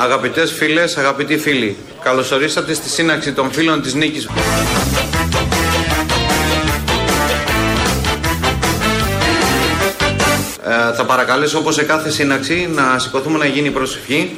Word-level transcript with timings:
Αγαπητές 0.00 0.52
φίλες, 0.52 0.96
αγαπητοί 0.96 1.38
φίλοι, 1.38 1.76
καλωσορίσατε 2.02 2.74
στη 2.74 2.88
σύναξη 2.88 3.32
των 3.32 3.52
φίλων 3.52 3.82
της 3.82 3.94
Νίκης. 3.94 4.28
Ε, 10.64 10.94
θα 10.94 11.04
παρακαλέσω 11.06 11.58
όπως 11.58 11.74
σε 11.74 11.82
κάθε 11.82 12.10
σύναξη 12.10 12.70
να 12.74 12.98
σηκωθούμε 12.98 13.38
να 13.38 13.46
γίνει 13.46 13.70
προσευχή. 13.70 14.36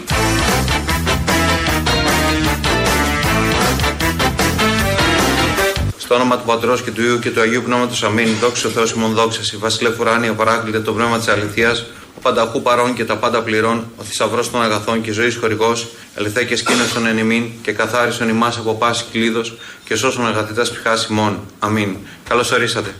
Στο 5.98 6.14
όνομα 6.14 6.38
του 6.38 6.44
Πατρός 6.46 6.82
και 6.82 6.90
του 6.90 7.02
Ιού 7.02 7.18
και 7.18 7.30
του 7.30 7.40
Αγίου 7.40 7.62
Πνεύματος 7.62 8.02
Αμήν. 8.02 8.28
Δόξα 8.40 8.68
ο 8.68 8.70
Θεός 8.70 8.92
ημών 8.92 9.12
δόξα, 9.12 9.40
η 9.54 9.56
Βασιλεύ 9.56 9.96
Ουράνια, 10.00 10.32
παράκλητε 10.32 10.80
το 10.80 10.92
πνεύμα 10.92 11.18
της 11.18 11.28
αληθείας, 11.28 11.86
ο 12.20 12.22
πανταχού 12.22 12.62
παρών 12.62 12.94
και 12.94 13.04
τα 13.04 13.16
πάντα 13.16 13.42
πληρών, 13.42 13.84
ο 13.96 14.02
θησαυρός 14.02 14.50
των 14.50 14.62
αγαθών 14.62 15.00
και 15.00 15.12
ζωή 15.12 15.34
χορηγός, 15.34 15.88
ελευθέ 16.14 16.44
και 16.44 16.56
σκήνωσον 16.56 17.06
εν 17.06 17.18
ημίν 17.18 17.44
και 17.62 17.72
καθάρισον 17.72 18.28
ημάς 18.28 18.58
από 18.58 18.74
πάση 18.74 19.04
κλίδο 19.12 19.42
και 19.84 19.94
σώσον 19.94 20.26
αγαθητάς 20.26 20.70
πηχά 20.70 20.94
ημών. 21.10 21.40
Αμήν. 21.58 21.96
Καλώς 22.28 22.52
ορίσατε. 22.52 22.94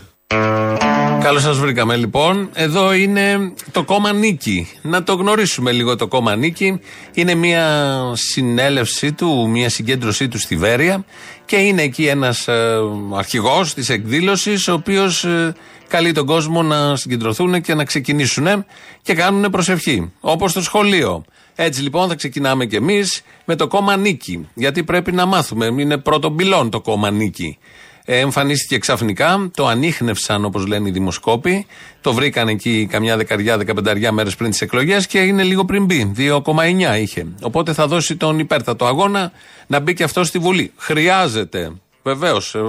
Καλώς 1.21 1.41
σας 1.41 1.57
βρήκαμε 1.57 1.95
λοιπόν. 1.95 2.49
Εδώ 2.53 2.93
είναι 2.93 3.53
το 3.71 3.83
κόμμα 3.83 4.13
Νίκη. 4.13 4.67
Να 4.81 5.03
το 5.03 5.13
γνωρίσουμε 5.13 5.71
λίγο 5.71 5.95
το 5.95 6.07
κόμμα 6.07 6.35
Νίκη. 6.35 6.79
Είναι 7.13 7.35
μια 7.35 7.91
συνέλευσή 8.13 9.11
του, 9.11 9.49
μια 9.49 9.69
συγκέντρωσή 9.69 10.27
του 10.27 10.39
στη 10.39 10.55
Βέρεια 10.55 11.05
και 11.45 11.55
είναι 11.55 11.81
εκεί 11.81 12.05
ένας 12.05 12.47
ε, 12.47 12.77
αρχηγός 13.17 13.73
της 13.73 13.89
εκδήλωσης, 13.89 14.67
ο 14.67 14.73
οποίος 14.73 15.23
ε, 15.23 15.53
καλεί 15.91 16.11
τον 16.11 16.25
κόσμο 16.25 16.63
να 16.63 16.95
συγκεντρωθούν 16.95 17.61
και 17.61 17.73
να 17.73 17.85
ξεκινήσουν 17.85 18.65
και 19.01 19.13
κάνουν 19.13 19.51
προσευχή. 19.51 20.11
Όπως 20.19 20.51
στο 20.51 20.61
σχολείο. 20.61 21.23
Έτσι 21.55 21.81
λοιπόν 21.81 22.07
θα 22.07 22.15
ξεκινάμε 22.15 22.65
κι 22.65 22.75
εμείς 22.75 23.21
με 23.45 23.55
το 23.55 23.67
κόμμα 23.67 23.97
Νίκη. 23.97 24.47
Γιατί 24.53 24.83
πρέπει 24.83 25.11
να 25.11 25.25
μάθουμε. 25.25 25.65
Είναι 25.65 25.97
πρώτο 25.97 26.31
πυλόν 26.31 26.69
το 26.69 26.81
κόμμα 26.81 27.11
Νίκη. 27.11 27.57
Ε, 28.05 28.19
εμφανίστηκε 28.19 28.77
ξαφνικά, 28.77 29.49
το 29.55 29.67
ανείχνευσαν 29.67 30.45
όπως 30.45 30.65
λένε 30.65 30.89
οι 30.89 30.91
δημοσκόποι, 30.91 31.65
το 32.01 32.13
βρήκαν 32.13 32.47
εκεί 32.47 32.87
καμιά 32.89 33.17
δεκαριά, 33.17 33.57
δεκαπενταριά 33.57 34.11
μέρες 34.11 34.35
πριν 34.35 34.49
τις 34.49 34.61
εκλογές 34.61 35.07
και 35.07 35.19
είναι 35.19 35.43
λίγο 35.43 35.65
πριν 35.65 35.85
μπει. 35.85 36.11
2,9 36.17 36.99
είχε. 36.99 37.27
Οπότε 37.41 37.73
θα 37.73 37.87
δώσει 37.87 38.15
τον 38.15 38.39
υπέρτατο 38.39 38.85
αγώνα 38.85 39.31
να 39.67 39.79
μπει 39.79 39.93
και 39.93 40.03
αυτό 40.03 40.23
στη 40.23 40.39
Βουλή. 40.39 40.71
Χρειάζεται. 40.77 41.71
Βεβαίως. 42.03 42.55
Ε, 42.55 42.59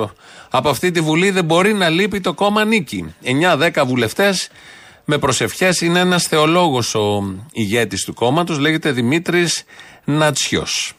από 0.50 0.68
αυτή 0.68 0.90
τη 0.90 1.00
Βουλή 1.00 1.30
δεν 1.30 1.44
μπορεί 1.44 1.72
να 1.72 1.88
λείπει 1.88 2.20
το 2.20 2.34
κόμμα 2.34 2.64
νίκη. 2.64 3.14
9-10 3.22 3.82
βουλευτές 3.86 4.48
με 5.04 5.18
προσευχές. 5.18 5.80
Είναι 5.80 5.98
ένας 5.98 6.22
θεολόγος 6.24 6.94
ο 6.94 7.22
ηγέτης 7.52 8.04
του 8.04 8.14
κόμματος, 8.14 8.58
λέγεται 8.58 8.92
Δημήτρης 8.92 9.64
Νατσιός. 10.04 10.92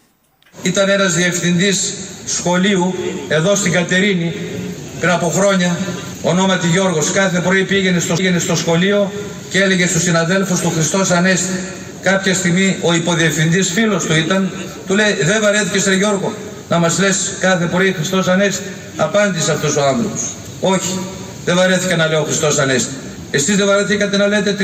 Ήταν 0.62 0.90
ένας 0.90 1.14
διευθυντής 1.14 1.94
σχολείου 2.25 2.95
εδώ 3.28 3.56
στην 3.56 3.72
Κατερίνη 3.72 4.34
πριν 5.00 5.12
από 5.12 5.30
χρόνια, 5.30 5.78
ονόματι 6.22 6.68
Γιώργος. 6.68 7.12
Κάθε 7.12 7.40
πρωί 7.40 7.64
πήγαινε 7.64 8.00
στο, 8.00 8.14
πήγαινε 8.14 8.40
στο 8.40 8.56
σχολείο 8.56 9.12
και 9.50 9.62
έλεγε 9.62 9.88
στους 9.88 10.02
συναδέλφους 10.02 10.59
του 10.59 10.70
Χριστός 10.70 11.12
Ανέστη. 11.12 11.59
Κάποια 12.02 12.34
στιγμή 12.34 12.78
ο 12.81 12.94
υποδιευθυντής 12.94 13.72
φίλος 13.72 14.06
του 14.06 14.16
ήταν, 14.16 14.52
του 14.88 14.95
λέει 14.95 15.14
δεν 15.14 15.42
βαρέθηκες 15.42 15.86
ρε 15.86 15.95
Γιώργο 15.95 16.34
να 16.69 16.78
μας 16.80 17.00
λες 17.00 17.31
κάθε 17.39 17.66
πρωί 17.66 17.92
Χριστός 17.92 18.28
Ανέστη. 18.28 18.64
Απάντησε 18.97 19.52
αυτός 19.52 19.75
ο 19.75 19.83
άνθρωπος. 19.83 20.22
Όχι, 20.61 21.00
δεν 21.45 21.56
βαρέθηκα 21.56 21.95
να 21.95 22.08
λέω 22.08 22.23
Χριστός 22.23 22.59
Ανέστη. 22.59 22.94
Εσείς 23.31 23.56
δεν 23.56 23.66
βαρεθήκατε 23.66 24.17
να 24.17 24.28
λέτε 24.28 24.56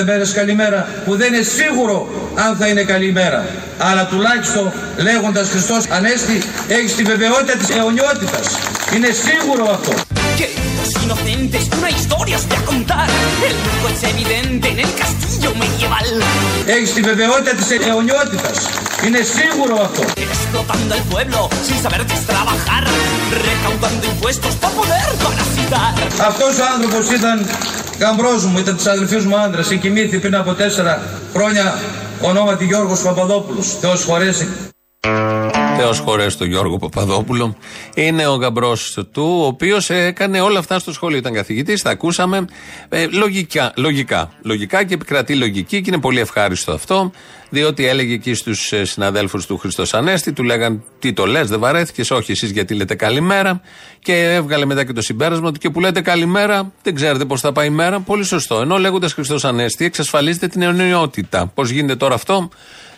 365 0.00 0.04
μέρες 0.04 0.32
καλημέρα 0.32 0.88
που 1.04 1.16
δεν 1.16 1.34
είναι 1.34 1.42
σίγουρο 1.42 2.08
αν 2.34 2.56
θα 2.56 2.66
είναι 2.66 2.82
καλημέρα. 2.82 3.46
Αλλά 3.78 4.06
τουλάχιστον 4.06 4.72
λέγοντας 4.96 5.48
Χριστός 5.48 5.84
Ανέστη 5.90 6.42
έχεις 6.68 6.94
τη 6.94 7.02
βεβαιότητα 7.02 7.52
της 7.58 7.68
αιωνιότητας. 7.68 8.46
Είναι 8.94 9.08
σίγουρο 9.10 9.70
αυτό. 9.70 10.19
Inocentes, 11.04 11.62
una 11.78 11.90
historia 11.98 12.36
os 12.40 12.46
voy 12.48 12.58
a 12.62 12.64
contar. 12.72 13.08
El 13.48 13.54
truco 13.64 13.86
es 13.94 14.02
evidente 14.12 14.66
en 14.74 14.78
el 14.84 14.92
castillo 15.00 15.50
medieval. 15.62 16.08
Έχεις 16.66 16.92
τη 16.92 17.00
βεβαιότητα 17.00 17.52
της 17.58 17.70
αιωνιότητας. 17.70 18.56
Είναι 19.06 19.20
σίγουρο 19.36 19.74
αυτό. 19.86 20.02
Explotando 20.26 20.92
el 20.98 21.04
pueblo 21.14 21.38
sin 21.66 21.78
saber 21.84 22.00
qué 22.08 22.14
es 22.20 22.24
trabajar. 22.32 22.82
Recaudando 23.48 24.04
impuestos 24.14 24.54
para 24.62 24.74
poder 24.78 25.06
parasitar. 25.24 25.92
Αυτός 26.28 26.58
ο 26.58 26.64
άνθρωπος 26.74 27.10
ήταν 27.10 27.46
γαμπρός 27.98 28.44
μου, 28.44 28.58
ήταν 28.58 28.76
της 28.76 28.86
αδελφής 28.86 29.24
μου 29.24 29.36
άντρας. 29.36 29.70
Εκοιμήθη 29.70 30.18
πριν 30.18 30.34
από 30.34 30.54
τέσσερα 30.54 31.02
χρόνια 31.34 31.78
ονόματι 32.20 32.64
Γιώργος 32.64 33.00
Παπαδόπουλος. 33.00 33.76
Θεός 33.80 34.04
χωρέσει. 34.04 34.48
Θεό 35.80 35.94
χωρέ 35.94 36.26
τον 36.26 36.46
Γιώργο 36.46 36.78
Παπαδόπουλο. 36.78 37.56
Είναι 37.94 38.26
ο 38.26 38.34
γαμπρός 38.34 38.98
του, 39.12 39.38
ο 39.42 39.46
οποίος 39.46 39.90
έκανε 39.90 40.40
όλα 40.40 40.58
αυτά 40.58 40.78
στο 40.78 40.92
σχολείο. 40.92 41.18
Ήταν 41.18 41.32
καθηγητής, 41.32 41.82
τα 41.82 41.90
ακούσαμε. 41.90 42.44
Ε, 42.88 43.06
λογικά, 43.06 43.72
λογικά, 43.76 44.32
λογικά 44.42 44.84
και 44.84 44.94
επικρατεί 44.94 45.34
λογική 45.34 45.80
και 45.80 45.90
είναι 45.90 46.00
πολύ 46.00 46.20
ευχάριστο 46.20 46.72
αυτό. 46.72 47.10
Διότι 47.50 47.86
έλεγε 47.86 48.14
εκεί 48.14 48.34
στους 48.34 48.72
ε, 48.72 48.84
συναδέλφους 48.84 49.46
του 49.46 49.58
Χριστό 49.58 49.84
Ανέστη, 49.92 50.32
του 50.32 50.42
λέγαν 50.42 50.82
Τι 50.98 51.12
το 51.12 51.26
λες, 51.26 51.48
δεν 51.48 51.60
βαρέθηκες, 51.60 52.10
Όχι, 52.10 52.32
εσείς 52.32 52.50
γιατί 52.50 52.74
λέτε 52.74 52.94
καλημέρα. 52.94 53.60
Και 54.02 54.32
έβγαλε 54.32 54.64
μετά 54.64 54.84
και 54.84 54.92
το 54.92 55.02
συμπέρασμα 55.02 55.48
ότι 55.48 55.58
και 55.58 55.70
που 55.70 55.80
λέτε 55.80 56.00
καλημέρα, 56.00 56.72
δεν 56.82 56.94
ξέρετε 56.94 57.24
πώς 57.24 57.40
θα 57.40 57.52
πάει 57.52 57.66
η 57.66 57.70
μέρα. 57.70 58.00
Πολύ 58.00 58.24
σωστό. 58.24 58.60
Ενώ 58.60 58.76
λέγοντας 58.76 59.12
Χριστό 59.12 59.48
Ανέστη, 59.48 59.84
εξασφαλίζετε 59.84 60.46
την 60.46 60.62
αιωνιότητα. 60.62 61.46
Πώς 61.54 61.70
γίνεται 61.70 61.96
τώρα 61.96 62.14
αυτό, 62.14 62.48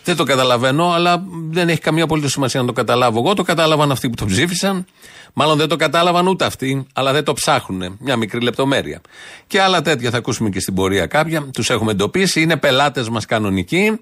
δεν 0.03 0.15
το 0.15 0.23
καταλαβαίνω, 0.23 0.91
αλλά 0.91 1.23
δεν 1.49 1.69
έχει 1.69 1.79
καμία 1.79 2.03
απολύτως 2.03 2.31
σημασία 2.31 2.59
να 2.59 2.65
το 2.65 2.73
καταλάβω 2.73 3.19
εγώ. 3.19 3.33
Το 3.33 3.43
κατάλαβαν 3.43 3.91
αυτοί 3.91 4.09
που 4.09 4.15
το 4.15 4.25
ψήφισαν. 4.25 4.85
Μάλλον 5.33 5.57
δεν 5.57 5.67
το 5.67 5.75
κατάλαβαν 5.75 6.27
ούτε 6.27 6.45
αυτοί, 6.45 6.87
αλλά 6.93 7.11
δεν 7.11 7.23
το 7.23 7.33
ψάχνουν. 7.33 7.97
Μια 7.99 8.15
μικρή 8.15 8.41
λεπτομέρεια. 8.41 9.01
Και 9.47 9.61
άλλα 9.61 9.81
τέτοια 9.81 10.09
θα 10.09 10.17
ακούσουμε 10.17 10.49
και 10.49 10.59
στην 10.59 10.73
πορεία 10.73 11.05
κάποια. 11.05 11.49
Τους 11.53 11.69
έχουμε 11.69 11.91
εντοπίσει. 11.91 12.41
Είναι 12.41 12.57
πελάτες 12.57 13.09
μας 13.09 13.25
κανονικοί. 13.25 13.99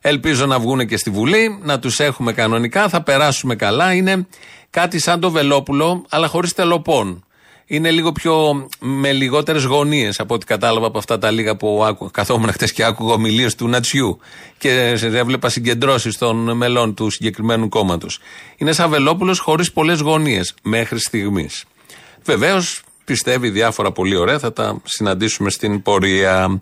Ελπίζω 0.00 0.46
να 0.46 0.58
βγουν 0.58 0.86
και 0.86 0.96
στη 0.96 1.10
Βουλή, 1.10 1.58
να 1.62 1.78
τους 1.78 2.00
έχουμε 2.00 2.32
κανονικά. 2.32 2.88
Θα 2.88 3.02
περάσουμε 3.02 3.56
καλά. 3.56 3.92
Είναι 3.92 4.26
κάτι 4.70 4.98
σαν 4.98 5.20
το 5.20 5.30
Βελόπουλο, 5.30 6.04
αλλά 6.08 6.26
χωρίς 6.26 6.52
τελοπών 6.52 7.22
είναι 7.70 7.90
λίγο 7.90 8.12
πιο 8.12 8.66
με 8.80 9.12
λιγότερες 9.12 9.64
γωνίες 9.64 10.20
από 10.20 10.34
ό,τι 10.34 10.46
κατάλαβα 10.46 10.86
από 10.86 10.98
αυτά 10.98 11.18
τα 11.18 11.30
λίγα 11.30 11.56
που 11.56 11.84
άκουγα. 11.84 12.10
Καθόμουν 12.10 12.52
χτες 12.52 12.72
και 12.72 12.84
άκουγα 12.84 13.12
ομιλίες 13.12 13.54
του 13.54 13.68
Νατσιού 13.68 14.18
και 14.58 14.70
έβλεπα 15.02 15.48
συγκεντρώσεις 15.48 16.18
των 16.18 16.56
μελών 16.56 16.94
του 16.94 17.10
συγκεκριμένου 17.10 17.68
κόμματος. 17.68 18.18
Είναι 18.56 18.72
σαν 18.72 18.90
Βελόπουλος 18.90 19.38
χωρίς 19.38 19.72
πολλές 19.72 20.00
γωνίες 20.00 20.54
μέχρι 20.62 20.98
στιγμής. 21.00 21.64
Βεβαίως 22.24 22.82
πιστεύει 23.04 23.50
διάφορα 23.50 23.92
πολύ 23.92 24.16
ωραία, 24.16 24.38
θα 24.38 24.52
τα 24.52 24.80
συναντήσουμε 24.84 25.50
στην 25.50 25.82
πορεία. 25.82 26.60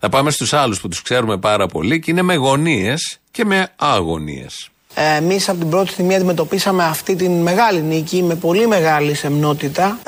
Θα 0.00 0.08
πάμε 0.08 0.30
στους 0.30 0.52
άλλους 0.52 0.80
που 0.80 0.88
τους 0.88 1.02
ξέρουμε 1.02 1.38
πάρα 1.38 1.66
πολύ 1.66 2.00
και 2.00 2.10
είναι 2.10 2.22
με 2.22 2.34
γωνίες 2.34 3.18
και 3.30 3.44
με 3.44 3.72
αγωνίες. 3.76 4.70
Εμείς 4.94 5.48
από 5.48 5.58
την 5.58 5.70
πρώτη 5.70 5.90
στιγμή 5.90 6.14
αντιμετωπίσαμε 6.14 6.84
αυτή 6.84 7.16
την 7.16 7.42
μεγάλη 7.42 7.80
νίκη 7.80 8.22
με 8.22 8.34
πολύ 8.34 8.66
μεγάλη 8.66 9.14
σεμνότητα. 9.14 9.98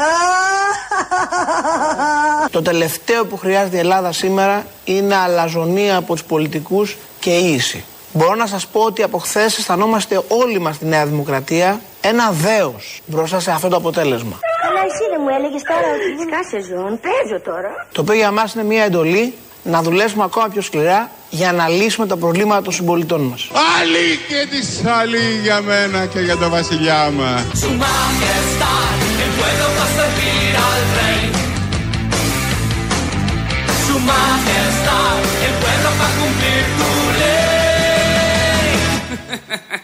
Το 2.50 2.62
τελευταίο 2.62 3.24
που 3.24 3.36
χρειάζεται 3.36 3.76
η 3.76 3.78
Ελλάδα 3.78 4.12
σήμερα 4.12 4.66
είναι 4.84 5.16
αλαζονία 5.16 5.96
από 5.96 6.12
τους 6.12 6.24
πολιτικούς 6.24 6.96
και 7.20 7.30
ίση. 7.30 7.84
Μπορώ 8.12 8.34
να 8.34 8.46
σας 8.46 8.66
πω 8.66 8.80
ότι 8.80 9.02
από 9.02 9.18
χθες 9.18 9.58
αισθανόμαστε 9.58 10.22
όλοι 10.28 10.60
μας 10.60 10.74
στη 10.74 10.86
Νέα 10.86 11.06
Δημοκρατία 11.06 11.80
ένα 12.00 12.30
δέος 12.30 13.00
μπροστά 13.06 13.40
σε 13.40 13.50
αυτό 13.50 13.68
το 13.68 13.76
αποτέλεσμα. 13.76 14.38
Αλλά 14.68 14.80
εσύ 14.86 15.02
δεν 15.10 15.20
μου 15.22 15.28
έλεγες 15.28 15.62
τώρα 15.62 15.86
ότι 15.94 16.30
σκάσε 16.30 16.60
ζών, 16.68 17.00
παίζω 17.00 17.40
τώρα. 17.44 17.86
Το 17.92 18.00
οποίο 18.00 18.14
για 18.14 18.30
μας 18.30 18.54
είναι 18.54 18.64
μια 18.64 18.84
εντολή 18.84 19.34
να 19.62 19.82
δουλέψουμε 19.82 20.24
ακόμα 20.24 20.48
πιο 20.48 20.62
σκληρά 20.62 21.10
για 21.30 21.52
να 21.52 21.68
λύσουμε 21.68 22.06
τα 22.06 22.16
προβλήματα 22.16 22.62
των 22.62 22.72
συμπολιτών 22.72 23.20
μας. 23.20 23.48
Άλλη 23.80 24.18
και 24.28 24.46
της 24.50 24.84
άλλη 24.86 25.40
για 25.42 25.60
μένα 25.60 26.06
και 26.06 26.20
για 26.20 26.36
τον 26.36 26.50
βασιλιά 26.50 27.10
μας. 27.10 27.42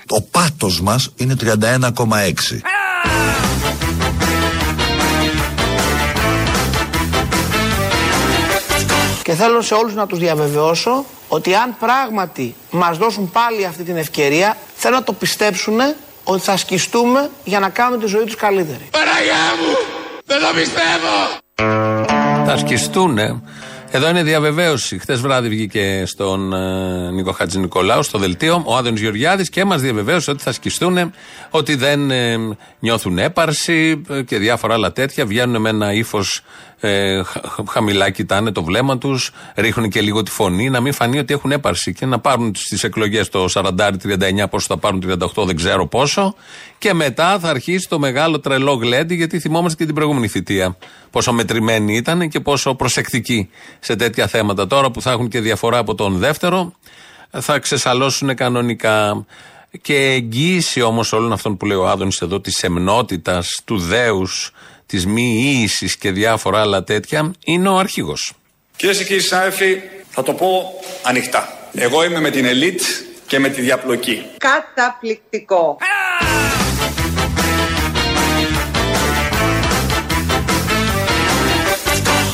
Το 0.06 0.26
πάτος 0.31 0.81
μας 0.81 1.11
είναι 1.17 1.34
31,6. 1.34 2.61
Θέλω 9.37 9.61
σε 9.61 9.75
όλους 9.75 9.94
να 9.94 10.06
τους 10.06 10.19
διαβεβαιώσω 10.19 11.05
ότι 11.29 11.55
αν 11.55 11.77
πράγματι 11.79 12.55
μας 12.71 12.99
δώσουν 12.99 13.31
πάλι 13.31 13.65
αυτή 13.65 13.83
την 13.83 13.97
ευκαιρία, 13.97 14.56
θέλω 14.75 14.94
να 14.94 15.03
το 15.03 15.12
πιστέψουν 15.12 15.79
ότι 16.25 16.43
θα 16.43 16.56
σκιστούμε 16.56 17.31
για 17.44 17.61
να 17.61 17.69
κάνουμε 17.69 18.03
τη 18.03 18.06
ζωή 18.06 18.25
τους 18.25 18.35
καλύτερη. 18.35 18.88
Παραγιά 18.91 19.44
μου! 19.61 19.77
Δεν 20.25 20.41
το 20.41 20.47
πιστεύω! 20.55 21.44
Θα 22.47 22.56
σκιστούνε 22.56 23.43
Εδώ 23.91 24.09
είναι 24.09 24.23
διαβεβαίωση. 24.23 24.99
Χθες 24.99 25.21
βράδυ 25.21 25.49
βγήκε 25.49 26.03
στον 26.06 26.53
ε, 26.53 27.11
Νίκο 27.11 27.32
Χατζη 27.32 27.59
Νικολάου 27.59 28.03
στο 28.03 28.19
δελτίο 28.19 28.62
ο 28.67 28.77
Άδωνης 28.77 29.00
Γεωργιάδης 29.00 29.49
και 29.50 29.65
μας 29.65 29.81
διαβεβαίωσε 29.81 30.31
ότι 30.31 30.43
θα 30.43 30.53
σκιστούν, 30.53 31.12
ότι 31.50 31.75
δεν 31.75 32.11
ε, 32.11 32.37
νιώθουν 32.79 33.19
έπαρση 33.19 34.03
ε, 34.09 34.23
και 34.23 34.39
διάφορα 34.39 34.75
άλλα 34.75 34.93
τέτοια. 34.93 35.27
Βγαίνουν 35.27 35.61
με 35.61 35.69
ένα 35.69 35.93
ύφος 35.93 36.43
ε, 36.81 37.23
χαμηλά, 37.69 38.11
κοιτάνε 38.11 38.52
το 38.52 38.62
βλέμμα 38.64 38.99
τους, 38.99 39.31
ρίχνουν 39.55 39.88
και 39.88 40.00
λίγο 40.00 40.23
τη 40.23 40.31
φωνή, 40.31 40.70
να 40.70 40.81
μην 40.81 40.93
φανεί 40.93 41.19
ότι 41.19 41.34
έχουν 41.34 41.52
έπαρση 41.52 41.93
και 41.93 42.06
να 42.06 42.19
πάρουν 42.19 42.52
στι 42.55 42.78
εκλογές 42.82 43.28
το 43.28 43.46
40-39 43.52 43.70
πόσο 44.50 44.67
θα 44.69 44.76
πάρουν 44.76 45.19
38, 45.37 45.44
δεν 45.46 45.56
ξέρω 45.56 45.87
πόσο. 45.87 46.34
Και 46.78 46.94
μετά 46.94 47.38
θα 47.38 47.49
αρχίσει 47.49 47.88
το 47.88 47.99
μεγάλο 47.99 48.40
τρελό 48.40 48.73
γλέντι, 48.73 49.14
γιατί 49.14 49.38
θυμόμαστε 49.38 49.76
και 49.78 49.84
την 49.84 49.94
προηγούμενη 49.94 50.28
θητεία. 50.28 50.76
Πόσο 51.11 51.32
μετρημένοι 51.32 51.96
ήταν 51.96 52.28
και 52.28 52.40
πόσο 52.40 52.75
προσεκτικοί 52.75 53.49
σε 53.81 53.96
τέτοια 53.96 54.26
θέματα. 54.26 54.67
Τώρα 54.67 54.90
που 54.90 55.00
θα 55.02 55.11
έχουν 55.11 55.29
και 55.29 55.40
διαφορά 55.40 55.79
από 55.79 55.94
τον 55.94 56.19
δεύτερο, 56.19 56.72
θα 57.31 57.58
ξεσαλώσουν 57.58 58.34
κανονικά. 58.34 59.26
Και 59.82 59.94
εγγύηση 59.96 60.81
όμως 60.81 61.12
όλων 61.12 61.32
αυτών 61.32 61.56
που 61.56 61.67
λέει 61.67 61.76
ο 61.76 61.88
Άδωνης 61.88 62.20
εδώ, 62.20 62.40
της 62.40 62.56
σεμνότητα, 62.56 63.43
του 63.64 63.78
δέους, 63.78 64.52
της 64.87 65.06
μη 65.06 65.58
ίησης 65.61 65.96
και 65.96 66.11
διάφορα 66.11 66.61
άλλα 66.61 66.84
τέτοια, 66.84 67.32
είναι 67.44 67.69
ο 67.69 67.78
αρχηγός. 67.78 68.32
Κυρίες 68.76 68.99
και 68.99 69.05
κύριοι 69.05 69.20
συνάδελφοι, 69.20 69.81
θα 70.11 70.23
το 70.23 70.32
πω 70.32 70.73
ανοιχτά. 71.02 71.49
Εγώ 71.75 72.05
είμαι 72.05 72.20
με 72.20 72.31
την 72.31 72.44
ελίτ 72.44 72.81
και 73.26 73.38
με 73.38 73.49
τη 73.49 73.61
διαπλοκή. 73.61 74.23
Καταπληκτικό. 74.38 75.79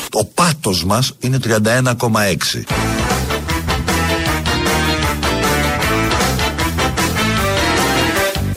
Το 0.09 0.25
πάτος 0.35 0.85
μας 0.85 1.17
είναι 1.21 1.39
31,6. 1.39 2.65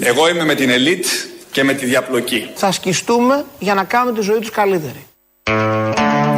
Εγώ 0.07 0.29
είμαι 0.29 0.43
με 0.43 0.55
την 0.55 0.69
ελίτ 0.69 1.05
και 1.51 1.63
με 1.63 1.73
τη 1.73 1.85
διαπλοκή. 1.85 2.49
Θα 2.55 2.71
σκιστούμε 2.71 3.45
για 3.59 3.73
να 3.73 3.83
κάνουμε 3.83 4.17
τη 4.17 4.23
ζωή 4.23 4.39
τους 4.39 4.49
καλύτερη. 4.49 5.05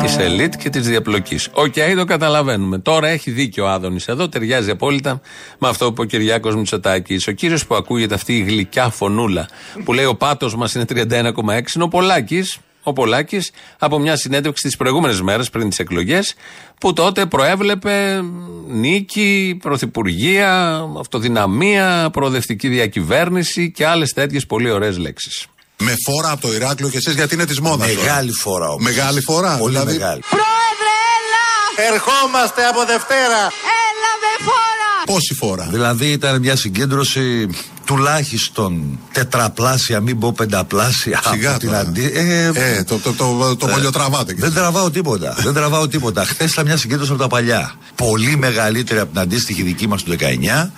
Της 0.01 0.17
ελίτ 0.17 0.53
και 0.55 0.69
της 0.69 0.87
διαπλοκής. 0.87 1.49
Οκ, 1.53 1.73
το 1.95 2.05
καταλαβαίνουμε. 2.05 2.79
Τώρα 2.79 3.07
έχει 3.07 3.31
δίκιο 3.31 3.65
ο 3.65 3.67
Άδωνης 3.67 4.07
εδώ, 4.07 4.29
ταιριάζει 4.29 4.69
απόλυτα 4.69 5.21
με 5.57 5.67
αυτό 5.67 5.85
που 5.85 5.91
είπε 5.91 6.01
ο 6.01 6.05
Κυριάκος 6.05 6.55
Μητσοτάκης. 6.55 7.27
Ο 7.27 7.31
κύριος 7.31 7.65
που 7.65 7.75
ακούγεται 7.75 8.13
αυτή 8.13 8.37
η 8.37 8.41
γλυκιά 8.41 8.89
φωνούλα 8.89 9.47
που 9.83 9.93
λέει 9.93 10.05
ο 10.05 10.15
πάτος 10.15 10.55
μας 10.55 10.73
είναι 10.73 10.85
31,6 10.89 11.75
είναι 11.75 11.83
ο 11.83 11.87
Πολάκης, 11.87 12.57
ο 12.87 12.93
Πολάκης 12.93 13.51
από 13.79 13.99
μια 13.99 14.15
συνέντευξη 14.15 14.63
τις 14.63 14.77
προηγούμενες 14.77 15.21
μέρες 15.21 15.49
πριν 15.49 15.69
τις 15.69 15.79
εκλογές, 15.79 16.35
που 16.79 16.93
τότε 16.93 17.25
προέβλεπε 17.25 18.21
νίκη, 18.67 19.59
πρωθυπουργία, 19.61 20.83
αυτοδυναμία, 20.99 22.09
προοδευτική 22.13 22.67
διακυβέρνηση 22.67 23.71
και 23.71 23.85
άλλες 23.85 24.13
τέτοιες 24.13 24.45
πολύ 24.45 24.71
ωραίες 24.71 24.97
λέξεις. 24.97 25.45
Με 25.77 25.93
φόρα 26.05 26.31
από 26.31 26.41
το 26.41 26.53
Ηράκλειο 26.53 26.89
και 26.89 26.97
εσείς 26.97 27.13
γιατί 27.13 27.33
είναι 27.33 27.45
της 27.45 27.59
μόδας. 27.59 27.95
Μεγάλη 27.95 28.31
φορά 28.31 28.67
όμως. 28.67 28.83
Μεγάλη 28.83 29.21
φορά. 29.21 29.57
Πολύ 29.57 29.71
δηλαδή. 29.71 29.97
μεγάλη. 29.97 30.21
Πρόεδρε, 30.29 30.95
έλα! 31.15 31.93
Ερχόμαστε 31.93 32.65
από 32.65 32.79
Δευτέρα. 32.85 33.41
Έλα 33.87 34.11
με 34.21 34.45
φόρα! 34.45 34.66
Πόση 35.13 35.33
φορά; 35.33 35.67
Δηλαδή 35.71 36.05
ήταν 36.11 36.39
μια 36.39 36.55
συγκέντρωση 36.55 37.47
τουλάχιστον 37.85 38.99
τετραπλάσια, 39.11 39.99
μην 39.99 40.19
πω 40.19 40.33
πενταπλάσια 40.33 41.21
Σιγά 41.31 41.49
από 41.49 41.59
την 41.59 41.67
τώρα. 41.69 41.79
αντί... 41.81 42.11
Ε, 42.13 42.51
Ε, 42.53 42.83
το, 42.83 42.97
το, 42.97 43.11
το, 43.13 43.55
το, 43.55 43.67
μολιοτραβάτε. 43.67 44.33
κι 44.33 44.39
δεν 44.39 44.49
εσείς. 44.49 44.59
τραβάω 44.61 44.89
τίποτα. 44.91 45.35
δεν 45.39 45.53
τραβάω 45.53 45.87
τίποτα. 45.87 46.25
Χθες 46.25 46.51
ήταν 46.51 46.65
μια 46.65 46.77
συγκέντρωση 46.77 47.11
από 47.11 47.21
τα 47.21 47.27
παλιά. 47.27 47.73
Πολύ 47.95 48.37
μεγαλύτερη 48.37 48.99
από 48.99 49.11
την 49.11 49.19
αντίστοιχη 49.21 49.61
δική 49.61 49.87
μας 49.87 50.03
του 50.03 50.15
19 50.19 50.69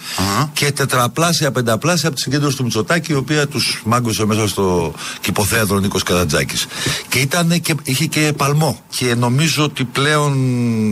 και 0.53 0.71
τετραπλάσια, 0.71 1.51
πενταπλάσια 1.51 2.07
από 2.07 2.15
τη 2.17 2.21
συγκέντρωση 2.23 2.57
του 2.57 2.63
Μητσοτάκη, 2.63 3.11
η 3.11 3.15
οποία 3.15 3.47
τους 3.47 3.81
μάγκωσε 3.85 4.25
μέσα 4.25 4.47
στο 4.47 4.93
κυποθέατρο 5.21 5.79
Νίκος 5.79 6.03
Καρατζάκης. 6.03 6.67
Και, 7.09 7.19
ήταν 7.19 7.61
και 7.61 7.75
είχε 7.83 8.05
και 8.05 8.33
παλμό. 8.37 8.79
Και 8.95 9.15
νομίζω 9.15 9.63
ότι 9.63 9.83
πλέον 9.83 10.33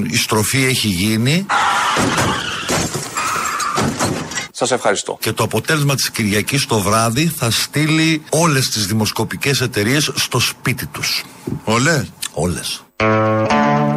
η 0.06 0.16
στροφή 0.18 0.64
έχει 0.66 0.88
γίνει 0.88 1.46
Σας 4.60 4.72
ευχαριστώ. 4.72 5.18
και 5.22 5.32
το 5.32 5.44
αποτέλεσμα 5.44 5.96
της 5.96 6.12
Κυριακής 6.12 6.66
το 6.66 6.80
βράδυ 6.80 7.28
θα 7.28 7.52
στείλει 7.52 8.24
όλες 8.30 8.70
τις 8.70 8.86
δημοσκοπικές 8.88 9.62
εταιρείες 9.62 10.12
στο 10.16 10.40
σπίτι 10.40 10.86
τους. 10.86 11.24
Ολέ. 11.64 12.06
Όλες. 12.34 12.82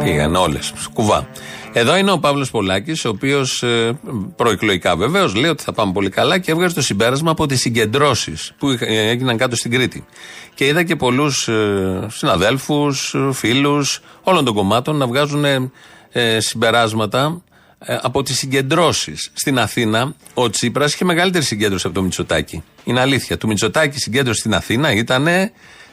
Πήγαν 0.03 0.35
όλες. 0.35 0.73
Κουβά. 0.93 1.27
Εδώ 1.73 1.95
είναι 1.97 2.11
ο 2.11 2.19
Παύλος 2.19 2.51
Πολάκης, 2.51 3.05
ο 3.05 3.09
οποίος 3.09 3.63
ε, 3.63 3.99
προεκλογικά 4.35 4.95
βεβαίως 4.95 5.35
λέει 5.35 5.49
ότι 5.49 5.63
θα 5.63 5.73
πάμε 5.73 5.91
πολύ 5.91 6.09
καλά 6.09 6.39
και 6.39 6.51
έβγαζε 6.51 6.75
το 6.75 6.81
συμπέρασμα 6.81 7.31
από 7.31 7.45
τις 7.45 7.59
συγκεντρώσεις 7.59 8.53
που 8.57 8.71
είχα- 8.71 8.85
ε, 8.87 9.09
έγιναν 9.09 9.37
κάτω 9.37 9.55
στην 9.55 9.71
Κρήτη. 9.71 10.05
Και 10.53 10.65
είδα 10.65 10.83
και 10.83 10.95
πολλούς 10.95 11.47
ε, 11.47 12.07
συναδέλφους, 12.11 13.15
φίλους 13.31 13.99
όλων 14.23 14.45
των 14.45 14.53
κομμάτων 14.53 14.95
να 14.95 15.07
βγάζουν 15.07 15.45
ε, 15.45 15.71
ε, 16.11 16.39
συμπεράσματα 16.39 17.41
ε, 17.49 17.50
από 17.85 18.23
τις 18.23 18.37
συγκεντρώσεις. 18.37 19.29
Στην 19.33 19.59
Αθήνα, 19.59 20.15
ο 20.33 20.49
Τσίπρας 20.49 20.93
είχε 20.93 21.05
μεγαλύτερη 21.05 21.43
συγκέντρωση 21.43 21.87
από 21.87 21.95
το 21.95 22.01
Μητσοτάκη. 22.01 22.63
Είναι 22.83 22.99
αλήθεια. 22.99 23.37
Του 23.37 23.47
Μητσοτάκη 23.47 23.95
η 23.95 23.99
συγκέντρωση 23.99 24.39
στην 24.39 24.53
Αθήνα 24.53 24.91
ήταν 24.91 25.27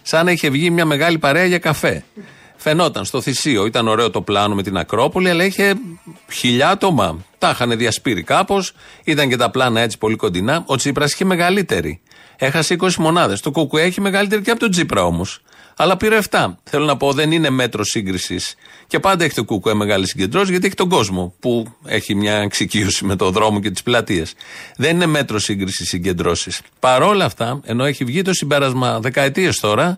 σαν 0.02 0.24
να 0.24 0.30
είχε 0.30 0.50
βγει 0.50 0.70
μια 0.70 0.84
μεγάλη 0.84 1.18
παρέα 1.18 1.44
για 1.44 1.58
καφέ. 1.58 2.04
Φαινόταν 2.56 3.04
στο 3.04 3.20
Θησίο, 3.20 3.66
ήταν 3.66 3.88
ωραίο 3.88 4.10
το 4.10 4.22
πλάνο 4.22 4.54
με 4.54 4.62
την 4.62 4.76
Ακρόπολη, 4.76 5.30
αλλά 5.30 5.44
είχε 5.44 5.74
χιλιά 6.32 6.68
άτομα. 6.68 7.24
Τα 7.38 7.50
είχαν 7.50 7.76
διασπείρει 7.76 8.22
κάπως, 8.22 8.72
ήταν 9.04 9.28
και 9.28 9.36
τα 9.36 9.50
πλάνα 9.50 9.80
έτσι 9.80 9.98
πολύ 9.98 10.16
κοντινά. 10.16 10.62
Ο 10.66 10.76
Τσίπρας 10.76 11.12
είχε 11.12 11.24
μεγαλύτερη. 11.24 12.00
Έχασε 12.36 12.76
20 12.80 12.94
μονάδες. 12.98 13.40
Το 13.40 13.50
Κουκουέ 13.50 13.82
έχει 13.82 14.00
μεγαλύτερη 14.00 14.42
και 14.42 14.50
από 14.50 14.60
τον 14.60 14.70
Τσίπρα 14.70 15.04
όμως. 15.04 15.42
Αλλά 15.80 15.96
πήρε 15.96 16.18
7. 16.30 16.46
Θέλω 16.62 16.84
να 16.84 16.96
πω, 16.96 17.12
δεν 17.12 17.32
είναι 17.32 17.50
μέτρο 17.50 17.84
σύγκρισης. 17.84 18.54
Και 18.86 19.00
πάντα 19.00 19.24
έχει 19.24 19.34
το 19.34 19.44
Κουκουέ 19.44 19.74
μεγάλη 19.74 20.08
συγκεντρώση, 20.08 20.50
γιατί 20.50 20.66
έχει 20.66 20.74
τον 20.74 20.88
κόσμο 20.88 21.34
που 21.40 21.76
έχει 21.84 22.14
μια 22.14 22.34
εξοικείωση 22.34 23.04
με 23.04 23.16
το 23.16 23.30
δρόμο 23.30 23.60
και 23.60 23.70
τις 23.70 23.82
πλατείες. 23.82 24.34
Δεν 24.76 24.94
είναι 24.94 25.06
μέτρο 25.06 25.38
σύγκρισης 25.38 25.88
συγκεντρώσεις. 25.88 26.60
Παρόλα 26.80 27.24
αυτά, 27.24 27.60
ενώ 27.64 27.84
έχει 27.84 28.04
βγει 28.04 28.22
το 28.22 28.32
συμπέρασμα 28.32 29.00
δεκαετίες 29.00 29.60
τώρα, 29.60 29.96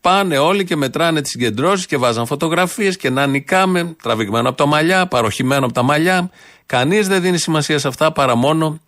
Πάνε 0.00 0.38
όλοι 0.38 0.64
και 0.64 0.76
μετράνε 0.76 1.20
τις 1.20 1.30
συγκεντρώσεις 1.30 1.86
και 1.86 1.96
βάζαν 1.96 2.26
φωτογραφίες 2.26 2.96
και 2.96 3.10
να 3.10 3.26
νικάμε, 3.26 3.96
τραβηγμένο 4.02 4.48
από 4.48 4.56
τα 4.56 4.66
μαλλιά, 4.66 5.06
παροχημένο 5.06 5.64
από 5.64 5.74
τα 5.74 5.82
μαλλιά. 5.82 6.30
Κανείς 6.66 7.08
δεν 7.08 7.20
δίνει 7.22 7.38
σημασία 7.38 7.78
σε 7.78 7.88
αυτά 7.88 8.12
παρά 8.12 8.34
μόνο 8.34 8.80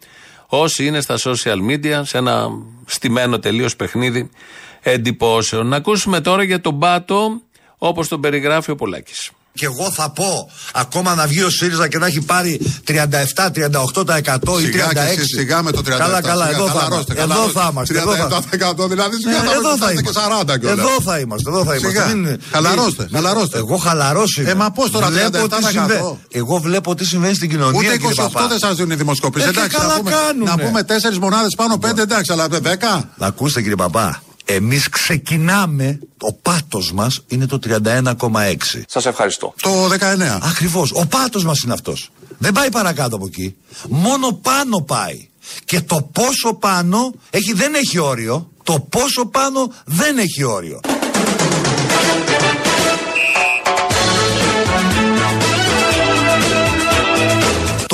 όσοι 0.47 0.87
είναι 0.87 1.01
στα 1.01 1.17
social 1.19 1.71
media, 1.71 2.01
σε 2.03 2.19
ένα 2.19 2.49
στημένο 2.87 3.39
τελείως 3.39 3.77
παιχνίδι 3.77 4.31
εντυπώσεων. 4.91 5.67
Να 5.67 5.77
ακούσουμε 5.77 6.21
τώρα 6.21 6.43
για 6.43 6.61
τον 6.61 6.79
Πάτο, 6.79 7.29
όπως 7.79 8.09
τον 8.09 8.21
περιγράφει 8.21 8.71
ο 8.71 8.75
Πολάκης. 8.77 9.31
Και 9.59 9.65
εγώ 9.65 9.91
θα 9.91 10.11
πω, 10.11 10.51
ακόμα 10.75 11.15
να 11.15 11.27
βγει 11.27 11.43
ο 11.43 11.51
ΣΥΡΙΖΑ 11.51 11.89
και 11.89 11.99
να 11.99 12.07
έχει 12.07 12.21
πάρει 12.21 12.61
37-38% 12.87 12.89
ή 12.89 13.51
36%. 14.05 14.61
Σιγά 14.61 14.89
και 14.93 14.99
εσείς, 15.01 15.25
σιγά 15.37 15.63
με 15.63 15.71
το 15.73 15.81
37. 15.81 15.99
Καλά, 15.99 16.21
καλά, 16.21 16.45
σιγά, 16.47 16.57
εδώ 16.57 16.67
θα 16.67 16.73
χαλαρώστε, 16.73 17.13
είμαστε. 17.13 17.23
Εδώ 17.23 17.31
χαλαρώστε. 17.33 17.61
θα 17.61 17.69
είμαστε. 17.73 17.99
Εδώ 17.99 18.15
θα, 18.15 18.85
37% 18.85 18.89
δηλαδή 18.89 19.17
σιγά 19.17 19.37
Ε, 19.37 19.47
θα 19.47 19.53
εδώ 19.53 19.77
θα 19.77 19.91
είμαστε 19.91 19.93
και 19.93 20.01
είμαστε. 20.01 20.55
40 20.55 20.59
κιόλας. 20.59 20.79
Εδώ 20.79 21.01
θα 21.03 21.19
είμαστε. 21.19 21.51
Εδώ 21.51 21.65
θα 21.65 21.75
είμαστε. 21.77 21.89
Σιγά. 21.89 22.07
Μην- 22.15 22.41
Χαλαρώστε, 22.53 23.03
μην- 23.03 23.15
χαλαρώστε. 23.15 23.59
Εγώ 23.59 23.77
χαλαρώσει. 23.77 24.43
Ε, 24.47 24.55
μα 24.55 24.71
πώς 24.71 24.91
τώρα, 24.91 25.09
37%? 25.11 26.19
Εγώ 26.31 26.57
βλέπω 26.59 26.95
τι 26.95 27.05
συμβαίνει 27.05 27.35
στην 27.35 27.51
κοινωνία. 27.51 27.79
Ούτε 27.79 27.97
κύριε 27.97 28.15
28 28.17 28.33
Παπά. 28.33 28.47
δεν 28.49 28.59
σας 28.59 28.75
δίνουν 28.77 28.91
οι 28.91 28.95
δημοσκοπήσεις. 28.95 29.49
Ε, 29.49 29.53
και 29.53 29.59
εντάξει, 29.59 29.77
καλά 29.77 29.89
να 29.93 29.99
πούμε, 29.99 30.11
κάνουνε. 30.11 30.51
να 30.51 30.57
πούμε 30.59 30.83
4 30.83 31.19
μονάδες 31.19 31.55
πάνω 31.57 31.75
5, 31.79 32.03
εντάξει, 32.03 32.33
αλλά 32.33 32.47
10. 32.49 33.11
Να 33.17 33.27
ακούστε 33.27 33.61
κύριε 33.61 33.77
Παπά. 33.77 34.23
Εμείς 34.49 34.89
ξεκινάμε, 34.89 35.99
ο 36.21 36.33
πάτος 36.33 36.93
μας 36.93 37.21
είναι 37.27 37.47
το 37.47 37.59
31,6. 37.59 38.83
Σας 38.89 39.07
ευχαριστώ. 39.07 39.55
Το 39.61 39.89
19. 39.89 40.39
Ακριβώς, 40.43 40.93
ο 40.95 41.07
πάτος 41.07 41.45
μας 41.45 41.63
είναι 41.63 41.73
αυτός. 41.73 42.11
Δεν 42.39 42.53
πάει 42.53 42.71
παρακάτω 42.71 43.17
από 43.17 43.27
εκεί. 43.27 43.57
Μόνο 43.89 44.33
πάνω 44.33 44.81
πάει. 44.81 45.29
Και 45.65 45.81
το 45.81 46.11
πόσο 46.13 46.55
πάνω 46.55 47.13
έχει, 47.31 47.53
δεν 47.53 47.75
έχει 47.75 47.99
όριο. 47.99 48.51
Το 48.63 48.81
πόσο 48.81 49.27
πάνω 49.27 49.73
δεν 49.85 50.19
έχει 50.19 50.43
όριο. 50.45 50.81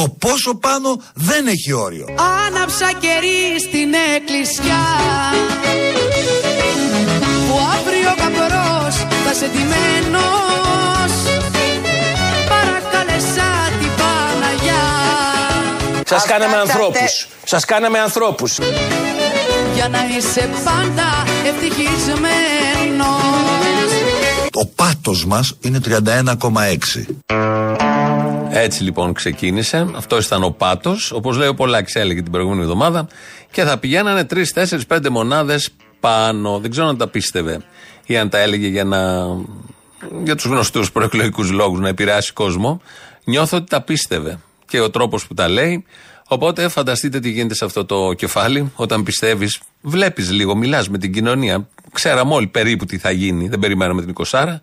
Το 0.03 0.09
πόσο 0.09 0.55
πάνω 0.55 1.01
δεν 1.15 1.47
έχει 1.47 1.73
όριο. 1.73 2.07
Άναψα 2.47 2.93
κερί 2.93 3.61
στην 3.61 3.91
εκκλησιά 4.17 4.85
Που 7.49 7.59
αύριο 7.77 8.11
ο 8.11 8.15
καμπρός 8.23 8.95
θα 9.25 9.33
σε 9.33 9.47
ντυμένος 9.47 11.13
Παρακάλεσα 12.53 13.49
την 13.81 13.91
Παναγιά 14.01 14.87
Σας 16.07 16.19
Αυτά 16.19 16.33
κάναμε 16.33 16.55
τα 16.55 16.61
ανθρώπους. 16.61 17.29
Σας 17.45 17.65
κάναμε 17.65 17.99
ανθρώπους. 17.99 18.59
Για 19.75 19.89
να 19.89 19.99
είσαι 20.17 20.51
πάντα 20.65 21.25
ευτυχισμένος 21.47 22.23
Το 24.51 24.71
πάτος 24.75 25.25
μας 25.25 25.57
είναι 25.61 25.81
31,6. 25.81 27.07
Έτσι 28.55 28.83
λοιπόν 28.83 29.13
ξεκίνησε. 29.13 29.87
Αυτό 29.97 30.19
ήταν 30.19 30.43
ο 30.43 30.51
πάτος. 30.51 31.13
Όπως 31.13 31.37
λέει 31.37 31.49
ο 31.49 31.55
Πολάκης, 31.55 31.95
έλεγε 31.95 32.23
την 32.23 32.33
προηγούμενη 32.33 32.63
εβδομάδα. 32.63 33.07
Και 33.51 33.63
θα 33.63 33.79
πηγαίνανε 33.79 34.27
3, 34.31 34.43
4, 34.55 34.79
5 34.89 35.09
μονάδες 35.09 35.71
πάνω. 36.01 36.59
Δεν 36.59 36.71
ξέρω 36.71 36.87
αν 36.87 36.97
τα 36.97 37.09
πίστευε 37.09 37.61
ή 38.07 38.17
αν 38.17 38.29
τα 38.29 38.39
έλεγε 38.39 38.67
για, 38.67 38.85
να, 38.85 39.27
για 40.25 40.35
τους 40.35 40.45
γνωστούς 40.45 40.93
προεκλογικούς 40.93 41.51
λόγους 41.51 41.81
να 41.81 41.89
επηρεάσει 41.89 42.33
κόσμο. 42.33 42.81
Νιώθω 43.25 43.57
ότι 43.57 43.67
τα 43.69 43.81
πίστευε. 43.81 44.39
Και 44.67 44.81
ο 44.81 44.91
τρόπος 44.91 45.27
που 45.27 45.35
τα 45.35 45.49
λέει. 45.49 45.85
Οπότε 46.29 46.69
φανταστείτε 46.69 47.21
τι 47.21 47.31
γίνεται 47.31 47.55
σε 47.55 47.65
αυτό 47.65 47.85
το 47.85 48.13
κεφάλι 48.13 48.73
όταν 48.75 49.03
πιστεύεις, 49.03 49.61
βλέπεις 49.81 50.31
λίγο, 50.31 50.57
μιλάς 50.57 50.89
με 50.89 50.99
την 50.99 51.13
κοινωνία. 51.13 51.69
Ξέραμε 51.93 52.35
όλοι 52.35 52.47
περίπου 52.47 52.85
τι 52.85 52.99
θα 52.99 53.11
γίνει. 53.11 53.49
Δεν 53.49 53.59
περιμέναμε 53.59 54.03
την 54.03 54.15
20 54.31 54.57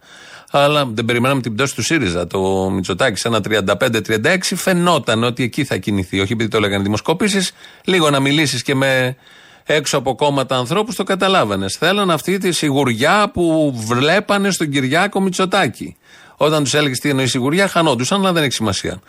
αλλά 0.52 0.86
δεν 0.86 1.06
περιμέναμε 1.06 1.42
την 1.42 1.54
πτώση 1.54 1.76
του 1.76 1.84
ΣΥΡΙΖΑ. 1.84 2.28
Το 2.28 2.70
Μητσοτάκη 2.70 3.20
σε 3.20 3.28
ένα 3.28 3.42
35-36 3.82 4.38
φαινόταν 4.42 5.24
ότι 5.24 5.44
εκεί 5.44 5.64
θα 5.64 5.78
κινηθεί. 5.78 6.20
Όχι 6.20 6.34
επειδή 6.34 6.50
το 6.50 6.58
έλεγαν 6.58 6.84
δημοσκοπήσεις, 6.84 7.52
λίγο 7.86 8.10
να 8.10 8.20
μιλήσεις 8.20 8.64
και 8.64 8.76
με 8.76 9.16
έξω 9.64 9.98
από 9.98 10.16
κόμματα 10.16 10.58
ανθρώπους 10.58 10.96
το 10.96 11.04
καταλάβανε. 11.04 11.66
Θέλαν 11.70 12.12
αυτή 12.12 12.38
τη 12.38 12.52
σιγουριά 12.52 13.30
που 13.34 13.74
βλέπανε 13.88 14.52
στον 14.52 14.70
Κυριάκο 14.70 15.22
Μητσοτάκη. 15.22 15.96
Όταν 16.38 16.64
τους 16.64 16.74
έλεγες 16.74 17.00
τι 17.00 17.10
εννοεί 17.10 17.28
σιγουριά, 17.28 17.68
χανόντουσαν, 17.68 18.20
αλλά 18.20 18.34
δεν 18.34 18.44
έχει 18.44 18.54
σημασία. 18.54 19.02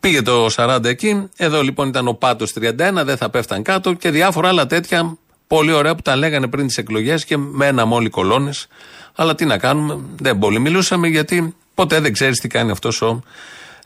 Πήγε 0.00 0.22
το 0.22 0.46
40 0.56 0.84
εκεί. 0.84 1.28
Εδώ 1.36 1.62
λοιπόν 1.62 1.88
ήταν 1.88 2.08
ο 2.08 2.12
Πάτος 2.12 2.52
31, 2.60 2.70
δεν 3.04 3.16
θα 3.16 3.30
πέφταν 3.30 3.62
κάτω 3.62 3.92
και 3.92 4.10
διάφορα 4.10 4.48
άλλα 4.48 4.66
τέτοια 4.66 5.16
πολύ 5.46 5.72
ωραία 5.72 5.94
που 5.94 6.02
τα 6.02 6.16
λέγανε 6.16 6.46
πριν 6.46 6.66
τις 6.66 6.78
εκλογές 6.78 7.24
και 7.24 7.36
μέναμε 7.36 7.94
όλοι 7.94 8.08
κολόνες. 8.08 8.66
Αλλά 9.14 9.34
τι 9.34 9.44
να 9.44 9.58
κάνουμε, 9.58 9.98
δεν 10.20 10.38
πολύ 10.38 10.58
μιλούσαμε 10.58 11.08
γιατί 11.08 11.54
ποτέ 11.74 12.00
δεν 12.00 12.12
ξέρεις 12.12 12.40
τι 12.40 12.48
κάνει 12.48 12.70
αυτός 12.70 13.02
ο 13.02 13.22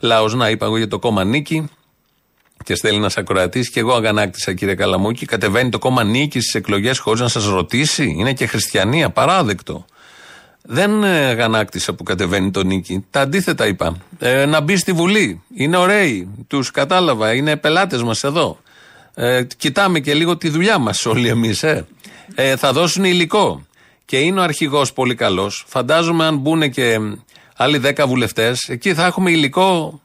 λαός. 0.01 0.33
Να 0.35 0.49
είπα 0.49 0.65
εγώ 0.65 0.77
για 0.77 0.87
το 0.87 0.99
κόμμα 0.99 1.23
Νίκη 1.23 1.69
και 2.63 2.75
στέλνει 2.75 2.97
ένας 2.97 3.17
ακροατής 3.17 3.69
και 3.69 3.79
εγώ 3.79 3.93
αγανάκτησα 3.93 4.53
κύριε 4.53 4.75
Καλαμούκη. 4.75 5.25
Κατεβαίνει 5.25 5.69
το 5.69 5.79
κόμμα 5.79 6.03
Νίκη 6.03 6.39
στις 6.39 6.55
εκλογές 6.55 6.99
χωρίς 6.99 7.21
να 7.21 7.27
σας 7.27 7.45
ρωτήσει. 7.45 8.15
Είναι 8.17 8.33
και 8.33 8.45
χριστιανοί, 8.45 9.03
απαράδεκτο. 9.03 9.85
Δεν 10.69 11.03
ε, 11.03 11.25
αγανάκτησα 11.25 11.93
που 11.93 12.03
κατεβαίνει 12.03 12.51
το 12.51 12.63
νίκη. 12.63 13.05
Τα 13.09 13.21
αντίθετα 13.21 13.67
είπα. 13.67 13.97
Ε, 14.19 14.45
να 14.45 14.59
μπει 14.59 14.77
στη 14.77 14.91
Βουλή. 14.91 15.41
Είναι 15.55 15.77
ωραίοι. 15.77 16.27
Τους 16.47 16.71
κατάλαβα. 16.71 17.33
Είναι 17.33 17.55
πελάτες 17.55 18.03
μας 18.03 18.23
εδώ. 18.23 18.59
Ε, 19.13 19.43
κοιτάμε 19.57 19.99
και 19.99 20.13
λίγο 20.13 20.37
τη 20.37 20.49
δουλειά 20.49 20.77
μας 20.77 21.05
όλοι 21.05 21.27
εμείς. 21.27 21.63
Ε. 21.63 21.87
Ε, 22.35 22.55
θα 22.55 22.73
δώσουν 22.73 23.03
υλικό. 23.03 23.65
Και 24.07 24.19
είναι 24.19 24.39
ο 24.39 24.43
αρχηγός 24.43 24.93
πολύ 24.93 25.15
καλός. 25.15 25.65
Φαντάζομαι 25.67 26.25
αν 26.25 26.37
μπουν 26.37 26.71
και 26.71 26.99
άλλοι 27.55 27.81
10 27.83 28.03
βουλευτές, 28.07 28.69
εκεί 28.69 28.93
θα 28.93 29.05
έχουμε 29.05 29.31
υλικό. 29.31 30.01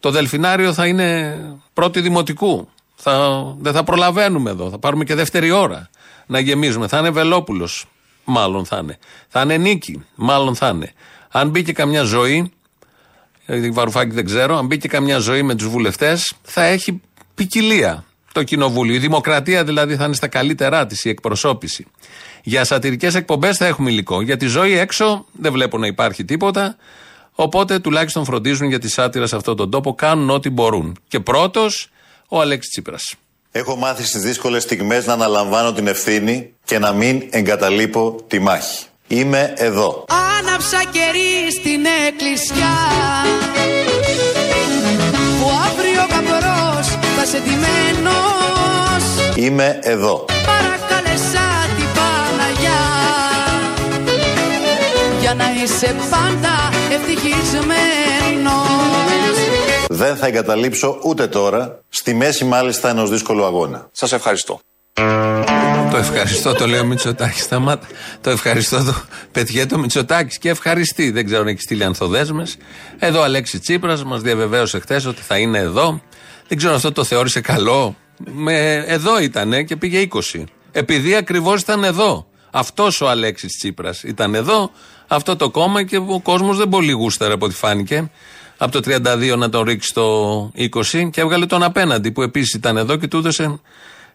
Το 0.00 0.10
δελφινάριο 0.10 0.72
θα 0.72 0.86
είναι 0.86 1.38
πρώτη 1.72 2.00
δημοτικού. 2.00 2.68
Θα, 2.94 3.44
δεν 3.58 3.72
θα 3.72 3.84
προλαβαίνουμε 3.84 4.50
εδώ. 4.50 4.70
Θα 4.70 4.78
πάρουμε 4.78 5.04
και 5.04 5.14
δεύτερη 5.14 5.50
ώρα 5.50 5.90
να 6.26 6.38
γεμίζουμε. 6.38 6.86
Θα 6.88 6.98
είναι 6.98 7.10
Βελόπουλος. 7.10 7.86
Μάλλον 8.24 8.64
θα 8.64 8.78
είναι. 8.82 8.98
Θα 9.28 9.40
είναι 9.40 9.56
νίκη. 9.56 10.04
Μάλλον 10.14 10.54
θα 10.54 10.68
είναι. 10.68 10.92
Αν 11.30 11.48
μπήκε 11.48 11.72
καμιά 11.72 12.02
ζωή, 12.02 12.52
ε, 13.46 13.70
Βαρουφάκη 13.70 14.14
δεν 14.14 14.24
ξέρω, 14.24 14.56
αν 14.56 14.66
μπήκε 14.66 14.88
καμιά 14.88 15.18
ζωή 15.18 15.42
με 15.42 15.54
τους 15.54 15.68
βουλευτές, 15.68 16.34
θα 16.42 16.62
έχει 16.62 17.00
ποικιλία 17.34 18.04
το 18.32 18.42
κοινοβούλιο. 18.42 18.94
Η 18.94 18.98
δημοκρατία 18.98 19.64
δηλαδή 19.64 19.96
θα 19.96 20.04
είναι 20.04 20.14
στα 20.14 20.28
καλύτερά 20.28 20.86
της, 20.86 21.04
η 21.04 21.08
εκπροσώπηση. 21.08 21.86
Για 22.42 22.64
σατυρικές 22.64 23.14
εκπομπές 23.14 23.56
θα 23.56 23.66
έχουμε 23.66 23.90
υλικό. 23.90 24.22
Για 24.22 24.36
τη 24.36 24.46
ζωή 24.46 24.78
έξω 24.78 25.24
δεν 25.32 25.52
βλέπω 25.52 25.78
να 25.78 25.86
υπάρχει 25.86 26.24
τίποτα. 26.24 26.76
Οπότε 27.32 27.78
τουλάχιστον 27.78 28.24
φροντίζουν 28.24 28.68
για 28.68 28.78
τη 28.78 28.88
σάτυρα 28.88 29.26
σε 29.26 29.36
αυτόν 29.36 29.56
τον 29.56 29.70
τόπο, 29.70 29.94
κάνουν 29.94 30.30
ό,τι 30.30 30.50
μπορούν. 30.50 30.98
Και 31.08 31.20
πρώτος, 31.20 31.90
ο 32.28 32.40
Αλέξης 32.40 32.70
Τσίπρας. 32.70 33.14
Έχω 33.52 33.76
μάθει 33.76 34.04
στις 34.04 34.22
δύσκολες 34.22 34.62
στιγμές 34.62 35.06
να 35.06 35.12
αναλαμβάνω 35.12 35.72
την 35.72 35.86
ευθύνη 35.86 36.54
και 36.64 36.78
να 36.78 36.92
μην 36.92 37.22
εγκαταλείπω 37.30 38.24
τη 38.26 38.38
μάχη. 38.38 38.84
Είμαι 39.06 39.52
εδώ. 39.56 40.04
Άναψα 40.38 40.82
κερί 40.84 41.52
στην 41.60 41.84
εκκλησιά 42.08 42.74
Που 45.40 45.50
αύριο 45.66 46.06
γαμπρός 46.10 46.88
θα 47.16 47.24
σε 47.24 47.38
ντυμένος 47.38 49.04
Είμαι 49.36 49.78
εδώ. 49.82 50.24
Για 55.20 55.34
να 55.34 55.44
είσαι 55.62 55.96
πάντα 56.10 56.70
ευτυχισμένος 56.92 57.68
Δεν 59.88 60.16
θα 60.16 60.26
εγκαταλείψω 60.26 60.98
ούτε 61.04 61.26
τώρα, 61.26 61.80
στη 61.88 62.14
μέση 62.14 62.44
μάλιστα 62.44 62.88
ενός 62.88 63.10
δύσκολου 63.10 63.44
αγώνα. 63.44 63.88
Σας 63.92 64.12
ευχαριστώ. 64.12 64.60
Το 65.90 65.96
ευχαριστώ, 65.96 66.54
το 66.54 66.66
λέει 66.66 66.80
ο 66.80 66.84
Μητσοτάκη. 66.84 67.40
Σταμάτα. 67.40 67.86
Το 68.20 68.30
ευχαριστώ, 68.30 68.84
το 68.84 68.94
πετιέ 69.32 69.66
το 69.66 69.78
Μητσοτάκη 69.78 70.38
και 70.38 70.48
ευχαριστεί. 70.48 71.10
Δεν 71.10 71.24
ξέρω 71.24 71.40
αν 71.40 71.48
έχει 71.48 71.60
στείλει 71.60 71.84
ανθοδέσμες. 71.84 72.56
Εδώ 72.98 73.20
ο 73.20 73.22
Αλέξη 73.22 73.58
Τσίπρας 73.58 74.04
μας 74.04 74.20
διαβεβαίωσε 74.20 74.78
χθες 74.78 75.06
ότι 75.06 75.22
θα 75.22 75.38
είναι 75.38 75.58
εδώ. 75.58 76.00
Δεν 76.48 76.56
ξέρω 76.56 76.72
αν 76.72 76.76
αυτό 76.78 76.92
το 76.92 77.04
θεώρησε 77.04 77.40
καλό. 77.40 77.96
Με, 78.32 78.84
εδώ 78.86 79.20
ήταν 79.20 79.64
και 79.64 79.76
πήγε 79.76 80.08
20. 80.32 80.44
Επειδή 80.72 81.14
ακριβώς 81.14 81.60
ήταν 81.60 81.84
εδώ. 81.84 82.24
Αυτός 82.52 83.00
ο 83.00 83.08
Αλέξης 83.08 83.56
Τσίπρας 83.56 84.02
ήταν 84.02 84.34
εδώ, 84.34 84.70
αυτό 85.12 85.36
το 85.36 85.50
κόμμα 85.50 85.82
και 85.82 85.96
ο 85.96 86.20
κόσμος 86.22 86.56
δεν 86.56 86.68
πολύ 86.68 86.92
γούσταρε 86.92 87.32
από 87.32 87.44
ό,τι 87.44 87.54
φάνηκε. 87.54 88.10
Από 88.56 88.72
το 88.72 88.80
32 89.32 89.36
να 89.36 89.48
τον 89.48 89.62
ρίξει 89.62 89.94
το 89.94 90.42
20 90.56 91.10
και 91.10 91.20
έβγαλε 91.20 91.46
τον 91.46 91.62
απέναντι 91.62 92.12
που 92.12 92.22
επίσης 92.22 92.54
ήταν 92.54 92.76
εδώ 92.76 92.96
και 92.96 93.06
του 93.06 93.16
έδωσε 93.16 93.60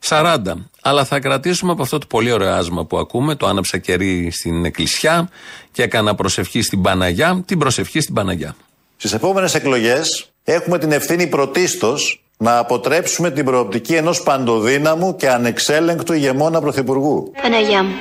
40. 0.07 0.37
Αλλά 0.81 1.05
θα 1.05 1.19
κρατήσουμε 1.19 1.71
από 1.71 1.81
αυτό 1.81 1.97
το 1.97 2.05
πολύ 2.09 2.31
ωραίο 2.31 2.53
άσμα 2.53 2.85
που 2.85 2.97
ακούμε, 2.97 3.35
το 3.35 3.47
άναψα 3.47 3.77
κερί 3.77 4.31
στην 4.31 4.65
εκκλησιά 4.65 5.29
και 5.71 5.83
έκανα 5.83 6.15
προσευχή 6.15 6.61
στην 6.61 6.81
Παναγιά, 6.81 7.43
την 7.45 7.59
προσευχή 7.59 7.99
στην 7.99 8.13
Παναγιά. 8.13 8.55
Στις 8.97 9.13
επόμενες 9.13 9.55
εκλογές 9.55 10.29
έχουμε 10.43 10.79
την 10.79 10.91
ευθύνη 10.91 11.27
πρωτίστως 11.27 12.23
να 12.37 12.57
αποτρέψουμε 12.57 13.31
την 13.31 13.45
προοπτική 13.45 13.93
ενός 13.93 14.23
παντοδύναμου 14.23 15.15
και 15.15 15.29
ανεξέλεγκτου 15.29 16.13
ηγεμόνα 16.13 16.61
πρωθυπουργού. 16.61 17.31
Παναγιά 17.41 17.83
μου, 17.83 17.93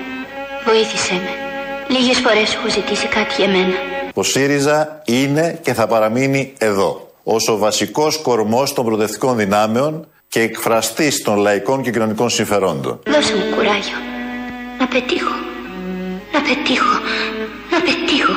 βοήθησέ 0.66 1.12
με. 1.14 1.43
Λίγες 1.88 2.18
φορές 2.18 2.54
έχω 2.54 2.68
ζητήσει 2.68 3.06
κάτι 3.06 3.34
για 3.38 3.48
μένα. 3.48 3.74
Ο 4.14 4.22
ΣΥΡΙΖΑ 4.22 5.02
είναι 5.04 5.58
και 5.62 5.74
θα 5.74 5.86
παραμείνει 5.86 6.52
εδώ 6.58 7.10
ως 7.22 7.48
ο 7.48 7.58
βασικός 7.58 8.18
κορμός 8.22 8.72
των 8.72 8.84
προοδευτικών 8.84 9.36
δυνάμεων 9.36 10.06
και 10.28 10.40
εκφραστής 10.40 11.22
των 11.22 11.36
λαϊκών 11.36 11.82
και 11.82 11.90
κοινωνικών 11.90 12.30
συμφερόντων. 12.30 13.00
Δώσε 13.06 13.34
μου 13.34 13.54
κουράγιο. 13.56 13.96
Να 14.78 14.86
πετύχω. 14.86 15.34
Να 16.32 16.40
πετύχω. 16.40 16.98
Να 17.70 17.80
πετύχω. 17.80 18.32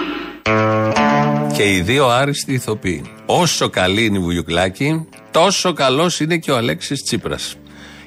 Και 1.53 1.73
οι 1.73 1.81
δύο 1.81 2.07
άριστοι 2.07 2.53
ηθοποιοί. 2.53 3.11
Όσο 3.25 3.69
καλή 3.69 4.05
είναι 4.05 4.17
η 4.17 4.21
Βουγιουκλάκη, 4.21 5.07
τόσο 5.31 5.73
καλός 5.73 6.19
είναι 6.19 6.37
και 6.37 6.51
ο 6.51 6.57
Αλέξης 6.57 7.03
Τσίπρας. 7.03 7.55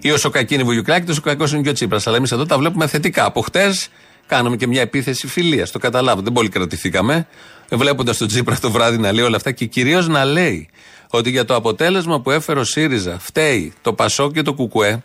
Ή 0.00 0.10
όσο 0.10 0.30
κακή 0.30 0.54
είναι 0.54 0.62
η 0.62 0.66
Βουγιουκλάκη, 0.66 1.06
τόσο 1.06 1.20
κακός 1.20 1.52
είναι 1.52 1.62
και 1.62 1.68
ο 1.68 1.72
Τσίπρας. 1.72 2.06
Αλλά 2.06 2.16
εμείς 2.16 2.32
εδώ 2.32 2.46
τα 2.46 2.58
βλέπουμε 2.58 2.86
θετικά. 2.86 3.24
Από 3.24 3.40
χτες 3.40 3.88
κάναμε 4.30 4.56
και 4.56 4.66
μια 4.66 4.80
επίθεση 4.80 5.26
φιλίας. 5.26 5.70
Το 5.70 5.78
καταλάβω. 5.78 6.20
Δεν 6.20 6.32
πολύ 6.32 6.48
κρατηθήκαμε. 6.48 7.26
Βλέποντας 7.70 8.16
τον 8.16 8.28
Τσίπρα 8.28 8.58
το 8.58 8.70
βράδυ 8.70 8.98
να 8.98 9.12
λέει 9.12 9.24
όλα 9.24 9.36
αυτά 9.36 9.52
και 9.52 9.64
κυρίως 9.64 10.08
να 10.08 10.24
λέει 10.24 10.68
ότι 11.10 11.30
για 11.30 11.44
το 11.44 11.54
αποτέλεσμα 11.54 12.20
που 12.20 12.30
έφερε 12.30 12.60
ο 12.60 12.64
ΣΥΡΙΖΑ 12.64 13.18
φταίει 13.18 13.72
το 13.82 13.92
Πασό 13.92 14.30
και 14.30 14.42
το 14.42 14.52
Κουκουέ. 14.54 15.02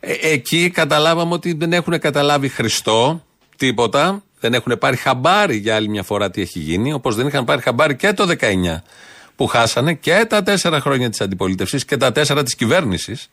Ε, 0.00 0.12
εκεί 0.20 0.70
καταλάβαμε 0.70 1.34
ότι 1.34 1.52
δεν 1.52 1.72
έχουν 1.72 1.98
καταλάβει 1.98 2.48
Χριστό 2.48 3.24
τίποτα. 3.56 4.22
Δεν 4.40 4.54
έχουν 4.54 4.78
πάρει 4.78 4.96
χαμπάρι 4.96 5.56
για 5.56 5.74
άλλη 5.74 5.88
μια 5.88 6.02
φορά 6.02 6.30
τι 6.30 6.40
έχει 6.40 6.58
γίνει. 6.58 6.92
Όπως 6.92 7.14
δεν 7.14 7.26
είχαν 7.26 7.44
πάρει 7.44 7.62
χαμπάρι 7.62 7.96
και 7.96 8.12
το 8.12 8.26
19 8.40 8.82
που 9.36 9.46
χάσανε 9.46 9.94
και 9.94 10.26
τα 10.28 10.42
τέσσερα 10.42 10.80
χρόνια 10.80 11.10
της 11.10 11.20
αντιπολίτευσης 11.20 11.84
και 11.84 11.96
τα 11.96 12.12
τέσσερα 12.12 12.42
της 12.42 12.54
κυβέρνησης. 12.54 13.30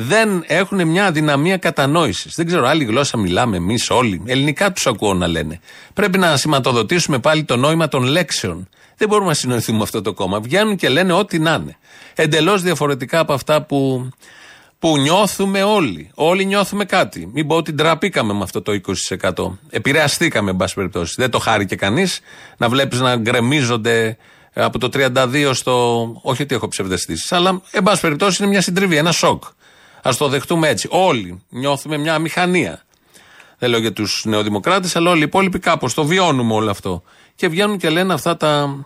Δεν 0.00 0.44
έχουν 0.46 0.86
μια 0.86 1.06
αδυναμία 1.06 1.56
κατανόησης. 1.56 2.34
Δεν 2.34 2.46
ξέρω, 2.46 2.66
άλλη 2.66 2.84
γλώσσα 2.84 3.16
μιλάμε 3.16 3.56
εμείς 3.56 3.90
όλοι. 3.90 4.22
Ελληνικά 4.26 4.72
τους 4.72 4.86
ακούω 4.86 5.14
να 5.14 5.26
λένε. 5.26 5.60
Πρέπει 5.94 6.18
να 6.18 6.36
σηματοδοτήσουμε 6.36 7.18
πάλι 7.18 7.44
το 7.44 7.56
νόημα 7.56 7.88
των 7.88 8.02
λέξεων. 8.02 8.68
Δεν 8.96 9.08
μπορούμε 9.08 9.28
να 9.28 9.34
συνοηθούμε 9.34 9.76
με 9.76 9.82
αυτό 9.82 10.02
το 10.02 10.12
κόμμα. 10.12 10.40
Βγαίνουν 10.40 10.76
και 10.76 10.88
λένε 10.88 11.12
ό,τι 11.12 11.38
να 11.38 11.54
είναι. 11.54 11.76
Εντελώς 12.14 12.62
διαφορετικά 12.62 13.18
από 13.18 13.32
αυτά 13.32 13.62
που, 13.62 14.08
που 14.78 14.98
νιώθουμε 14.98 15.62
όλοι. 15.62 16.10
Όλοι 16.14 16.44
νιώθουμε 16.44 16.84
κάτι. 16.84 17.30
Μην 17.32 17.46
πω 17.46 17.56
ότι 17.56 17.72
ντραπήκαμε 17.72 18.32
με 18.32 18.42
αυτό 18.42 18.62
το 18.62 18.80
20%. 19.20 19.58
Επηρεαστήκαμε, 19.70 20.50
εν 20.50 20.56
πάση 20.56 20.74
περιπτώσει. 20.74 21.14
Δεν 21.16 21.30
το 21.30 21.38
χάρηκε 21.38 21.76
κανείς 21.76 22.20
να 22.56 22.68
βλέπεις 22.68 23.00
να 23.00 23.16
γκρεμίζονται 23.16 24.16
από 24.54 24.78
το 24.78 24.88
32 24.92 25.50
στο. 25.52 26.02
Όχι 26.22 26.42
ότι 26.42 26.54
έχω 26.54 26.68
ψευδεστήσεις, 26.68 27.32
αλλά 27.32 27.60
εν 27.70 27.82
πάση 27.82 28.00
περιπτώσει 28.00 28.42
είναι 28.42 28.50
μια 28.50 28.60
συντριβή, 28.60 28.96
ένα 28.96 29.12
σοκ. 29.12 29.42
Α 30.08 30.14
το 30.18 30.28
δεχτούμε 30.28 30.68
έτσι. 30.68 30.88
Όλοι 30.90 31.42
νιώθουμε 31.48 31.96
μια 31.96 32.14
αμηχανία. 32.14 32.82
Δεν 33.58 33.70
λέω 33.70 33.78
για 33.78 33.92
τους 33.92 34.22
νεοδημοκράτες, 34.26 34.96
αλλά 34.96 35.10
όλοι 35.10 35.20
οι 35.20 35.24
υπόλοιποι 35.24 35.58
κάπως 35.58 35.94
το 35.94 36.04
βιώνουμε 36.04 36.54
όλο 36.54 36.70
αυτό. 36.70 37.02
Και 37.34 37.48
βγαίνουν 37.48 37.78
και 37.78 37.88
λένε 37.88 38.12
αυτά 38.12 38.36
τα 38.36 38.84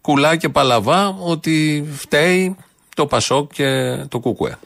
κουλά 0.00 0.36
και 0.36 0.48
παλαβά 0.48 1.16
ότι 1.20 1.88
φταίει 1.96 2.56
το 2.94 3.06
Πασόκ 3.06 3.52
και 3.52 3.96
το 4.08 4.18
Κουκουέ. 4.18 4.58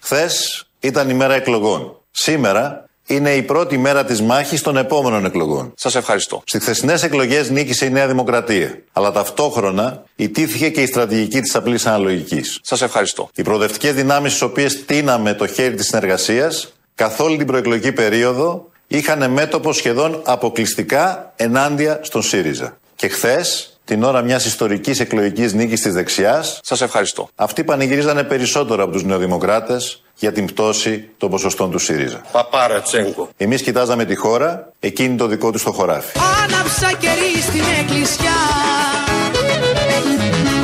Χθες 0.00 0.66
ήταν 0.80 1.10
η 1.10 1.14
μέρα 1.14 1.34
εκλογών. 1.34 1.96
Σήμερα 2.10 2.88
είναι 3.06 3.34
η 3.34 3.42
πρώτη 3.42 3.78
μέρα 3.78 4.04
της 4.04 4.22
μάχης 4.22 4.62
των 4.62 4.76
επόμενων 4.76 5.24
εκλογών. 5.24 5.72
Σας 5.76 5.94
ευχαριστώ. 5.94 6.42
Στις 6.46 6.62
χθεσινές 6.62 7.02
εκλογές 7.02 7.50
νίκησε 7.50 7.84
η 7.86 7.90
Νέα 7.90 8.06
Δημοκρατία. 8.06 8.78
Αλλά 8.92 9.12
ταυτόχρονα 9.12 10.02
ιτήθηκε 10.16 10.68
και 10.70 10.82
η 10.82 10.86
στρατηγική 10.86 11.40
της 11.40 11.54
απλής 11.54 11.86
αναλογικής. 11.86 12.58
Σας 12.62 12.82
ευχαριστώ. 12.82 13.30
Οι 13.34 13.42
προοδευτικές 13.42 13.94
δυνάμεις 13.94 14.30
στις 14.30 14.42
οποίες 14.42 14.84
τίναμε 14.84 15.34
το 15.34 15.46
χέρι 15.46 15.74
της 15.74 15.86
συνεργασίας 15.86 16.72
καθ' 16.94 17.20
όλη 17.20 17.36
την 17.36 17.46
προεκλογική 17.46 17.92
περίοδο 17.92 18.68
είχαν 18.86 19.30
μέτωπο 19.30 19.72
σχεδόν 19.72 20.20
αποκλειστικά 20.24 21.32
ενάντια 21.36 22.00
στον 22.02 22.22
ΣΥΡΙΖΑ. 22.22 22.78
Και 22.96 23.08
χθες, 23.08 23.78
την 23.84 24.02
ώρα 24.02 24.22
μιας 24.22 24.44
ιστορικής 24.44 25.00
εκλογικής 25.00 25.52
νίκης 25.52 25.80
της 25.80 25.92
δεξιάς, 25.92 26.60
Σας 26.62 26.80
ευχαριστώ. 26.80 27.28
αυτοί 27.34 27.64
πανηγυρίζανε 27.64 28.22
περισσότερο 28.24 28.82
από 28.82 28.92
τους 28.92 29.04
νεοδημοκράτες 29.04 30.02
για 30.16 30.32
την 30.32 30.44
πτώση 30.46 31.08
των 31.16 31.30
ποσοστών 31.30 31.70
του 31.70 31.78
ΣΥΡΙΖΑ. 31.78 32.20
Παπάρα 32.32 32.80
Τσέγκο. 32.80 33.28
Εμείς 33.36 33.62
κοιτάζαμε 33.62 34.04
τη 34.04 34.14
χώρα, 34.14 34.72
εκείνη 34.80 35.16
το 35.16 35.26
δικό 35.26 35.50
του 35.50 35.62
το 35.62 35.72
χωράφι. 35.72 36.18
Άναψα 36.44 36.92
κερί 36.92 37.42
στην 37.42 37.64
εκκλησιά 37.80 38.38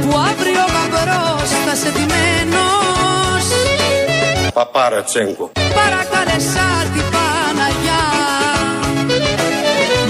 Που 0.01 0.17
αύριο 0.17 0.65
γαμπρός 0.75 1.51
θα 1.67 1.75
σε 1.75 1.91
ντυμένος 1.91 3.45
Παπάρα 4.55 5.03
Τσέγκο. 5.03 5.51
Παρακάλεσα 5.55 6.67
την 6.95 7.05
Παναγιά 7.13 8.05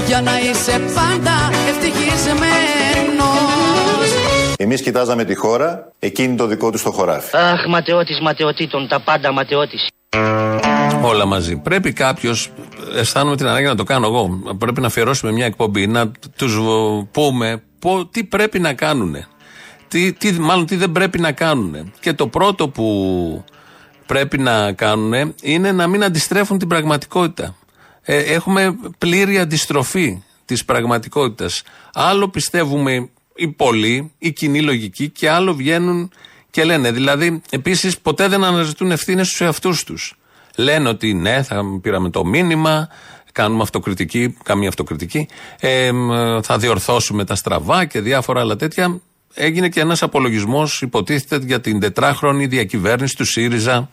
Για 0.06 0.20
να 0.20 0.40
είσαι 0.40 0.80
πάντα 0.94 1.36
ευτυχισμένος 1.68 2.79
Εμείς 4.62 4.82
κοιτάζαμε 4.82 5.24
τη 5.24 5.34
χώρα, 5.34 5.92
εκείνη 5.98 6.36
το 6.36 6.46
δικό 6.46 6.70
του 6.70 6.82
το 6.82 6.90
χωράφι. 6.90 7.36
Αχ, 7.36 7.66
ματαιώτης 7.68 8.20
ματαιωτήτων, 8.20 8.88
τα 8.88 9.00
πάντα 9.00 9.32
ματαιώτης. 9.32 9.86
Όλα 11.02 11.26
μαζί. 11.26 11.56
Πρέπει 11.56 11.92
κάποιος, 11.92 12.50
αισθάνομαι 12.96 13.36
την 13.36 13.46
ανάγκη 13.46 13.66
να 13.66 13.74
το 13.74 13.84
κάνω 13.84 14.06
εγώ, 14.06 14.54
πρέπει 14.58 14.80
να 14.80 14.86
αφιερώσουμε 14.86 15.32
μια 15.32 15.46
εκπομπή, 15.46 15.86
να 15.86 16.10
τους 16.36 16.58
πούμε 17.10 17.62
πω, 17.78 18.06
τι 18.06 18.24
πρέπει 18.24 18.58
να 18.58 18.72
κάνουν. 18.72 19.16
Τι, 19.88 20.12
τι, 20.12 20.32
μάλλον 20.32 20.66
τι 20.66 20.76
δεν 20.76 20.92
πρέπει 20.92 21.18
να 21.20 21.32
κάνουν. 21.32 21.92
Και 22.00 22.12
το 22.12 22.26
πρώτο 22.26 22.68
που 22.68 23.44
πρέπει 24.06 24.38
να 24.38 24.72
κάνουν 24.72 25.34
είναι 25.42 25.72
να 25.72 25.86
μην 25.86 26.04
αντιστρέφουν 26.04 26.58
την 26.58 26.68
πραγματικότητα. 26.68 27.54
Ε, 28.02 28.18
έχουμε 28.18 28.76
πλήρη 28.98 29.38
αντιστροφή 29.38 30.22
της 30.44 30.64
πραγματικότητας. 30.64 31.62
Άλλο 31.94 32.28
πιστεύουμε 32.28 33.10
οι 33.40 33.48
πολλοί, 33.48 34.12
η 34.18 34.32
κοινή 34.32 34.62
λογική 34.62 35.08
και 35.08 35.30
άλλο 35.30 35.54
βγαίνουν 35.54 36.10
και 36.50 36.64
λένε. 36.64 36.92
Δηλαδή, 36.92 37.42
επίσης 37.50 37.98
ποτέ 37.98 38.28
δεν 38.28 38.44
αναζητούν 38.44 38.90
ευθύνες 38.90 39.26
στους 39.26 39.40
εαυτούς 39.40 39.84
τους. 39.84 40.14
Λένε 40.56 40.88
ότι 40.88 41.14
ναι, 41.14 41.42
θα 41.42 41.62
πήραμε 41.82 42.10
το 42.10 42.24
μήνυμα, 42.24 42.88
κάνουμε 43.32 43.62
αυτοκριτική, 43.62 44.36
καμία 44.42 44.68
αυτοκριτική, 44.68 45.28
ε, 45.60 45.92
μ, 45.92 46.10
θα 46.42 46.58
διορθώσουμε 46.58 47.24
τα 47.24 47.34
στραβά 47.34 47.84
και 47.84 48.00
διάφορα 48.00 48.40
άλλα 48.40 48.56
τέτοια. 48.56 49.00
Έγινε 49.34 49.68
και 49.68 49.80
ένας 49.80 50.02
απολογισμός, 50.02 50.82
υποτίθεται, 50.82 51.46
για 51.46 51.60
την 51.60 51.80
τετράχρονη 51.80 52.46
διακυβέρνηση 52.46 53.16
του 53.16 53.24
ΣΥΡΙΖΑ 53.24 53.90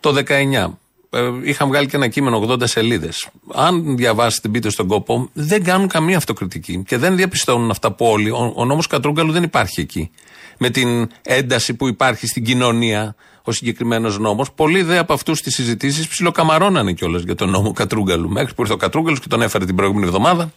το 0.00 0.12
19. 0.12 0.78
Ε, 1.14 1.30
είχαν 1.42 1.68
βγάλει 1.68 1.86
και 1.86 1.96
ένα 1.96 2.08
κείμενο 2.08 2.46
80 2.48 2.62
σελίδες. 2.64 3.28
Αν 3.54 3.96
διαβάσετε, 3.96 4.48
μπείτε 4.48 4.70
στον 4.70 4.86
κόπο, 4.86 5.28
δεν 5.32 5.64
κάνουν 5.64 5.88
καμία 5.88 6.16
αυτοκριτική 6.16 6.82
και 6.86 6.96
δεν 6.96 7.16
διαπιστώνουν 7.16 7.70
αυτά 7.70 7.92
που 7.92 8.06
όλοι. 8.06 8.30
Ο, 8.30 8.52
ο 8.56 8.64
νόμος 8.64 8.86
Κατρούγκαλου 8.86 9.32
δεν 9.32 9.42
υπάρχει 9.42 9.80
εκεί. 9.80 10.10
Με 10.58 10.70
την 10.70 11.08
ένταση 11.22 11.74
που 11.74 11.88
υπάρχει 11.88 12.26
στην 12.26 12.44
κοινωνία 12.44 13.14
ο 13.42 13.52
συγκεκριμένος 13.52 14.18
νόμος. 14.18 14.52
Πολλοί 14.52 14.82
δε 14.82 14.98
από 14.98 15.12
αυτούς 15.12 15.40
τις 15.40 15.54
συζητήσεις 15.54 16.08
ψιλοκαμαρώνανε 16.08 16.92
κιόλας 16.92 17.22
για 17.22 17.34
τον 17.34 17.50
νόμο 17.50 17.72
Κατρούγκαλου. 17.72 18.30
Μέχρι 18.30 18.54
που 18.54 18.60
ήρθε 18.62 18.74
ο 18.74 18.76
Κατρούγκαλος 18.76 19.20
και 19.20 19.28
τον 19.28 19.42
έφερε 19.42 19.64
την 19.64 19.74
προηγούμενη 19.74 20.06
εβδομάδα 20.06 20.52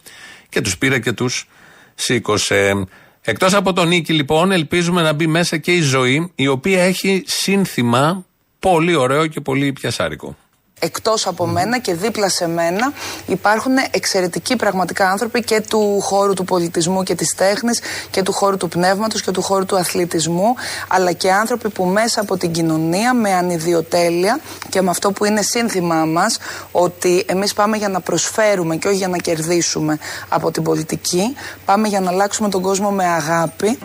και 0.48 0.60
τους 0.60 0.78
πήρε 0.78 0.98
και 0.98 1.12
τους 1.12 1.48
σήκωσε. 1.94 2.86
Εκτός 3.20 3.54
από 3.54 3.72
τον 3.72 3.88
Νίκη, 3.88 4.12
λοιπόν, 4.12 4.52
ελπίζουμε 4.52 5.02
να 5.02 5.12
μπει 5.12 5.26
μέσα 5.26 5.56
και 5.56 5.72
η 5.72 5.80
ζωή, 5.80 6.32
η 6.34 6.46
οποία 6.46 6.82
έχει 6.82 7.22
σύνθημα 7.26 8.24
πολύ 8.58 8.94
ωραίο 8.94 9.26
και 9.26 9.40
πολύ 9.40 9.72
πιασάρικο. 9.72 10.36
Εκτός 10.78 11.26
από 11.26 11.46
μένα 11.46 11.78
και 11.78 11.94
δίπλα 11.94 12.28
σε 12.28 12.48
μένα 12.48 12.92
υπάρχουν 13.26 13.72
εξαιρετικοί 13.90 14.56
πραγματικά 14.56 15.10
άνθρωποι 15.10 15.42
και 15.42 15.60
του 15.60 16.00
χώρου 16.00 16.34
του 16.34 16.44
πολιτισμού 16.44 17.02
και 17.02 17.14
της 17.14 17.34
τέχνης 17.34 17.80
και 18.10 18.22
του 18.22 18.32
χώρου 18.32 18.56
του 18.56 18.68
πνεύματος 18.68 19.22
και 19.22 19.30
του 19.30 19.42
χώρου 19.42 19.64
του 19.64 19.76
αθλητισμού 19.76 20.54
αλλά 20.88 21.12
και 21.12 21.32
άνθρωποι 21.32 21.68
που 21.68 21.84
μέσα 21.84 22.20
από 22.20 22.36
την 22.36 22.52
κοινωνία 22.52 23.14
με 23.14 23.32
ανιδιοτέλεια 23.32 24.40
και 24.68 24.82
με 24.82 24.90
αυτό 24.90 25.12
που 25.12 25.24
είναι 25.24 25.42
σύνθημά 25.42 26.04
μας 26.04 26.38
ότι 26.72 27.24
εμείς 27.26 27.52
πάμε 27.52 27.76
για 27.76 27.88
να 27.88 28.00
προσφέρουμε 28.00 28.76
και 28.76 28.88
όχι 28.88 28.96
για 28.96 29.08
να 29.08 29.16
κερδίσουμε 29.16 29.98
από 30.28 30.50
την 30.50 30.62
πολιτική 30.62 31.36
πάμε 31.64 31.88
για 31.88 32.00
να 32.00 32.10
αλλάξουμε 32.10 32.48
τον 32.48 32.62
κόσμο 32.62 32.90
με 32.90 33.04
αγάπη. 33.04 33.78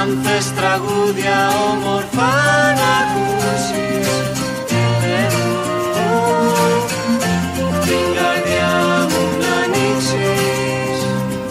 Αν 0.00 0.20
θες 0.24 0.52
τραγούδια 0.56 1.48
όμορφα 1.72 2.32
να 2.74 2.90
ακούσεις 3.02 4.25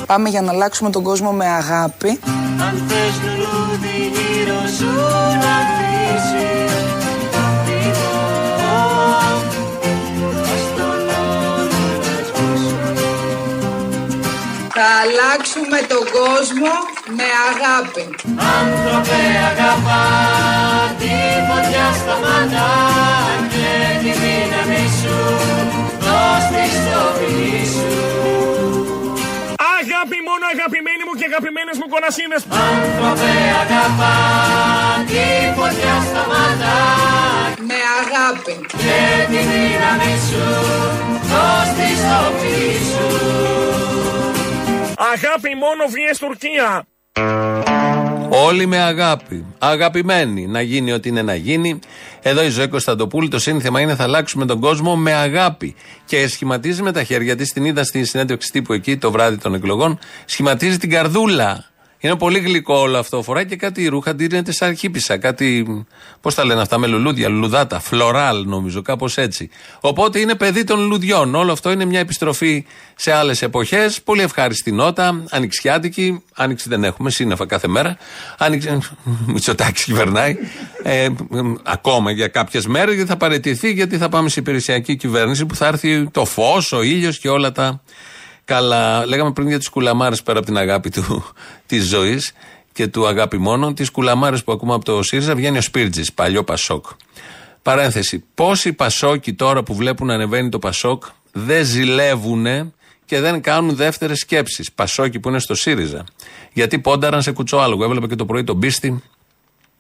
πάμε 0.06 0.30
για 0.30 0.42
να 0.42 0.52
αλλάξουμε 0.52 0.90
τον 0.90 1.04
κόσμο 1.04 1.32
με 1.32 1.46
αγάπη. 1.46 2.20
Αν 2.62 2.84
θες 2.88 3.16
λουλούδι 3.24 3.98
γύρω 4.16 4.62
σου 4.78 4.92
να 5.44 5.56
χτίσεις 5.68 6.74
Εγώ 7.88 8.14
ας 9.26 9.44
τον 10.78 11.02
όνειρο 11.58 11.98
να 12.06 12.16
σβήσω 12.28 12.76
θα 14.78 14.88
αλλάξουμε 15.04 15.80
τον 15.88 16.04
κόσμο 16.18 16.72
με 17.18 17.28
αγάπη. 17.50 18.06
Άνθρωπε 18.60 19.20
αγαπά 19.52 20.65
μόνο 30.36 30.48
αγαπημένοι 30.58 31.04
μου 31.08 31.14
και 31.20 31.26
αγαπημένες 31.32 31.76
μου 31.80 31.88
κονασίνες. 31.94 32.42
Άνθρωπε 32.70 33.34
αγαπά 33.64 34.16
τη 35.10 35.26
φωτιά 35.58 35.96
στα 36.10 36.24
μάτια 36.32 36.78
με 37.70 37.80
αγάπη. 38.02 38.56
Και 38.82 39.00
τη 39.32 39.40
δύναμη 39.52 40.14
σου 40.28 40.46
δώσ' 41.30 41.72
τη 41.78 41.90
στο 42.02 42.20
φιλί 42.40 42.78
σου. 42.90 43.08
Αγάπη 45.14 45.52
μόνο 45.64 45.84
βίες 45.94 46.18
Τουρκία 46.24 46.70
Όλοι 48.30 48.66
με 48.66 48.78
αγάπη. 48.78 49.46
Αγαπημένοι. 49.60 50.48
Να 50.48 50.62
γίνει 50.62 50.92
ό,τι 50.92 51.10
είναι 51.10 51.22
να 51.22 51.36
γίνει. 51.36 51.80
Εδώ 52.22 52.44
η 52.44 52.50
Ζωή 52.50 52.68
Κωνσταντοπούλου. 52.68 53.28
Το 53.28 53.40
σύνθημα 53.40 53.80
είναι 53.80 53.96
θα 53.96 54.04
αλλάξουμε 54.04 54.46
τον 54.46 54.60
κόσμο 54.60 54.96
με 54.96 55.14
αγάπη. 55.14 55.76
Και 56.06 56.28
σχηματίζει 56.28 56.82
με 56.82 56.92
τα 56.92 57.04
χέρια 57.04 57.36
της. 57.36 57.54
Την 57.54 57.66
είδα 57.66 57.84
στη 57.84 58.06
συνέντευξη 58.06 58.52
τύπου 58.52 58.74
εκεί 58.74 58.98
το 58.98 59.12
βράδυ 59.12 59.38
των 59.38 59.54
εκλογών. 59.54 60.00
Σχηματίζει 60.26 60.78
την 60.78 60.90
καρδούλα. 60.90 61.66
Είναι 62.00 62.16
πολύ 62.16 62.40
γλυκό 62.40 62.76
όλο 62.76 62.98
αυτό. 62.98 63.22
Φοράει 63.22 63.46
και 63.46 63.56
κάτι 63.56 63.88
ρούχα, 63.88 64.10
αντίρρεται 64.10 64.52
σαν 64.52 64.76
χύπησα. 64.76 65.18
Κάτι. 65.18 65.66
Πώς 66.22 66.36
τα 66.36 66.46
λένε 66.46 66.62
αυτά 66.62 66.78
με 66.78 66.88
λουλούδια, 66.88 67.30
λουλουδάτα, 67.30 67.80
φλωράλ 67.80 68.46
νομίζω, 68.46 68.82
κάπως 68.82 69.18
έτσι. 69.18 69.50
Οπότε 69.80 70.20
είναι 70.20 70.36
παιδί 70.36 70.64
των 70.64 70.80
λουλουδιών. 70.80 71.36
Όλο 71.36 71.52
αυτό 71.52 71.72
είναι 71.72 71.86
μια 71.86 72.00
επιστροφή 72.00 72.66
σε 72.96 73.12
άλλες 73.12 73.42
εποχές. 73.42 74.02
Πολύ 74.02 74.22
ευχάριστη 74.22 74.72
νότα, 74.72 75.24
ανοιξιάτικη. 75.30 76.24
Άνοιξη 76.34 76.70
δεν 76.70 76.84
έχουμε, 76.84 77.10
σύννεφα 77.10 77.46
κάθε 77.46 77.68
μέρα. 77.68 77.98
Άνοιξη. 78.38 78.80
Μητσοτάκης 79.34 79.84
κυβερνάει. 79.84 80.38
Ε, 80.84 81.08
ακόμα 81.64 82.12
για 82.12 82.28
κάποιες 82.28 82.68
μέρες 82.68 82.96
γιατί 82.96 83.10
θα 83.10 83.18
παραιτηθεί, 83.18 83.72
γιατί 83.72 83.98
θα 83.98 84.10
πάμε 84.10 84.30
σε 84.30 84.40
υπηρεσιακή 84.40 84.96
κυβέρνηση 84.96 85.46
που 85.46 85.56
θα 85.56 85.68
έρθει 85.68 86.10
το 86.12 86.26
φως, 86.26 86.72
ο 86.72 86.82
ήλιος 86.82 87.20
και 87.20 87.30
όλα 87.30 87.52
τα 87.52 87.82
καλά. 88.46 89.06
Λέγαμε 89.06 89.32
πριν 89.32 89.48
για 89.48 89.58
τις 89.58 89.70
κουλαμάρες 89.70 90.24
πέρα 90.24 90.38
από 90.38 90.48
την 90.48 90.58
αγάπη 90.58 90.90
του 90.90 91.26
της 91.68 91.88
ζωής 91.88 92.34
και 92.74 92.88
του 92.88 93.08
αγάπη 93.08 93.38
μόνο. 93.38 93.74
Τις 93.74 93.90
κουλαμάρες 93.90 94.44
που 94.44 94.52
ακούμε 94.52 94.74
από 94.74 94.86
το 94.86 95.04
ΣΥΡΙΖΑ 95.04 95.36
βγαίνει 95.36 95.58
ο 95.58 95.62
Σπίρτζης, 95.62 96.14
παλιό 96.14 96.44
Πασόκ. 96.44 96.86
Παρένθεση. 97.62 98.24
Πόσοι 98.34 98.74
Πασόκοι 98.74 99.34
τώρα 99.34 99.64
που 99.64 99.76
βλέπουν 99.76 100.08
να 100.08 100.14
ανεβαίνει 100.14 100.50
το 100.50 100.60
Πασόκ 100.60 101.04
δεν 101.32 101.66
ζηλεύουν 101.66 102.74
και 103.06 103.20
δεν 103.20 103.42
κάνουν 103.42 103.76
δεύτερες 103.76 104.20
σκέψεις. 104.20 104.72
Πασόκοι 104.72 105.20
που 105.20 105.30
είναι 105.30 105.40
στο 105.40 105.56
ΣΥΡΙΖΑ; 105.56 106.04
Γιατί 106.54 106.80
πόνταραν 106.80 107.22
σε 107.22 107.32
κουτσόάλογο. 107.32 107.84
Έβλεπα 107.84 108.08
και 108.08 108.16
το 108.16 108.26
πρωί 108.26 108.44
τον 108.44 108.60
Πίστη, 108.60 109.04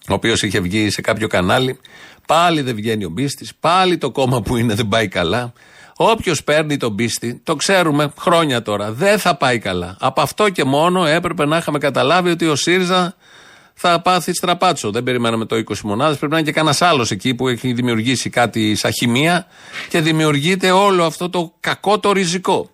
ο 0.09 0.13
οποίος 0.13 0.41
είχε 0.41 0.59
βγει 0.59 0.89
σε 0.89 1.01
κάποιο 1.01 1.27
κανάλι. 1.27 1.79
Πάλι 2.27 2.61
δεν 2.61 2.75
βγαίνει 2.75 3.05
ο 3.05 3.09
Μπίστης, 3.09 3.55
πάλι 3.59 3.97
το 3.97 4.11
κόμμα 4.11 4.41
που 4.41 4.57
είναι 4.57 4.73
δεν 4.73 4.87
πάει 4.87 5.07
καλά. 5.07 5.53
Όποιος 5.97 6.43
παίρνει 6.43 6.77
τον 6.77 6.95
πίστη, 6.95 7.41
το 7.43 7.55
ξέρουμε 7.55 8.13
χρόνια 8.19 8.61
τώρα, 8.61 8.91
δεν 8.91 9.19
θα 9.19 9.35
πάει 9.35 9.59
καλά. 9.59 9.97
Από 9.99 10.21
αυτό 10.21 10.49
και 10.49 10.63
μόνο 10.63 11.05
έπρεπε 11.05 11.45
να 11.45 11.57
είχαμε 11.57 11.77
καταλάβει 11.77 12.29
ότι 12.29 12.47
ο 12.47 12.55
ΣΥΡΙΖΑ 12.55 13.15
θα 13.73 14.01
πάθει 14.01 14.33
στραπάτσο. 14.33 14.91
Δεν 14.91 15.03
περιμέναμε 15.03 15.45
το 15.45 15.55
20 15.55 15.79
μονάδες. 15.83 16.17
Πρέπει 16.17 16.31
να 16.31 16.37
είναι 16.37 16.47
και 16.47 16.53
κανένας 16.53 16.81
άλλος 16.81 17.11
εκεί 17.11 17.35
που 17.35 17.47
έχει 17.47 17.73
δημιουργήσει 17.73 18.29
κάτι 18.29 18.75
σαν 18.75 18.91
χημεία 18.91 19.47
και 19.89 20.01
δημιουργείται 20.01 20.71
όλο 20.71 21.05
αυτό 21.05 21.29
το 21.29 21.53
κακό 21.59 21.99
το 21.99 22.11
ριζικό. 22.11 22.69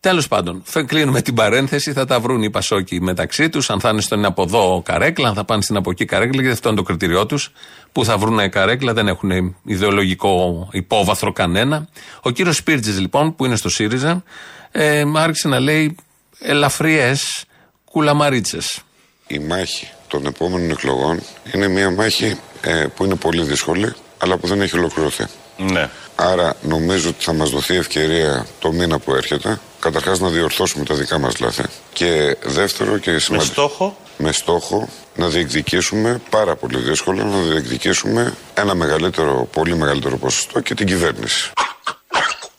Τέλος 0.00 0.28
πάντων, 0.28 0.62
θα 0.64 0.82
κλείνουμε 0.82 1.22
την 1.22 1.34
παρένθεση. 1.34 1.92
Θα 1.92 2.04
τα 2.04 2.20
βρουν 2.20 2.42
οι 2.42 2.50
Πασόκοι 2.50 3.00
μεταξύ 3.00 3.48
τους. 3.48 3.70
Αν 3.70 3.80
θα 3.80 3.88
είναι 3.88 4.00
στον 4.00 4.24
από 4.24 4.42
εδώ 4.42 4.82
καρέκλα, 4.84 5.28
αν 5.28 5.34
θα 5.34 5.44
πάνε 5.44 5.62
στην 5.62 5.76
από 5.76 5.90
εκεί 5.90 6.04
καρέκλα, 6.04 6.40
γιατί 6.40 6.52
αυτό 6.52 6.68
είναι 6.68 6.76
το 6.76 6.82
κριτήριό 6.82 7.26
τους. 7.26 7.52
Που 7.92 8.04
θα 8.04 8.18
βρουν 8.18 8.50
καρέκλα, 8.50 8.92
δεν 8.92 9.08
έχουν 9.08 9.56
ιδεολογικό 9.64 10.68
υπόβαθρο 10.72 11.32
κανένα. 11.32 11.88
Ο 12.22 12.30
κύριος 12.30 12.56
Σπίρτζης, 12.56 13.00
λοιπόν, 13.00 13.36
που 13.36 13.44
είναι 13.44 13.56
στο 13.56 13.68
ΣΥΡΙΖΑ, 13.68 14.22
ε, 14.70 15.02
άρχισε 15.14 15.48
να 15.48 15.60
λέει 15.60 15.96
ελαφριές 16.38 17.44
κουλαμαρίτσες. 17.90 18.80
Η 19.26 19.38
μάχη 19.38 19.88
των 20.08 20.26
επόμενων 20.26 20.70
εκλογών 20.70 21.20
είναι 21.54 21.68
μια 21.68 21.90
μάχη 21.90 22.36
ε, 22.60 22.86
που 22.94 23.04
είναι 23.04 23.14
πολύ 23.14 23.42
δύσκολη, 23.42 23.92
αλλά 24.18 24.36
που 24.36 24.46
δεν 24.46 24.60
έχει 24.60 24.78
ολοκληρωθεί. 24.78 25.24
Ναι. 25.56 25.88
Άρα 26.18 26.56
νομίζω 26.62 27.08
ότι 27.08 27.24
θα 27.24 27.32
μας 27.32 27.50
δοθεί 27.50 27.74
ευκαιρία 27.74 28.46
το 28.58 28.72
μήνα 28.72 28.98
που 28.98 29.14
έρχεται 29.14 29.60
καταρχάς 29.80 30.20
να 30.20 30.28
διορθώσουμε 30.28 30.84
τα 30.84 30.94
δικά 30.94 31.18
μας 31.18 31.38
λάθη 31.38 31.62
και 31.92 32.36
δεύτερο 32.42 32.98
και 32.98 33.10
Με 33.10 33.18
σημαντικό 33.18 33.52
στόχο; 33.52 33.96
με 34.16 34.32
στόχο 34.32 34.88
να 35.16 35.28
διεκδικήσουμε 35.28 36.20
πάρα 36.30 36.56
πολύ 36.56 36.78
δύσκολο 36.78 37.24
να 37.24 37.40
διεκδικήσουμε 37.40 38.34
ένα 38.54 38.74
μεγαλύτερο, 38.74 39.48
πολύ 39.52 39.76
μεγαλύτερο 39.76 40.16
ποσοστό 40.16 40.60
και 40.60 40.74
την 40.74 40.86
κυβέρνηση. 40.86 41.52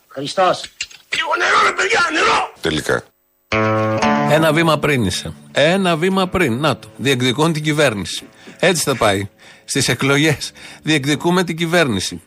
Χριστός. 0.08 0.62
Λίγο 1.14 1.28
νερό 1.38 1.68
ρε 1.68 1.72
παιδιά, 1.72 2.00
νερό. 2.12 2.52
Τελικά. 2.60 3.02
Ένα 4.30 4.52
βήμα 4.52 4.78
πριν 4.78 5.04
είσαι. 5.04 5.32
Ένα 5.52 5.96
βήμα 5.96 6.28
πριν. 6.28 6.60
Να 6.60 6.76
το. 6.76 6.88
Διεκδικούν 6.96 7.52
την 7.52 7.62
κυβέρνηση. 7.62 8.28
Έτσι 8.58 8.82
θα 8.82 8.96
πάει. 8.96 9.28
Στις 9.64 9.88
εκλογές. 9.88 10.52
Διεκδικούμε 10.82 11.44
την 11.44 11.56
κυβέρνηση. 11.56 12.22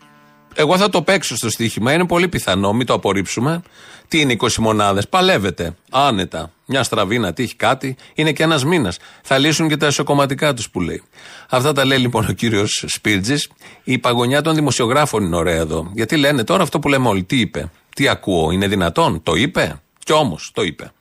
Εγώ 0.56 0.78
θα 0.78 0.90
το 0.90 1.02
παίξω 1.02 1.36
στο 1.36 1.50
στοίχημα. 1.50 1.94
Είναι 1.94 2.06
πολύ 2.06 2.28
πιθανό, 2.28 2.74
μην 2.74 2.86
το 2.86 2.94
απορρίψουμε. 2.94 3.62
Τι 4.08 4.20
είναι 4.20 4.36
20 4.40 4.56
μονάδες; 4.58 5.08
Παλεύετε. 5.08 5.76
Άνετα. 5.92 6.52
Μια 6.66 6.84
στραβή 6.84 7.20
να 7.20 7.34
τύχει 7.34 7.56
κάτι. 7.56 7.96
Είναι 8.14 8.32
και 8.32 8.44
ένας 8.44 8.64
μήνας. 8.66 8.98
Θα 9.22 9.38
λύσουν 9.38 9.68
και 9.68 9.78
τα 9.78 9.86
εσωκομματικά 9.86 10.54
τους 10.54 10.70
που 10.70 10.82
λέει. 10.82 11.04
Αυτά 11.50 11.74
τα 11.74 11.86
λέει 11.86 11.98
λοιπόν 11.98 12.26
ο 12.30 12.32
κύριος 12.32 12.84
Σπίρτζης. 12.88 13.50
Η 13.84 13.98
παγωνιά 13.98 14.42
των 14.42 14.56
δημοσιογράφων 14.56 15.24
είναι 15.24 15.36
ωραία 15.36 15.56
εδώ. 15.56 15.92
Γιατί 15.94 16.18
λένε 16.18 16.44
τώρα 16.44 16.64
αυτό 16.64 16.80
που 16.80 16.88
λέμε 16.88 17.08
όλοι. 17.08 17.24
Τι 17.24 17.40
είπε; 17.40 17.72
Τι 17.96 18.08
ακούω; 18.08 18.52
Είναι 18.52 18.68
δυνατόν; 18.68 19.24
Το 19.24 19.36
είπε; 19.36 19.82
Κι 20.04 20.12
όμως 20.12 20.52
το 20.54 20.64
είπε. 20.64 20.92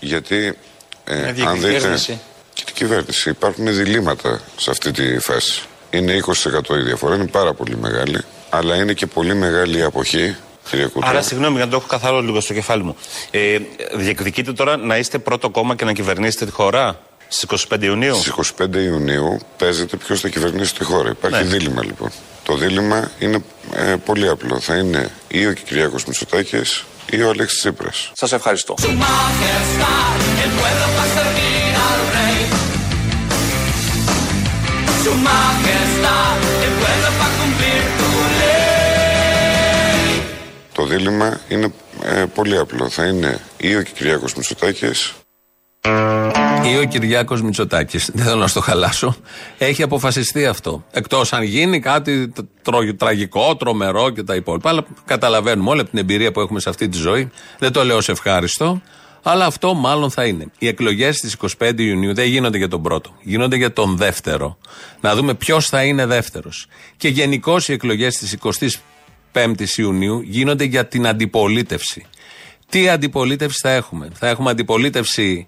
Γιατί 0.00 0.56
ε, 1.04 1.18
Είναι 1.18 1.28
αν 1.28 1.34
δείτε 1.54 1.68
διακυβέρνηση. 1.68 2.20
και 2.54 2.62
την 2.64 2.74
κυβέρνηση 2.74 3.30
υπάρχουν 3.30 3.66
διλήμματα 3.74 4.40
σε 4.56 4.70
αυτή 4.70 4.90
τη 4.90 5.18
φάση. 5.18 5.62
Είναι 5.90 6.20
20% 6.26 6.76
η 6.78 6.82
διαφορά, 6.82 7.14
είναι 7.14 7.26
πάρα 7.26 7.54
πολύ 7.54 7.76
μεγάλη, 7.76 8.18
αλλά 8.50 8.74
είναι 8.76 8.92
και 8.92 9.06
πολύ 9.06 9.34
μεγάλη 9.34 9.78
η 9.78 9.82
αποχή, 9.82 10.36
κύριε 10.70 10.86
Κουτρά. 10.86 11.08
Άρα, 11.08 11.22
συγγνώμη, 11.22 11.56
για 11.56 11.64
να 11.64 11.70
το 11.70 11.76
έχω 11.76 11.86
καθαρό 11.86 12.20
λίγο 12.20 12.40
στο 12.40 12.52
κεφάλι 12.54 12.82
μου. 12.82 12.96
Ε, 13.30 13.58
διεκδικείτε 13.94 14.52
τώρα 14.52 14.76
να 14.76 14.96
είστε 14.96 15.18
πρώτο 15.18 15.50
κόμμα 15.50 15.74
και 15.74 15.84
να 15.84 15.92
κυβερνήσετε 15.92 16.44
τη 16.44 16.50
χώρα 16.52 16.98
στις 17.28 17.66
25 17.70 17.82
Ιουνίου; 17.82 18.14
Στις 18.14 18.32
25 18.60 18.74
Ιουνίου 18.74 19.38
παίζεται 19.56 19.96
ποιος 19.96 20.20
θα 20.20 20.28
κυβερνήσει 20.28 20.74
τη 20.74 20.84
χώρα. 20.84 21.10
Υπάρχει 21.10 21.42
Ναι. 21.44 21.48
δίλημα 21.50 21.84
λοιπόν. 21.84 22.10
Το 22.42 22.56
δίλημα 22.56 23.10
είναι 23.18 23.38
ε, 23.74 23.94
πολύ 24.04 24.28
απλό. 24.28 24.60
Θα 24.60 24.74
είναι 24.76 25.10
ή 25.28 25.46
ο 25.46 25.52
Κυριάκος 25.52 26.04
Μητσοτάκης 26.04 26.84
ή 27.10 27.22
ο 27.22 27.28
Αλέξης 27.28 27.58
Τσίπρας. 27.58 28.10
Σας 28.14 28.32
ευχαριστώ. 28.32 28.74
El 30.44 30.52
pueblo 30.58 30.86
va 30.96 31.04
a 31.08 31.10
servir 31.18 31.72
al 31.88 32.00
rey. 32.16 32.38
Su 35.02 35.12
majestad, 35.30 36.36
el 36.66 36.72
pueblo 36.80 37.08
Το 40.76 40.86
δίλημα 40.86 41.40
είναι 41.48 41.72
ε, 42.02 42.24
πολύ 42.34 42.58
απλό. 42.58 42.88
Θα 42.88 43.06
είναι 43.06 43.40
ή 43.56 43.76
ο 43.76 43.82
Κυριάκος 43.82 44.34
Μητσοτάκης 44.34 45.14
Ή 46.64 46.78
ο 46.78 46.84
Κυριάκο 46.88 47.36
Μητσοτάκης. 47.36 48.10
Δεν 48.14 48.24
θέλω 48.24 48.36
να 48.40 48.46
στο 48.46 48.60
χαλάσω. 48.60 49.16
Έχει 49.58 49.82
αποφασιστεί 49.82 50.46
αυτό. 50.46 50.84
Εκτός 50.90 51.32
αν 51.32 51.42
γίνει 51.42 51.80
κάτι 51.80 52.32
τρο- 52.62 52.96
τραγικό, 52.96 53.56
τρομερό 53.56 54.10
και 54.10 54.22
τα 54.22 54.34
υπόλοιπα. 54.34 54.68
Αλλά 54.70 54.86
καταλαβαίνουμε 55.04 55.70
όλη 55.70 55.80
από 55.80 55.90
την 55.90 55.98
εμπειρία 55.98 56.32
που 56.32 56.40
έχουμε 56.40 56.60
σε 56.60 56.68
αυτή 56.68 56.88
τη 56.88 56.98
ζωή. 56.98 57.30
Δεν 57.58 57.72
το 57.72 57.84
λέω 57.84 58.00
σε 58.00 58.12
ευχάριστο. 58.12 58.80
Αλλά 59.22 59.44
αυτό 59.46 59.74
μάλλον 59.74 60.10
θα 60.10 60.24
είναι. 60.24 60.46
Οι 60.58 60.66
εκλογές 60.68 61.16
στις 61.16 61.36
25 61.58 61.72
Ιουνίου 61.78 62.14
δεν 62.14 62.26
γίνονται 62.28 62.58
για 62.58 62.68
τον 62.68 62.82
πρώτο. 62.82 63.10
Γίνονται 63.22 63.56
για 63.56 63.72
τον 63.72 63.96
δεύτερο. 63.96 64.58
Να 65.00 65.14
δούμε 65.14 65.34
ποιος 65.34 65.68
θα 65.68 65.82
είναι 65.84 66.06
δεύτερος. 66.06 66.66
Και 66.96 67.08
γενικώς 67.08 67.68
οι 67.68 67.72
εκλογές 67.72 68.16
τη 68.16 68.26
25η 69.36 69.68
Ιουνίου 69.76 70.20
γίνονται 70.20 70.64
για 70.64 70.86
την 70.86 71.06
αντιπολίτευση. 71.06 72.06
Τι 72.68 72.88
αντιπολίτευση 72.88 73.58
θα 73.62 73.70
έχουμε; 73.70 74.08
Θα 74.12 74.28
έχουμε 74.28 74.50
αντιπολίτευση 74.50 75.46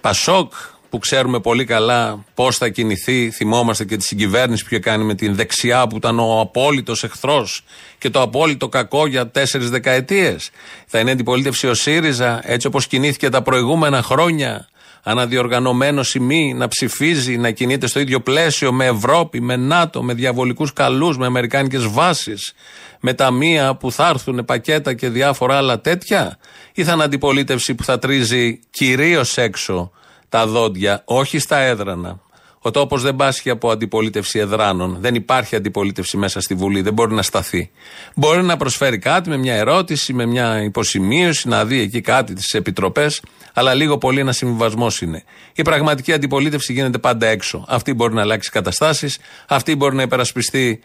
Πασόκ, 0.00 0.52
που 0.90 0.98
ξέρουμε 0.98 1.40
πολύ 1.40 1.64
καλά 1.64 2.24
πώς 2.34 2.56
θα 2.56 2.68
κινηθεί. 2.68 3.30
Θυμόμαστε 3.30 3.84
και 3.84 3.96
τη 3.96 4.04
συγκυβέρνηση 4.04 4.62
που 4.62 4.68
είχε 4.72 4.82
κάνει 4.82 5.04
με 5.04 5.14
την 5.14 5.34
δεξιά 5.34 5.86
που 5.86 5.96
ήταν 5.96 6.18
ο 6.18 6.40
απόλυτος 6.40 7.04
εχθρός 7.04 7.64
και 7.98 8.10
το 8.10 8.20
απόλυτο 8.22 8.68
κακό 8.68 9.06
για 9.06 9.28
τέσσερις 9.28 9.70
δεκαετίες. 9.70 10.50
Θα 10.86 10.98
είναι 10.98 11.10
αντιπολίτευση 11.10 11.68
ο 11.68 11.74
ΣΥΡΙΖΑ, 11.74 12.40
έτσι 12.42 12.66
όπως 12.66 12.86
κινήθηκε 12.86 13.28
τα 13.28 13.42
προηγούμενα 13.42 14.02
χρόνια. 14.02 14.68
Αναδιοργανωμένος 15.02 16.08
σημεί 16.08 16.54
να 16.54 16.68
ψηφίζει, 16.68 17.36
να 17.36 17.50
κινείται 17.50 17.86
στο 17.86 18.00
ίδιο 18.00 18.20
πλαίσιο 18.20 18.72
με 18.72 18.86
Ευρώπη, 18.86 19.40
με 19.40 19.56
ΝΑΤΟ, 19.56 20.02
με 20.02 20.14
διαβολικούς 20.14 20.72
καλούς, 20.72 21.18
με 21.18 21.26
αμερικάνικες 21.26 21.86
βάσεις, 21.86 22.52
με 23.00 23.14
ταμεία 23.14 23.74
που 23.74 23.92
θα 23.92 24.08
έρθουν, 24.08 24.44
πακέτα 24.44 24.94
και 24.94 25.08
διάφορα 25.08 25.56
άλλα 25.56 25.80
τέτοια, 25.80 26.38
ή 26.74 26.84
θα 26.84 26.92
είναι 26.92 27.02
αντιπολίτευση 27.02 27.74
που 27.74 27.84
θα 27.84 27.98
τρίζει 27.98 28.60
κυρίως 28.70 29.36
έξω 29.36 29.90
τα 30.28 30.46
δόντια, 30.46 31.02
όχι 31.04 31.38
στα 31.38 31.58
έδρανα; 31.58 32.20
Ο 32.60 32.70
τόπος 32.70 33.02
δεν 33.02 33.16
πάσχει 33.16 33.50
από 33.50 33.70
αντιπολίτευση 33.70 34.38
εδράνων. 34.38 34.96
Δεν 35.00 35.14
υπάρχει 35.14 35.56
αντιπολίτευση 35.56 36.16
μέσα 36.16 36.40
στη 36.40 36.54
Βουλή. 36.54 36.80
Δεν 36.80 36.92
μπορεί 36.92 37.14
να 37.14 37.22
σταθεί. 37.22 37.70
Μπορεί 38.14 38.42
να 38.42 38.56
προσφέρει 38.56 38.98
κάτι 38.98 39.28
με 39.28 39.36
μια 39.36 39.54
ερώτηση, 39.54 40.12
με 40.12 40.26
μια 40.26 40.62
υποσημείωση, 40.62 41.48
να 41.48 41.64
δει 41.64 41.80
εκεί 41.80 42.00
κάτι 42.00 42.42
στι 42.42 42.58
επιτροπές, 42.58 43.22
αλλά 43.52 43.74
λίγο 43.74 43.98
πολύ 43.98 44.20
ένα 44.20 44.32
συμβιβασμός 44.32 45.00
είναι. 45.00 45.24
Η 45.54 45.62
πραγματική 45.62 46.12
αντιπολίτευση 46.12 46.72
γίνεται 46.72 46.98
πάντα 46.98 47.26
έξω. 47.26 47.64
Αυτή 47.68 47.94
μπορεί 47.94 48.14
να 48.14 48.20
αλλάξει 48.20 48.50
καταστάσεις, 48.50 49.18
αυτή 49.48 49.76
μπορεί 49.76 49.96
να 49.96 50.02
υπερασπιστεί 50.02 50.80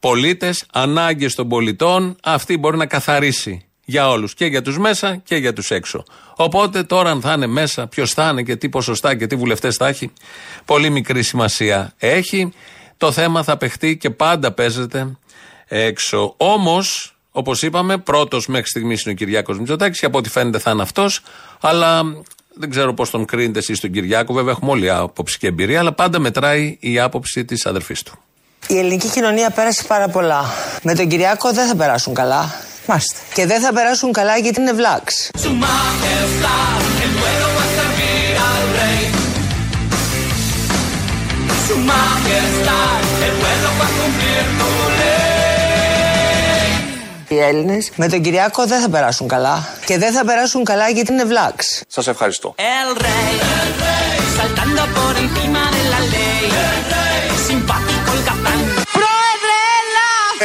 πολίτες, 0.00 0.64
ανάγκες 0.72 1.34
των 1.34 1.48
πολιτών, 1.48 2.16
αυτή 2.22 2.58
μπορεί 2.58 2.76
να 2.76 2.86
καθαρίσει 2.86 3.66
για 3.84 4.08
όλους. 4.08 4.34
Και 4.34 4.46
για 4.46 4.62
τους 4.62 4.78
μέσα 4.78 5.16
και 5.16 5.36
για 5.36 5.52
τους 5.52 5.70
έξω. 5.70 6.04
Οπότε 6.36 6.82
τώρα, 6.82 7.10
αν 7.10 7.20
θα 7.20 7.32
είναι 7.32 7.46
μέσα, 7.46 7.86
ποιος 7.86 8.12
θα 8.12 8.28
είναι 8.28 8.42
και 8.42 8.56
τι 8.56 8.68
ποσοστά 8.68 9.16
και 9.16 9.26
τι 9.26 9.36
βουλευτές 9.36 9.76
θα 9.76 9.86
έχει, 9.86 10.12
πολύ 10.64 10.90
μικρή 10.90 11.22
σημασία 11.22 11.92
έχει. 11.98 12.52
Το 12.96 13.12
θέμα 13.12 13.42
θα 13.42 13.56
παιχτεί 13.56 13.96
και 13.96 14.10
πάντα 14.10 14.52
παίζεται 14.52 15.16
έξω. 15.68 16.34
Όμως, 16.36 17.16
όπως 17.30 17.62
είπαμε, 17.62 17.96
πρώτος 17.98 18.46
μέχρι 18.46 18.68
στιγμής 18.68 19.02
είναι 19.02 19.12
ο 19.12 19.16
Κυριάκος 19.16 19.58
Μητσοτάκης 19.58 20.00
και 20.00 20.06
από 20.06 20.18
ό,τι 20.18 20.28
φαίνεται 20.28 20.58
θα 20.58 20.70
είναι 20.70 20.82
αυτός. 20.82 21.20
Αλλά 21.60 22.02
δεν 22.54 22.70
ξέρω 22.70 22.94
πώς 22.94 23.10
τον 23.10 23.24
κρίνετε 23.24 23.58
εσείς 23.58 23.80
τον 23.80 23.90
Κυριάκο. 23.90 24.34
Βέβαια, 24.34 24.52
έχουμε 24.52 24.70
όλη 24.70 24.90
άποψη 24.90 25.38
και 25.38 25.46
εμπειρία, 25.46 25.78
αλλά 25.78 25.92
πάντα 25.92 26.18
μετράει 26.18 26.76
η 26.80 26.98
άποψη 26.98 27.44
της 27.44 27.66
αδερφής 27.66 28.02
του. 28.02 28.18
Η 28.68 28.78
ελληνική 28.78 29.08
κοινωνία 29.08 29.50
πέρασε 29.50 29.84
πάρα 29.84 30.08
πολλά. 30.08 30.44
Με 30.82 30.94
τον 30.94 31.08
Κυριάκο 31.08 31.52
δεν 31.52 31.68
θα 31.68 31.76
περάσουν 31.76 32.14
καλά. 32.14 32.54
Μάλιστα. 32.86 33.16
Και 33.34 33.46
δεν 33.46 33.60
θα 33.60 33.72
περάσουν 33.72 34.12
καλά 34.12 34.36
γιατί 34.36 34.60
είναι 34.60 34.72
βλάξ. 34.72 35.28
Su 35.42 35.50
majestad, 35.64 36.80
el 37.04 37.12
pueblo 37.20 37.46
va 37.56 37.64
a 37.68 37.70
servir 37.78 38.30
al 38.50 38.64
rey. 38.78 39.02
Su 41.66 41.76
majestad, 41.92 43.00
el 43.26 43.34
pueblo 43.42 43.68
va 43.80 43.86
a 43.90 43.94
cumplir 43.98 44.44
tu 44.58 44.70
ley. 44.98 45.14
Οι 47.28 47.38
Έλληνες 47.38 47.90
με 47.96 48.08
τον 48.08 48.20
Κυριάκο 48.20 48.66
δεν 48.66 48.80
θα 48.80 48.88
περάσουν 48.88 49.28
καλά. 49.28 49.68
Και 49.86 49.98
δεν 49.98 50.12
θα 50.12 50.24
περάσουν 50.24 50.64
καλά 50.64 50.88
γιατί 50.88 51.12
είναι 51.12 51.24
βλάξ. 51.24 51.82
Σας 51.88 52.06
ευχαριστώ. 52.06 52.54
El 52.58 52.98
rey, 53.02 53.32
saltando 54.36 54.84
por 54.96 55.14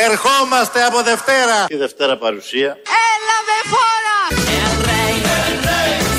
Ερχόμαστε 0.07 0.83
από 0.83 1.01
Δευτέρα. 1.01 1.65
Η 1.67 1.75
Δευτέρα 1.75 2.17
παρουσία. 2.17 2.77
Έλα 3.11 3.37
με 3.47 3.57
φόρα! 3.71 4.17
El 4.59 4.73
rey, 4.87 5.15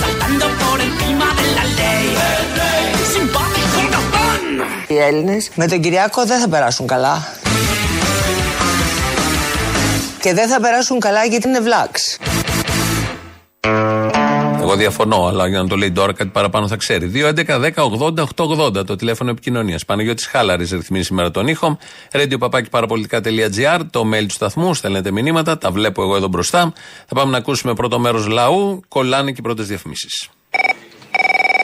saltando 0.00 0.46
por 0.62 0.78
encima 0.88 1.28
de 1.38 1.46
la 1.56 1.64
ley. 1.78 2.06
Simpático 3.14 3.76
el 3.82 3.88
capitán. 3.94 4.42
Οι 4.88 4.98
Έλληνες 4.98 5.50
με 5.54 5.66
τον 5.66 5.80
Κυριάκο 5.80 6.24
δεν 6.24 6.40
θα 6.40 6.48
περάσουν 6.48 6.86
καλά. 6.86 7.28
Και 10.20 10.34
δεν 10.34 10.48
θα 10.48 10.60
περάσουν 10.60 11.00
καλά 11.00 11.24
γιατί 11.24 11.48
είναι 11.48 11.60
βλάξ. 11.60 12.18
Εγώ 14.70 14.78
διαφωνώ, 14.78 15.26
αλλά 15.26 15.48
για 15.48 15.62
να 15.62 15.68
το 15.68 15.76
λέει 15.76 15.92
τώρα 15.92 16.12
κάτι 16.12 16.30
παραπάνω 16.30 16.68
θα 16.68 16.76
ξέρει. 16.76 17.10
2.11.10.80.880 17.14 18.86
το 18.86 18.96
τηλέφωνο 18.96 19.30
επικοινωνίας. 19.30 19.84
Παναγιώτης 19.84 20.26
Χάλαρης 20.26 20.70
ρυθμίζει 20.70 21.04
σήμερα 21.04 21.30
τον 21.30 21.46
ήχο. 21.46 21.78
Radio 22.12 22.36
το 23.90 24.04
mail 24.12 24.24
του 24.26 24.34
σταθμού. 24.34 24.74
Στέλνετε 24.74 25.10
μηνύματα, 25.10 25.58
τα 25.58 25.70
βλέπω 25.70 26.02
εγώ 26.02 26.16
εδώ 26.16 26.28
μπροστά. 26.28 26.72
Θα 27.06 27.14
πάμε 27.14 27.30
να 27.30 27.36
ακούσουμε 27.36 27.74
πρώτο 27.74 27.98
μέρος 27.98 28.26
λαού. 28.26 28.80
Κολλάνε 28.88 29.30
και 29.30 29.36
οι 29.38 29.42
πρώτες 29.42 29.66
διαφημίσεις. 29.66 30.28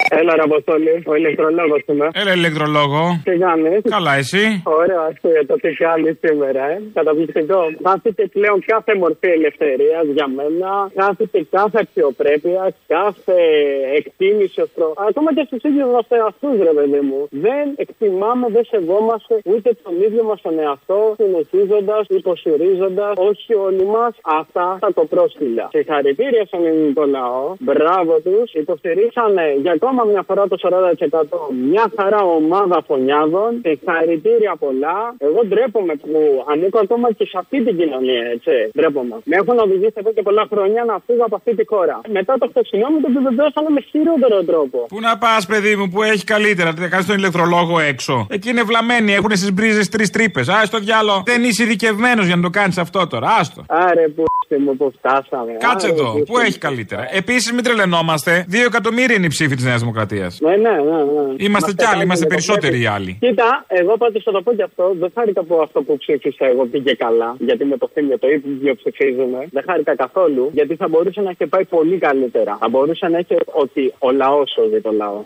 Έλα, 0.08 0.34
ρε 0.34 0.42
Αποστόλη, 0.42 1.02
ο 1.06 1.14
ηλεκτρολόγος 1.14 1.82
είμαι. 1.88 2.08
Έλα, 2.20 2.32
ηλεκτρολόγο. 2.32 3.02
Τι 3.24 3.34
κάνεις; 3.44 3.80
Καλά, 3.96 4.14
εσύ; 4.22 4.62
Ωραίο, 4.64 5.00
ακούγεται 5.10 5.44
το 5.50 5.54
τι 5.62 5.70
κάνεις 5.84 6.14
σήμερα, 6.24 6.62
ε. 6.70 6.76
Καταπληκτικό. 6.94 7.60
Χάθηκε 7.86 8.24
πλέον 8.36 8.58
κάθε 8.72 8.92
μορφή 9.02 9.28
ελευθερίας 9.38 10.04
για 10.16 10.26
μένα. 10.36 10.70
Χάθηκε 11.00 11.46
κάθε 11.50 11.78
αξιοπρέπεια, 11.84 12.62
κάθε 12.86 13.38
εκτίμηση 13.98 14.60
ως 14.60 14.70
προ. 14.74 14.88
Ακόμα 15.08 15.34
και 15.34 15.44
στους 15.46 15.62
ίδιους 15.68 15.90
μας 15.94 16.06
εαυτούς, 16.08 16.56
ρε 16.68 16.72
παιδί 16.76 17.00
μου. 17.08 17.20
Δεν 17.30 17.66
εκτιμάμε, 17.76 18.46
δεν 18.56 18.64
σεβόμαστε 18.64 19.34
ούτε 19.52 19.68
τον 19.82 19.94
ίδιο 20.06 20.22
μας 20.28 20.40
τον 20.46 20.58
εαυτό, 20.58 21.00
συνεχίζοντας, 21.20 22.02
υποστηρίζοντα, 22.08 23.12
όχι 23.30 23.54
όλοι 23.54 23.84
μας, 23.94 24.12
αυτά 24.40 24.66
θα 24.80 24.92
το 24.92 25.04
πρόσκυλα. 25.12 25.66
Συγχαρητήρια 25.76 26.44
στον 26.50 26.66
ελληνικό 26.66 27.04
λαό. 27.16 27.54
Μπράβο 27.58 28.14
τους. 28.24 28.52
Υποστηρίξανε 28.52 29.46
για 29.62 29.72
ακόμα 29.72 29.95
μια 30.12 30.22
φορά 30.28 30.42
το 30.52 30.56
40%. 30.62 31.38
Μια 31.70 31.84
χαρά 31.96 32.20
ομάδα 32.38 32.78
φωνιάδων. 32.88 33.50
Συγχαρητήρια 33.62 34.52
πολλά. 34.64 34.98
Εγώ 35.18 35.40
ντρέπομαι 35.48 35.94
που 36.02 36.10
ανήκω 36.52 36.78
ακόμα 36.86 37.12
και 37.12 37.24
σε 37.24 37.36
αυτή 37.42 37.56
την 37.64 37.74
κοινωνία, 37.80 38.24
έτσι. 38.34 38.54
Ντρέπομαι. 38.76 39.16
Με 39.30 39.36
έχουν 39.40 39.58
οδηγήσει 39.66 39.96
εδώ 40.02 40.10
και 40.16 40.22
πολλά 40.28 40.44
χρόνια 40.52 40.80
να 40.90 40.94
φύγω 41.06 41.24
από 41.28 41.36
αυτή 41.40 41.52
τη 41.58 41.64
χώρα. 41.72 42.00
Μετά 42.18 42.32
το 42.40 42.46
χθεσινό 42.50 42.86
μου 42.92 43.00
το 43.02 43.08
επιβεβαίωσαν 43.12 43.64
με 43.76 43.80
χειρότερο 43.90 44.38
τρόπο. 44.50 44.78
Πού 44.92 45.00
να 45.00 45.12
πας, 45.18 45.46
παιδί 45.46 45.76
μου, 45.78 45.86
που 45.92 46.02
έχει 46.02 46.24
καλύτερα. 46.24 46.68
Τι 46.72 46.88
κάνεις 46.88 47.06
τον 47.06 47.16
ηλεκτρολόγο 47.16 47.74
έξω. 47.92 48.26
Εκεί 48.30 48.48
είναι 48.50 48.62
βλαμμένοι, 48.62 49.10
έχουν 49.18 49.32
στις 49.40 49.52
μπρίζες 49.52 49.88
τρεις 49.88 50.10
τρύπες. 50.10 50.48
Α 50.48 50.62
το 50.70 50.78
διάλο. 50.78 51.22
Δεν 51.24 51.44
είσαι 51.44 51.62
ειδικευμένος 51.62 52.26
για 52.26 52.36
να 52.36 52.42
το 52.42 52.50
κάνεις 52.50 52.78
αυτό 52.78 53.06
τώρα. 53.06 53.28
Άστο. 53.40 53.64
Άρε 53.68 54.08
που 54.08 54.24
μου 54.64 54.76
που 54.76 54.92
φτάσαμε. 54.98 55.52
Κάτσε 55.58 55.88
εδώ, 55.88 56.22
πού 56.26 56.38
έχει 56.38 56.58
καλύτερα. 56.58 57.08
Επίσης 57.12 57.52
μην 57.52 57.64
τρελαινόμαστε. 57.64 58.44
Δύο 58.48 58.64
εκατομμύρια 58.64 59.16
είναι 59.16 59.26
η 59.26 59.28
ψήφη 59.28 59.54
της 59.54 59.64
Νέας 59.64 59.84
Δημοκρατίας. 59.86 60.38
Ναι, 60.40 60.56
ναι, 60.56 60.70
ναι, 60.70 60.98
ναι. 61.04 61.34
Είμαστε 61.46 61.72
κι 61.72 61.84
άλλοι, 61.84 62.02
είμαστε 62.02 62.26
περισσότεροι 62.26 62.80
οι 62.80 62.86
άλλοι. 62.86 63.16
Κοίτα, 63.20 63.64
εγώ 63.68 63.96
πάντως 63.96 64.22
θα 64.22 64.32
το 64.32 64.42
πω 64.42 64.52
και 64.54 64.62
αυτό. 64.62 64.94
Δεν 64.98 65.10
χάρηκα 65.14 65.42
που 65.42 65.60
αυτό 65.62 65.82
που 65.82 65.96
ψήφισα 65.96 66.46
εγώ 66.46 66.66
πήγε 66.66 66.92
καλά. 66.92 67.36
Γιατί 67.38 67.64
με 67.64 67.76
το 67.76 67.90
θύμιο 67.92 68.18
το 68.18 68.28
ίδιο 68.28 68.74
ψηφίζουμε. 68.74 69.48
Δεν 69.50 69.62
χάρηκα 69.66 69.96
καθόλου. 69.96 70.50
Γιατί 70.52 70.74
θα 70.76 70.88
μπορούσε 70.88 71.20
να 71.20 71.30
έχει 71.30 71.46
πάει 71.46 71.64
πολύ 71.64 71.98
καλύτερα. 71.98 72.56
Θα 72.60 72.68
μπορούσε 72.68 73.08
να 73.08 73.18
έχει 73.18 73.36
ότι 73.44 73.94
ο 73.98 74.10
λαός 74.10 74.50
σώζει 74.50 74.80
το 74.80 74.92
λαό. 74.92 75.24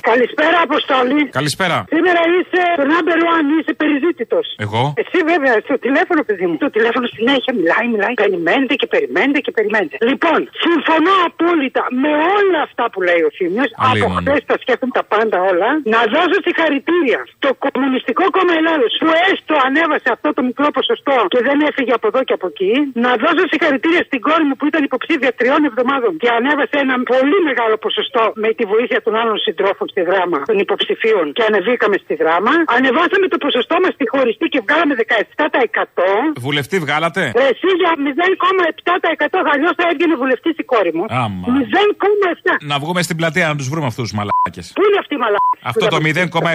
Καλησπέρα, 0.00 0.58
Αποστόλη. 0.68 1.20
Καλησπέρα. 1.40 1.76
Σήμερα 1.94 2.20
είσαι 2.34 2.62
το 2.80 2.84
number 2.94 3.18
one, 3.34 3.48
είσαι 3.58 3.72
περιζήτητος. 3.82 4.46
Εγώ; 4.66 4.82
Εσύ 5.02 5.18
βέβαια, 5.32 5.54
στο 5.66 5.76
τηλέφωνο, 5.84 6.20
παιδί 6.28 6.46
μου. 6.48 6.56
Το 6.66 6.70
τηλέφωνο 6.76 7.06
συνέχεια 7.18 7.52
μιλάει, 7.60 7.86
μιλάει. 7.94 8.14
Περιμένετε 8.24 8.74
και 8.80 8.88
περιμένετε 8.94 9.38
και 9.44 9.52
περιμένετε. 9.58 9.96
Λοιπόν, 10.10 10.38
συμφωνώ 10.64 11.14
απόλυτα 11.30 11.82
με 12.02 12.10
όλα 12.36 12.60
αυτά 12.68 12.84
που 12.92 12.98
λέει 13.08 13.22
ο 13.28 13.30
Θήμιος. 13.36 13.70
Από 13.90 14.06
χθες 14.18 14.42
τα 14.50 14.56
σκέφτομαι 14.62 14.92
τα 14.98 15.04
πάντα 15.12 15.38
όλα. 15.50 15.70
Να 15.94 16.00
δώσω 16.14 16.36
συγχαρητήρια 16.46 17.20
στο 17.36 17.48
Κομμουνιστικό 17.64 18.24
Κόμμα 18.36 18.54
Ελλάδος 18.60 18.92
που 19.00 19.08
έστω 19.30 19.54
ανέβασε 19.66 20.08
αυτό 20.16 20.28
το 20.36 20.42
μικρό 20.48 20.68
ποσοστό 20.78 21.16
και 21.32 21.40
δεν 21.48 21.58
έφυγε 21.68 21.92
από 21.98 22.06
εδώ 22.10 22.20
και 22.28 22.34
από 22.38 22.46
εκεί. 22.52 22.72
Να 23.04 23.10
δώσω 23.22 23.42
συγχαρητήρια 23.52 24.02
στην 24.08 24.20
κόρη 24.26 24.44
μου 24.48 24.56
που 24.58 24.66
ήταν 24.70 24.82
υποψήφια 24.88 25.30
τριών 25.38 25.60
εβδομάδων 25.70 26.12
και 26.22 26.28
ανέβασε 26.38 26.76
ένα 26.84 26.96
πολύ 27.12 27.38
μεγάλο 27.48 27.76
ποσοστό 27.84 28.22
με 28.44 28.48
τη 28.58 28.64
βοήθεια 28.72 28.98
των 29.06 29.14
άλλων 29.20 29.38
συντρόφων 29.46 29.87
στη 29.92 30.02
δράμα 30.10 30.38
των 30.50 30.58
υποψηφίων 30.64 31.24
και 31.36 31.42
ανεβήκαμε 31.48 31.96
στη 32.04 32.14
δράμα. 32.22 32.52
Ανεβάσαμε 32.76 33.26
το 33.32 33.38
ποσοστό 33.44 33.76
μας 33.82 33.92
στη 33.98 34.04
χωριστή 34.14 34.46
και 34.52 34.60
βγάλαμε 34.64 34.94
17%. 34.94 36.42
Βουλευτή 36.46 36.76
βγάλατε; 36.84 37.22
Εσύ 37.48 37.68
για 37.80 37.92
0,7% 38.06 39.52
αλλιώ 39.52 39.70
θα 39.78 39.84
έβγαινε 39.90 40.14
βουλευτής 40.22 40.54
η 40.62 40.64
κόρη 40.72 40.92
μου. 40.96 41.04
0,7. 41.08 42.70
Να 42.72 42.76
βγούμε 42.82 43.00
στην 43.06 43.16
πλατεία 43.20 43.46
να 43.50 43.56
τους 43.60 43.68
βρούμε 43.72 43.86
αυτούς 43.92 44.04
του 44.10 44.16
μαλάκε. 44.18 44.62
Πού 44.76 44.82
είναι 44.88 44.98
αυτή 45.02 45.14
η 45.18 45.20
μαλάκε. 45.24 45.56
Αυτό 45.70 45.84
το 45.94 45.98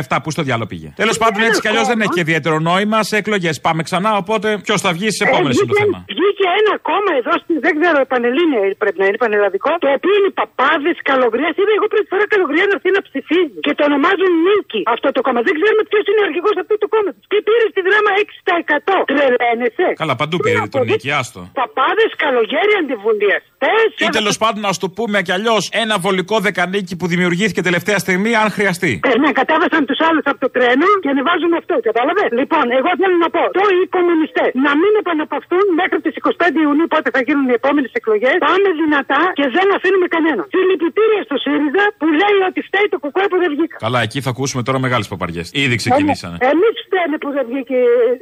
0,7 0.07 0.17
που 0.23 0.29
στο 0.35 0.41
διάλογο 0.47 0.67
πήγε. 0.71 0.89
Τέλος 0.95 1.17
πάντων 1.21 1.39
έτσι 1.47 1.59
κι 1.61 1.69
αλλιώς 1.71 1.87
δεν 1.91 2.01
έχει 2.01 2.13
και 2.17 2.23
ιδιαίτερο 2.27 2.57
νόημα 2.69 3.03
σε 3.09 3.15
εκλογές. 3.21 3.61
Πάμε 3.61 3.81
ξανά 3.83 4.11
οπότε 4.21 4.47
ποιος 4.65 4.79
θα 4.85 4.91
βγει 4.95 5.07
στι 5.11 5.25
επόμενες 5.27 5.55
είναι 5.57 5.71
το 5.71 5.77
θέμα. 5.81 5.97
Βγήκε 6.13 6.45
ένα 6.61 6.73
κόμμα 6.89 7.11
εδώ 7.19 7.33
στην 7.43 7.55
δεν 7.65 7.73
ξέρω 7.79 7.97
επανελίνια 8.07 8.59
πρέπει 8.83 8.99
να 9.01 9.05
είναι 9.07 9.19
πανελλαδικό. 9.23 9.71
Το 9.83 9.87
οποίο 9.97 10.13
είναι 10.19 10.31
παπάδε, 10.41 10.91
καλογρίας. 11.09 11.53
Είδα 11.59 11.73
εγώ 11.77 11.87
πρώτη 11.93 12.07
φορά 12.11 12.23
καλογρία 12.33 12.65
να 12.69 12.73
έρθει 12.77 12.89
να 12.97 13.01
ψηφίζει 13.23 13.57
και 13.65 13.73
το 13.77 13.83
ονομάζουν 13.89 14.31
Νίκη 14.47 14.81
αυτό 14.95 15.07
το 15.15 15.21
κόμμα. 15.25 15.39
Δεν 15.47 15.53
ξέρουμε 15.59 15.83
ποιος 15.89 16.03
είναι 16.09 16.21
ο 16.23 16.25
αρχηγός 16.29 16.55
αυτού 16.61 16.73
του 16.81 16.89
κόμματος. 16.93 17.23
Και 17.31 17.39
πήρε 17.47 17.65
στη 17.73 17.81
δράμα 17.87 18.11
6%. 18.23 18.95
Τρελαίνεσαι. 19.11 19.87
Καλά, 20.01 20.13
παντού 20.21 20.37
πήρε 20.43 20.59
τον 20.75 20.83
Νίκη, 20.89 21.09
άστο. 21.19 21.39
Παπάδες, 21.61 22.11
καλογέρι, 22.23 22.73
αντιβουλιαστέ. 22.81 23.75
Ή 24.05 24.07
τέλος 24.19 24.35
πάντων, 24.43 24.61
ας 24.71 24.77
το 24.83 24.87
πούμε 24.97 25.17
κι 25.27 25.33
αλλιώς, 25.37 25.63
ένα 25.83 25.95
βολικό 26.05 26.35
δεκανίκι 26.47 26.93
που 26.99 27.07
δημιουργήθηκε 27.13 27.61
τελευταία 27.69 27.99
στιγμή, 28.05 28.31
αν 28.41 28.47
χρειαστεί. 28.57 28.91
Ε, 29.09 29.11
ναι, 29.23 29.29
κατέβασαν 29.41 29.81
τους 29.89 29.99
άλλους 30.07 30.25
από 30.31 30.39
το 30.43 30.49
τρένο 30.55 30.87
και 31.03 31.09
ανεβάζουν 31.13 31.51
αυτό, 31.61 31.75
κατάλαβες; 31.89 32.29
Λοιπόν, 32.41 32.65
εγώ 32.79 32.89
θέλω 33.01 33.17
να 33.25 33.29
πω, 33.35 33.43
το 33.57 33.63
οι 33.77 33.81
κομμουνιστές 33.95 34.49
να 34.65 34.71
μην 34.81 34.93
επαναπαυθούν 35.01 35.65
μέχρι 35.81 35.99
τις 36.05 36.13
25 36.17 36.59
Ιουνίου, 36.65 36.87
πότε 36.93 37.07
θα 37.15 37.21
γίνουν 37.27 37.45
οι 37.51 37.55
επόμενες 37.61 37.91
εκλογές. 37.99 38.37
Πάμε 38.49 38.69
δυνατά 38.83 39.21
και 39.39 39.45
δεν 39.57 39.67
αφήνουμε 39.77 40.07
κανέναν. 40.15 40.45
Συλληπιτήρια 40.53 41.21
στο 41.27 41.35
ΣΥΡΙΖΑ 41.43 41.83
που 41.99 42.07
λέει 42.21 42.37
ότι 42.49 42.59
φταίει 42.67 42.87
το 42.93 42.99
κουκουέ 43.13 43.25
που 43.31 43.39
δεν 43.43 43.49
βγήκα. 43.55 43.75
Καλά, 43.85 43.99
εκεί 44.07 44.19
θα 44.25 44.29
ακούσουμε 44.35 44.61
τώρα 44.67 44.79
μεγάλες 44.85 45.07
παπαριές. 45.13 45.47
Ήδη 45.63 45.75
ξεκινήσανε. 45.83 46.37
Εμείς 46.53 46.75
φταίμε 46.85 47.15
που 47.23 47.29
δεν 47.35 47.43
βγήκε 47.49 47.79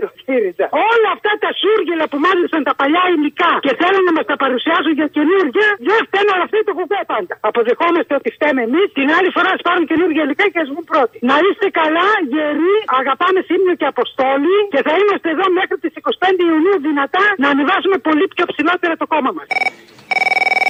ο 0.08 0.10
ΣΥΡΙΖΑ. 0.24 0.66
Όλα 0.92 1.10
αυτά 1.16 1.32
τα 1.44 1.50
σούργελα 1.62 2.06
που 2.12 2.18
μάζεψαν 2.26 2.62
τα 2.70 2.74
παλιά 2.82 3.04
υλικά 3.16 3.52
και 3.66 3.74
θέλουν 3.82 4.04
να 4.10 4.14
μας 4.18 4.26
τα 4.32 4.38
παρουσιάσουν 4.44 4.94
για 5.00 5.08
καινούργια, 5.18 5.68
δεν 5.90 6.00
φταίνουν 6.08 6.32
όλα 6.36 6.46
αυτά 6.48 6.51
το 6.68 6.74
κουκουέ 6.78 7.04
πάντα. 7.14 7.34
Αποδεχόμαστε 7.50 8.14
ότι 8.20 8.30
φταίμε 8.36 8.62
εμείς, 8.70 8.88
την 9.00 9.08
άλλη 9.18 9.30
φορά 9.36 9.50
ας 9.58 9.62
πάρουν 9.68 9.84
καινούργια 9.92 10.22
υλικά 10.26 10.46
και 10.54 10.60
ας 10.64 10.68
βγουν 10.72 10.86
πρώτοι. 10.92 11.16
Να 11.30 11.36
είστε 11.46 11.68
καλά, 11.82 12.08
γεροί, 12.34 12.76
αγαπάμε 13.00 13.40
Θύμιο 13.48 13.76
και 13.82 13.88
Αποστόλη 13.94 14.56
και 14.74 14.80
θα 14.88 14.94
είμαστε 15.02 15.28
εδώ 15.36 15.46
μέχρι 15.60 15.78
τις 15.84 15.92
25 16.02 16.44
Ιουνίου 16.52 16.78
δυνατά 16.88 17.26
να 17.44 17.48
ανεβάσουμε 17.54 17.98
πολύ 18.08 18.26
πιο 18.36 18.46
ψηλότερα 18.52 18.94
το 19.02 19.06
κόμμα 19.14 19.32
μας. 19.38 19.48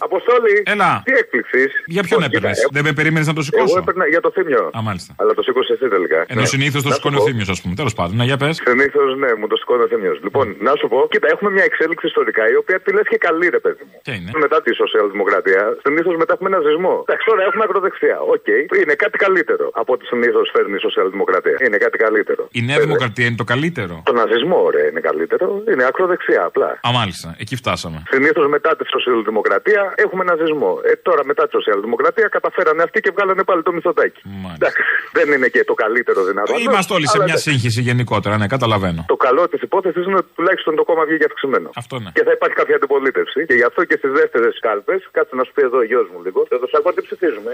Αποστόλη. 0.09 0.53
Έλα. 0.73 0.89
Τι 1.07 1.11
έκπληξη. 1.21 1.61
Για 1.95 2.03
ποιον 2.07 2.23
έπαιρνες; 2.27 2.57
ε, 2.63 2.65
Δεν 2.75 2.83
με 2.87 2.91
περίμενες 2.99 3.27
να 3.31 3.33
το 3.37 3.41
σηκώσω. 3.47 3.63
Εγώ 3.73 3.77
έπαιρνα 3.83 4.05
για 4.13 4.21
το 4.25 4.29
θύμιο. 4.35 4.63
Α, 4.77 4.79
μάλιστα. 4.87 5.11
Αλλά 5.21 5.31
το 5.37 5.41
σήκωσε 5.41 5.73
εσύ 5.73 5.87
τελικά. 5.95 6.19
Ενώ 6.33 6.41
Ναι. 6.41 6.47
συνήθως 6.53 6.81
το 6.85 6.89
Να 6.89 6.95
σηκώνει 6.95 7.15
σου 7.15 7.21
ο 7.21 7.23
πω. 7.25 7.29
θύμιος, 7.29 7.49
ας 7.55 7.59
πούμε. 7.61 7.73
Τέλος 7.81 7.93
πάντων, 7.99 8.15
να 8.21 8.23
για 8.29 8.37
πες. 8.41 8.55
Συνήθως, 8.67 9.09
ναι, 9.23 9.29
μου 9.39 9.47
το 9.51 9.55
σηκώνει 9.61 9.83
ο 9.83 9.87
Θύμιος. 9.91 10.17
Λοιπόν, 10.25 10.45
να 10.67 10.71
σου 10.79 10.87
πω, 10.91 10.97
κοίτα, 11.11 11.27
έχουμε 11.33 11.49
μια 11.57 11.63
εξέλιξη 11.69 12.05
ιστορικά 12.11 12.43
η 12.53 12.55
οποία 12.61 12.77
τη 12.83 12.89
λες 12.95 13.01
και 13.11 13.17
καλή, 13.27 13.47
ρε 13.57 13.59
παιδί 13.63 13.83
μου. 13.87 13.95
Ποια 14.05 14.13
είναι; 14.17 14.29
Μετά 14.45 14.57
τη 14.65 14.71
σοσιαλδημοκρατία, 14.81 15.63
συνήθως 15.85 16.15
μετά 16.21 16.31
έχουμε 16.35 16.49
ναζισμό. 16.55 16.95
Εντάξει, 17.05 17.25
τώρα 17.29 17.41
έχουμε 17.47 17.63
ακροδεξιά. 17.67 18.17
Οκ. 18.35 18.47
Είναι 18.81 18.95
κάτι 19.03 19.17
καλύτερο 19.25 19.65
από 19.81 19.89
ό,τι 19.95 20.05
συνήθως 20.11 20.45
φέρνει 20.55 20.75
η 20.79 20.83
σοσιαλδημοκρατία. 20.87 21.57
Είναι 21.65 21.77
κάτι 21.85 21.97
καλύτερο. 22.05 22.41
Η 22.59 22.61
Νέα 22.69 22.79
Δημοκρατία 22.85 23.25
είναι 23.29 23.39
το 23.43 23.47
καλύτερο; 23.53 23.95
Το 24.09 24.13
ναζισμό, 24.19 24.61
ρε, 24.75 24.83
είναι 24.89 25.01
καλύτερο. 25.09 25.47
Είναι 25.71 25.83
ακροδεξιά 25.91 26.41
απλά. 26.49 26.69
Α, 26.87 26.89
μάλιστα. 26.99 27.27
Εκεί 27.43 27.55
φτάσαμε. 27.61 27.97
Συνήθως 28.13 28.45
μετά 28.55 28.71
τη 28.79 28.85
σοσιαλδημοκρατία 28.95 29.81
έχουμε 30.05 30.23
ναζισμό. 30.29 30.71
Ε, 30.89 30.91
τώρα 31.07 31.21
μετά 31.31 31.43
τη 31.47 31.51
σοσιαλδημοκρατία 31.57 32.27
καταφέρανε 32.37 32.81
αυτοί 32.87 32.99
και 33.05 33.11
βγάλανε 33.15 33.43
πάλι 33.49 33.61
το 33.67 33.71
μισθωτάκι. 33.75 34.21
Εντάξει, 34.57 34.81
δεν 35.17 35.27
είναι 35.33 35.47
και 35.55 35.63
το 35.63 35.73
καλύτερο 35.73 36.19
δυνατό. 36.29 36.53
Είμαστε 36.67 36.91
όλοι 36.97 37.07
σε 37.07 37.11
αλλά 37.15 37.23
μια 37.23 37.33
εντάξει. 37.33 37.49
σύγχυση 37.51 37.81
γενικότερα, 37.89 38.37
ναι, 38.37 38.47
καταλαβαίνω. 38.55 39.01
Το 39.07 39.15
καλό 39.27 39.43
της 39.51 39.61
υπόθεσης 39.61 40.03
είναι 40.07 40.19
ότι 40.21 40.29
τουλάχιστον 40.37 40.75
το 40.75 40.83
κόμμα 40.83 41.03
βγήκε 41.05 41.25
αυξημένο. 41.31 41.69
Αυτό 41.75 41.95
ναι. 42.03 42.09
Και 42.17 42.23
θα 42.27 42.31
υπάρχει 42.37 42.55
κάποια 42.61 42.75
αντιπολίτευση. 42.79 43.39
Και 43.45 43.53
γι' 43.59 43.67
αυτό 43.69 43.81
και 43.89 43.95
στις 44.01 44.11
δεύτερες 44.19 44.53
κάλπες, 44.65 44.99
κάτσε 45.11 45.35
να 45.39 45.43
σου 45.45 45.51
πει 45.55 45.61
εδώ 45.71 45.79
ο 45.83 45.83
γιος 45.89 46.07
μου 46.13 46.19
λίγο. 46.25 46.39
Εδώ 46.49 46.65
σ' 46.71 46.75
ακούω 46.77 46.93
τι 46.93 47.01
ψηφίζουμε. 47.01 47.51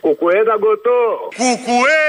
Κουκουέ 0.00 0.42
δαγκωτό. 0.42 0.98
Κουκουέ 1.40 2.04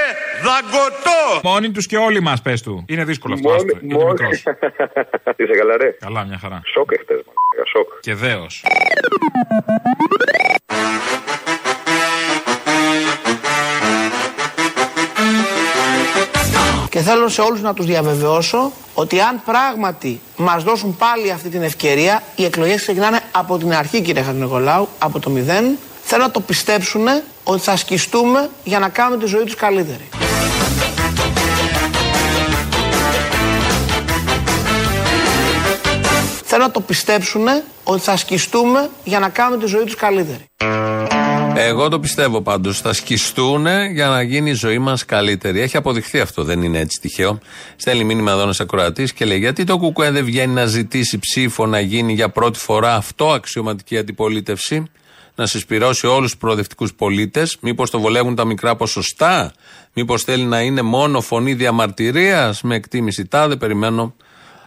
δαγκωτό! 0.48 1.20
Μόνοι 1.44 1.72
τους 1.72 1.86
και 1.86 1.98
όλοι 1.98 2.22
μας, 2.22 2.42
πες 2.42 2.62
του. 2.62 2.86
Είναι 2.88 3.04
δύσκολο 3.04 3.34
αυτό. 3.34 3.50
άστο. 3.54 3.78
Είναι 3.82 4.04
μικρός. 4.04 4.44
Είσαι 5.40 5.54
καλά, 5.60 5.78
ρε; 5.78 5.90
Καλά, 6.00 6.24
μια 6.26 6.38
χαρά. 6.38 6.62
Σοκ 6.74 6.92
εχθές, 6.92 7.22
σοκ. 7.74 7.88
Και 8.00 8.14
δέος. 8.14 8.64
Και 16.90 17.00
θέλω 17.00 17.28
σε 17.28 17.42
όλους 17.42 17.62
να 17.62 17.74
τους 17.74 17.86
διαβεβαιώσω 17.86 18.72
ότι 19.00 19.20
αν 19.20 19.42
πράγματι 19.46 20.22
μας 20.36 20.64
δώσουν 20.64 20.96
πάλι 20.98 21.32
αυτή 21.32 21.50
την 21.50 21.62
ευκαιρία, 21.62 22.24
οι 22.36 22.46
εκλογές 22.46 22.82
ξεκινάνε 22.82 23.20
από 23.32 23.58
την 23.58 23.74
αρχή 23.74 24.02
κύριε 24.02 24.22
Χαρνικολάου, 24.22 24.88
από 25.00 25.20
το 25.20 25.30
μηδέν. 25.30 25.78
Θέλω 26.04 26.24
να 26.24 26.32
το 26.32 26.40
πιστέψουν 26.40 27.08
ότι 27.44 27.62
θα 27.62 27.76
σκιστούμε 27.76 28.50
για 28.64 28.80
να 28.80 28.90
κάνουμε 28.90 29.24
τη 29.24 29.26
ζωή 29.26 29.44
τους 29.44 29.56
καλύτερη. 29.56 30.10
θέλω 36.52 36.64
να 36.64 36.72
το 36.72 36.82
πιστέψουν 36.82 37.48
ότι 37.84 38.02
θα 38.02 38.18
σκιστούμε 38.18 38.90
για 39.04 39.20
να 39.20 39.30
κάνουμε 39.30 39.64
τη 39.64 39.68
ζωή 39.68 39.84
τους 39.84 39.96
καλύτερη. 39.96 40.46
Εγώ 41.62 41.90
το 41.90 42.00
πιστεύω 42.00 42.42
πάντως. 42.42 42.82
Θα 42.82 42.94
σκιστούν 42.94 43.66
για 43.92 44.08
να 44.08 44.22
γίνει 44.22 44.50
η 44.50 44.54
ζωή 44.54 44.80
μας 44.80 45.06
καλύτερη. 45.06 45.60
Έχει 45.60 45.78
αποδειχθεί 45.78 46.20
αυτό, 46.20 46.44
δεν 46.44 46.62
είναι 46.62 46.80
έτσι 46.80 47.00
τυχαίο. 47.02 47.40
Στέλνει 47.76 48.04
μήνυμα 48.04 48.32
εδώ 48.32 48.42
ένας 48.42 48.60
ακροατής 48.60 49.14
και 49.14 49.26
λέει: 49.26 49.38
Γιατί 49.38 49.64
το 49.64 49.78
Κουκουέ 49.78 50.12
δεν 50.12 50.26
βγαίνει 50.26 50.54
να 50.54 50.66
ζητήσει 50.66 51.20
ψήφο 51.20 51.66
να 51.66 51.80
γίνει 51.80 52.14
για 52.14 52.30
πρώτη 52.30 52.60
φορά 52.60 52.96
αυτό 52.96 53.32
αξιωματική 53.32 53.98
αντιπολίτευση, 53.98 54.84
να 55.36 55.46
συσπηρώσει 55.46 56.08
όλους 56.08 56.30
τους 56.30 56.40
προοδευτικούς 56.40 56.94
πολίτες. 56.94 57.58
Μήπως 57.62 57.90
το 57.90 58.00
βολεύουν 58.00 58.36
τα 58.36 58.46
μικρά 58.46 58.76
ποσοστά, 58.76 59.54
Μήπως 59.94 60.24
θέλει 60.24 60.44
να 60.44 60.62
είναι 60.62 60.82
μόνο 60.82 61.22
φωνή 61.22 61.54
διαμαρτυρίας 61.54 62.62
με 62.62 62.76
εκτίμηση 62.76 63.26
τάδε. 63.26 63.56
Περιμένω 63.56 64.16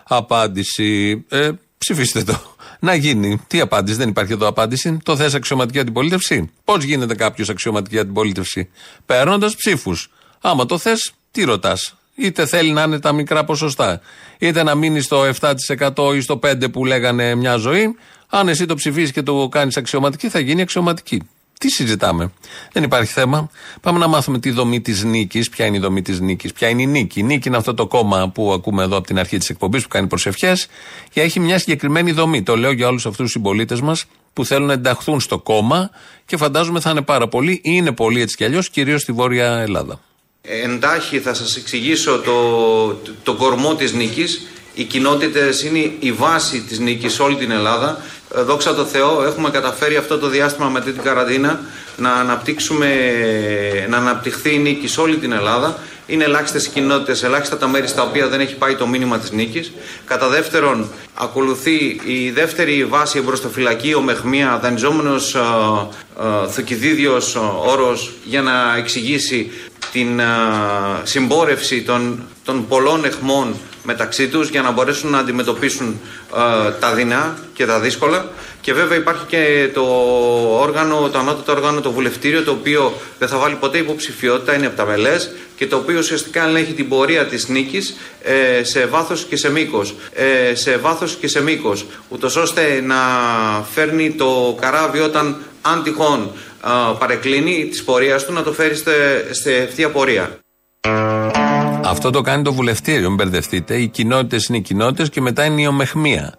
απάντηση. 0.02 1.24
Ε, 1.28 1.50
ψηφίστε 1.78 2.22
το. 2.22 2.51
Να 2.84 2.94
γίνει. 2.94 3.40
Τι 3.46 3.60
απάντηση, 3.60 3.96
δεν 3.96 4.08
υπάρχει 4.08 4.32
εδώ 4.32 4.46
απάντηση. 4.46 4.98
Το 5.02 5.16
θες 5.16 5.34
αξιωματική 5.34 5.78
αντιπολίτευση; 5.78 6.50
Πώς 6.64 6.84
γίνεται 6.84 7.14
κάποιος 7.14 7.48
αξιωματική 7.48 7.98
αντιπολίτευση, 7.98 8.70
Παίρνοντας 9.06 9.56
ψήφους. 9.56 10.10
Άμα 10.40 10.66
το 10.66 10.78
θες, 10.78 11.12
τι 11.30 11.44
ρωτάς; 11.44 11.96
Είτε 12.14 12.46
θέλει 12.46 12.72
να 12.72 12.82
είναι 12.82 12.98
τα 12.98 13.12
μικρά 13.12 13.44
ποσοστά, 13.44 14.00
είτε 14.38 14.62
να 14.62 14.74
μείνει 14.74 15.00
στο 15.00 15.24
7% 15.24 16.14
ή 16.14 16.20
στο 16.20 16.36
5% 16.36 16.70
που 16.72 16.84
λέγανε 16.84 17.34
μια 17.34 17.56
ζωή. 17.56 17.96
Αν 18.28 18.48
εσύ 18.48 18.66
το 18.66 18.74
ψηφίσει 18.74 19.12
και 19.12 19.22
το 19.22 19.48
κάνεις 19.48 19.76
αξιωματική, 19.76 20.28
θα 20.28 20.38
γίνει 20.38 20.60
αξιωματική. 20.60 21.22
Τι 21.62 21.70
συζητάμε; 21.70 22.33
Δεν 22.72 22.83
υπάρχει 22.83 23.12
θέμα. 23.12 23.51
Πάμε 23.81 23.98
να 23.98 24.07
μάθουμε 24.07 24.38
τη 24.38 24.51
δομή 24.51 24.81
της 24.81 25.05
νίκης. 25.05 25.48
Ποια 25.48 25.66
είναι 25.66 25.77
η 25.77 25.81
δομή 25.81 26.03
της 26.03 26.20
νίκης. 26.20 26.53
Ποια 26.53 26.68
είναι 26.68 26.83
η 26.83 26.87
νίκη. 26.87 27.20
Η 27.20 27.22
νίκη 27.22 27.48
είναι 27.48 27.57
αυτό 27.57 27.75
το 27.75 27.87
κόμμα 27.87 28.31
που 28.31 28.53
ακούμε 28.53 28.83
εδώ 28.83 28.96
από 28.96 29.07
την 29.07 29.18
αρχή 29.18 29.38
της 29.38 29.51
εκπομπής 29.51 29.83
που 29.83 29.88
κάνει 29.88 30.07
προσευχές 30.07 30.66
και 31.11 31.20
έχει 31.20 31.40
μια 31.40 31.59
συγκεκριμένη 31.59 32.12
δομή. 32.12 32.42
Το 32.42 32.57
λέω 32.57 32.72
για 32.72 32.88
όλους 32.88 33.07
αυτούς 33.07 33.22
τους 33.22 33.31
συμπολίτες 33.31 33.81
μας 33.81 34.05
που 34.33 34.44
θέλουν 34.44 34.66
να 34.66 34.72
ενταχθούν 34.72 35.20
στο 35.20 35.38
κόμμα 35.38 35.90
και 36.27 36.37
φαντάζομαι 36.37 36.81
θα 36.81 36.90
είναι 36.90 37.03
πάρα 37.03 37.29
πολλοί 37.29 37.53
ή 37.53 37.61
είναι 37.62 37.92
πολλοί 37.92 38.20
έτσι 38.20 38.37
κι 38.37 38.44
αλλιώς, 38.44 38.70
κυρίως 38.70 39.03
στη 39.03 39.12
Βόρεια 39.12 39.59
Ελλάδα. 39.59 40.01
Εντάχει 40.42 41.20
θα 41.20 41.35
σας 41.35 41.57
εξηγήσω 41.57 42.18
το, 42.18 43.12
το 43.22 43.35
κορμό 43.35 43.75
της 43.75 43.92
νίκης. 43.92 44.46
Οι 44.74 44.85
κοινότητες 44.85 45.62
είναι 45.62 45.92
η 45.98 46.12
βάση 46.12 46.61
της 46.61 46.78
νίκης 46.78 47.12
σε 47.12 47.22
όλη 47.22 47.37
την 47.37 47.50
Ελλάδα. 47.50 48.00
Ε, 48.37 48.42
Δόξα 48.42 48.74
τω 48.74 48.85
Θεώ 48.85 49.24
έχουμε 49.24 49.50
καταφέρει 49.50 49.96
αυτό 49.96 50.18
το 50.18 50.28
διάστημα 50.28 50.68
με 50.68 50.80
την 50.80 51.02
καραντίνα 51.02 51.61
να 51.96 52.12
αναπτύξουμε, 52.12 52.88
να 53.88 53.96
αναπτυχθεί 53.96 54.54
η 54.54 54.58
νίκη 54.58 54.88
σε 54.88 55.00
όλη 55.00 55.16
την 55.16 55.32
Ελλάδα. 55.32 55.78
Είναι 56.06 56.24
ελάχιστες 56.24 56.66
οι 56.66 56.70
κοινότητες, 56.70 57.22
ελάχιστα 57.22 57.56
τα 57.56 57.68
μέρη 57.68 57.87
στα 57.87 58.02
οποία 58.02 58.28
δεν 58.28 58.40
έχει 58.40 58.54
πάει 58.54 58.74
το 58.74 58.87
μήνυμα 58.87 59.18
της 59.18 59.30
νίκης. 59.30 59.72
Κατά 60.06 60.28
δεύτερον, 60.28 60.90
ακολουθεί 61.14 62.00
η 62.04 62.30
δεύτερη 62.30 62.85
βάση 62.85 63.18
εμπροστοφυλακή, 63.18 63.94
ο 63.94 64.00
Μεχμία, 64.00 64.58
δανειζόμενος 64.62 65.37
Θοκιδίδιο 66.48 67.20
όρος 67.66 68.12
για 68.24 68.42
να 68.42 68.76
εξηγήσει 68.76 69.50
την 69.92 70.20
α, 70.20 70.26
συμπόρευση 71.02 71.82
των, 71.82 72.22
των 72.44 72.68
πολλών 72.68 73.04
εχμών 73.04 73.54
μεταξύ 73.82 74.28
τους 74.28 74.48
για 74.48 74.62
να 74.62 74.70
μπορέσουν 74.70 75.10
να 75.10 75.18
αντιμετωπίσουν 75.18 76.00
α, 76.30 76.72
τα 76.80 76.92
δεινά 76.94 77.38
και 77.54 77.66
τα 77.66 77.80
δύσκολα. 77.80 78.30
Και 78.60 78.72
βέβαια 78.72 78.98
υπάρχει 78.98 79.24
και 79.26 79.70
το 79.74 79.82
όργανο, 80.60 81.08
το 81.12 81.18
ανώτατο 81.18 81.52
όργανο, 81.52 81.80
το 81.80 81.92
βουλευτήριο 81.92 82.42
το 82.42 82.50
οποίο 82.50 82.92
δεν 83.18 83.28
θα 83.28 83.36
βάλει 83.36 83.54
ποτέ 83.54 83.78
υποψηφιότητα, 83.78 84.54
είναι 84.54 84.66
επταμελές 84.66 85.30
και 85.56 85.66
το 85.66 85.76
οποίο 85.76 85.98
ουσιαστικά 85.98 86.44
ελέγχει 86.44 86.72
την 86.72 86.88
πορεία 86.88 87.26
της 87.26 87.48
νίκης 87.48 87.96
ε, 88.22 88.64
σε 88.64 88.86
βάθος 88.86 89.24
και 89.24 89.36
σε 89.36 89.50
μήκος. 89.50 89.94
Ε, 90.12 90.54
σε 90.54 90.76
βάθος 90.76 91.16
και 91.20 91.28
σε 91.28 91.42
μήκος. 91.42 91.86
Ούτως 92.08 92.36
ώστε 92.36 92.80
να 92.86 92.96
φέρνει 93.74 94.10
το 94.10 94.56
καράβι 94.60 94.98
όταν 94.98 95.36
αν 95.62 95.82
τυχόν 95.82 96.32
α, 96.60 96.94
παρεκκλίνει 96.94 97.66
της 97.70 97.84
πορείας 97.84 98.24
του 98.24 98.32
να 98.32 98.42
το 98.42 98.52
φέρει 98.52 98.76
σε 99.30 99.54
ευθεία 99.54 99.90
πορεία. 99.90 100.38
Αυτό 101.84 102.10
το 102.10 102.20
κάνει 102.20 102.42
το 102.42 102.52
βουλευτήριο, 102.52 103.08
μην 103.08 103.16
μπερδευτείτε. 103.16 103.76
Οι 103.76 103.88
κοινότητες 103.88 104.46
είναι 104.46 104.58
οι 104.58 104.60
κοινότητες 104.60 105.08
και 105.08 105.20
μετά 105.20 105.44
είναι 105.44 105.60
η 105.60 105.66
ομεχμία. 105.66 106.34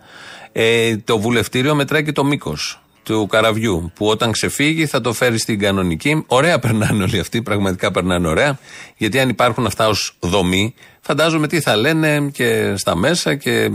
Ε, 0.52 0.98
το 0.98 1.20
βουλευτήριο 1.20 1.76
μετράει 1.76 2.04
και 2.04 2.12
το 2.12 2.24
μήκος 2.24 2.82
του 3.04 3.28
καραβιού. 3.28 3.92
Που 3.96 4.08
όταν 4.08 4.32
ξεφύγει 4.32 4.86
θα 4.86 5.02
το 5.02 5.14
φέρει 5.14 5.40
στην 5.40 5.60
κανονική. 5.60 6.24
Ωραία 6.28 6.60
περνάνε 6.60 7.04
όλοι 7.04 7.20
αυτοί, 7.20 7.42
πραγματικά 7.42 7.92
περνάνε 7.92 8.28
ωραία. 8.28 8.60
Γιατί 8.98 9.20
αν 9.20 9.30
υπάρχουν 9.30 9.66
αυτά 9.66 9.88
ως 9.88 10.16
δομή, 10.20 10.74
φαντάζομαι 11.02 11.48
τι 11.48 11.60
θα 11.60 11.76
λένε 11.76 12.30
και 12.34 12.74
στα 12.78 12.96
μέσα 12.96 13.36
και 13.36 13.70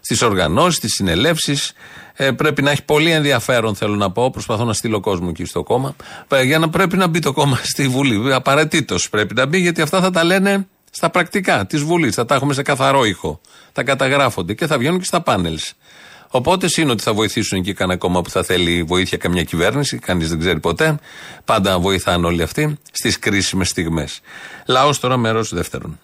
στις 0.00 0.22
οργανώσεις, 0.22 0.76
στις 0.76 0.92
συνελεύσεις. 0.92 1.72
Ε, 2.16 2.30
πρέπει 2.30 2.62
να 2.62 2.70
έχει 2.70 2.84
πολύ 2.84 3.10
ενδιαφέρον, 3.10 3.74
θέλω 3.74 3.94
να 3.94 4.10
πω. 4.10 4.30
Προσπαθώ 4.30 4.64
να 4.64 4.72
στείλω 4.72 5.00
κόσμο 5.00 5.26
εκεί 5.30 5.44
στο 5.44 5.62
κόμμα. 5.62 5.96
Ε, 6.28 6.42
για 6.42 6.58
να 6.58 6.68
πρέπει 6.68 6.96
να 6.96 7.06
μπει 7.06 7.18
το 7.18 7.32
κόμμα 7.32 7.58
στη 7.62 7.88
Βουλή. 7.88 8.34
Απαραίτητος 8.34 9.08
πρέπει 9.08 9.34
να 9.34 9.46
μπει, 9.46 9.58
γιατί 9.58 9.80
αυτά 9.80 10.00
θα 10.00 10.10
τα 10.10 10.24
λένε 10.24 10.66
στα 10.96 11.10
πρακτικά 11.10 11.66
τη 11.66 11.76
Βουλής. 11.76 12.14
Θα 12.14 12.24
τα 12.24 12.34
έχουμε 12.34 12.54
σε 12.54 12.62
καθαρό 12.62 13.04
ήχο. 13.04 13.40
Θα 13.72 13.82
καταγράφονται 13.82 14.54
και 14.54 14.66
θα 14.66 14.78
βγαίνουν 14.78 14.98
και 14.98 15.04
στα 15.04 15.20
πάνελς. 15.20 15.72
Οπότε 16.28 16.66
είναι 16.76 16.90
ότι 16.90 17.02
θα 17.02 17.12
βοηθήσουν 17.14 17.58
εκεί 17.58 17.72
κανένα 17.72 17.98
κόμμα 17.98 18.22
που 18.22 18.30
θα 18.30 18.42
θέλει 18.42 18.82
βοήθεια 18.82 19.18
καμιά 19.18 19.42
κυβέρνηση. 19.42 19.98
Κανείς 19.98 20.28
δεν 20.28 20.38
ξέρει 20.38 20.60
ποτέ. 20.60 20.98
Πάντα 21.44 21.78
βοηθάνε 21.78 22.26
όλοι 22.26 22.42
αυτοί 22.42 22.78
στις 22.92 23.18
κρίσιμες 23.18 23.68
στιγμές. 23.68 24.20
Λαός 24.66 25.00
τώρα 25.00 25.16
μέρος 25.16 25.54
δεύτερον. 25.54 25.98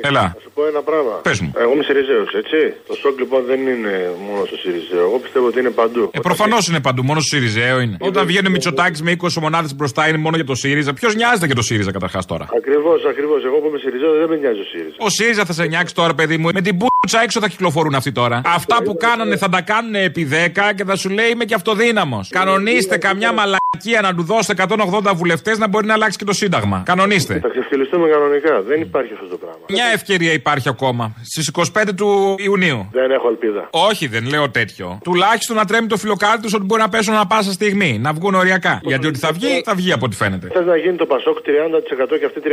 Έλα. 0.00 0.36
Να 0.58 0.64
σου 0.64 0.70
πω 0.70 0.76
ένα 0.76 0.82
πράγμα. 0.90 1.14
Πες 1.28 1.40
μου. 1.40 1.52
Εγώ 1.62 1.72
είμαι 1.72 1.82
Σιριζέος, 1.82 2.30
έτσι. 2.42 2.60
Το 2.88 2.94
σοκ 2.94 3.18
λοιπόν 3.18 3.44
δεν 3.50 3.60
είναι 3.60 3.94
μόνο 4.26 4.44
στο 4.44 4.56
Σιριζέο. 4.56 5.00
Εγώ 5.08 5.18
πιστεύω 5.18 5.46
ότι 5.46 5.58
είναι 5.60 5.70
παντού. 5.70 6.10
Ε, 6.12 6.20
προφανώς 6.20 6.68
είναι 6.68 6.80
παντού, 6.80 7.02
μόνο 7.04 7.20
στο 7.20 7.36
ΣΥΡΙΖΑΕΟ 7.36 7.80
είναι. 7.80 7.96
Όταν 8.00 8.26
βγαίνει 8.26 8.46
ο 8.46 8.50
Μητσοτάκης 8.50 9.02
με 9.02 9.16
20 9.22 9.28
μονάδε 9.40 9.68
μπροστά 9.76 10.08
είναι 10.08 10.18
μόνο 10.18 10.36
για 10.36 10.44
το 10.44 10.54
ΣΥΡΙΖΑ. 10.54 10.92
Ποιος 10.92 11.14
νοιάζεται 11.14 11.46
για 11.46 11.54
το 11.54 11.62
ΣΥΡΙΖΑ 11.62 11.92
καταρχάς 11.92 12.26
τώρα; 12.26 12.46
Ακριβώς, 12.56 13.04
ακριβώς. 13.04 13.44
Εγώ 13.44 13.56
που 13.60 13.66
είμαι 13.68 13.78
Σιριζέος 13.78 14.18
δεν 14.18 14.28
με 14.28 14.36
νοιάζει 14.36 14.60
ο 14.60 14.68
ΣΥΡΙΖΑ. 14.72 14.96
Ο 14.98 15.08
ΣΥΡΙΖΑ 15.08 15.44
θα 15.44 15.52
σε 15.52 15.64
νιάξει 15.66 15.94
τώρα, 15.94 16.14
παιδί 16.14 16.36
μου. 16.36 16.48
Με 16.54 16.60
την 16.60 16.76
πουτσα 16.76 17.22
έξω 17.22 17.40
θα 17.40 17.48
κυκλοφορούν 17.48 17.94
αυτοί 17.94 18.12
τώρα. 18.12 18.40
Αυτά 18.44 18.76
που 18.84 18.96
κάνανε 18.96 19.36
θα 19.36 19.48
τα 19.48 19.60
κάνουν 19.60 19.94
επί 19.94 20.28
10 20.30 20.72
και 20.76 20.84
θα 20.84 20.96
σου 20.96 21.08
λέει 21.08 21.28
είμαι 21.28 21.44
και 21.44 21.54
αυτοδύναμος. 21.54 22.28
Κανονίστε 22.28 22.96
καμιά 22.98 23.32
μαλακία 23.32 24.00
να 24.02 24.14
του 24.14 24.22
δώσετε 24.22 24.64
180 24.68 25.12
βουλευτές 25.14 25.58
να 25.58 25.68
μπορεί 25.68 25.86
να 25.86 25.94
αλλάξει 25.94 26.18
και 26.18 26.24
το 26.24 26.32
Σύνταγμα. 26.32 26.82
Κανονίστε. 26.84 27.38
Θα 27.42 27.48
ξεφτυλιστούμε 27.48 28.08
κανονικά. 28.08 28.62
Δεν 28.62 28.80
υπάρχει 28.80 29.12
αυτό 29.12 29.26
το 29.26 29.36
πράγμα. 29.36 29.64
Μια 29.68 29.84
ευκαιρία 29.92 30.32
υπάρχει 30.32 30.46
ακόμα. 30.66 31.12
Στις 31.22 31.50
25 31.52 31.94
του 31.96 32.34
Ιουνίου. 32.38 32.88
Δεν 32.92 33.10
έχω 33.10 33.28
ελπίδα. 33.28 33.68
Όχι, 33.70 34.06
δεν 34.06 34.26
λέω 34.26 34.50
τέτοιο. 34.50 34.98
Τουλάχιστον 35.04 35.56
να 35.56 35.64
τρέμει 35.64 35.86
το 35.86 35.96
φιλοκάρι 35.96 36.40
του 36.40 36.50
ότι 36.54 36.64
μπορεί 36.64 36.80
να 36.80 36.88
πέσουν 36.88 37.14
ανα 37.14 37.26
πάσα 37.26 37.52
στιγμή. 37.52 37.98
Να 37.98 38.12
βγουν 38.12 38.34
οριακά. 38.34 38.80
Γιατί 38.82 39.06
ότι 39.06 39.18
θα 39.18 39.32
βγει, 39.32 39.62
θα 39.64 39.74
βγει 39.74 39.92
από 39.92 40.04
ό,τι 40.06 40.16
φαίνεται. 40.16 40.48
Θες 40.52 40.66
να 40.66 40.76
γίνει 40.76 40.96
το 40.96 41.06
Πασόκ 41.06 41.38
30% 41.38 42.18
και 42.18 42.24
αυτή 42.24 42.40
35%. 42.44 42.48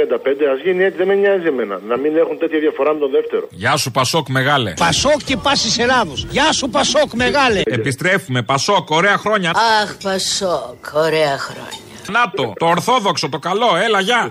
Α 0.53 0.55
γίνει 0.63 0.83
έτσι, 0.83 0.97
δεν 0.97 1.07
με 1.07 1.15
νοιάζει 1.15 1.47
εμένα. 1.47 1.79
Να 1.87 1.97
μην 1.97 2.17
έχουν 2.17 2.37
τέτοια 2.37 2.59
διαφορά 2.59 2.93
με 2.93 2.99
τον 2.99 3.11
δεύτερο. 3.11 3.47
Γεια 3.49 3.75
σου, 3.77 3.91
Πασόκ 3.91 4.27
μεγάλε. 4.29 4.73
Πασόκ 4.73 5.23
και 5.25 5.37
πάση 5.37 5.81
Ελλάδο. 5.81 6.13
Γεια 6.29 6.51
σου, 6.51 6.69
Πασόκ 6.69 7.13
μεγάλε. 7.13 7.61
Επιστρέφουμε, 7.65 8.41
Πασόκ, 8.41 8.89
ωραία 8.89 9.17
χρόνια. 9.17 9.51
Αχ, 9.81 9.97
Πασόκ, 10.03 10.93
ωραία 10.93 11.37
χρόνια. 11.37 11.83
Να 12.11 12.31
το, 12.35 12.53
το 12.57 12.65
ορθόδοξο, 12.65 13.29
το 13.29 13.39
καλό, 13.39 13.75
έλα, 13.85 13.99
γεια. 13.99 14.29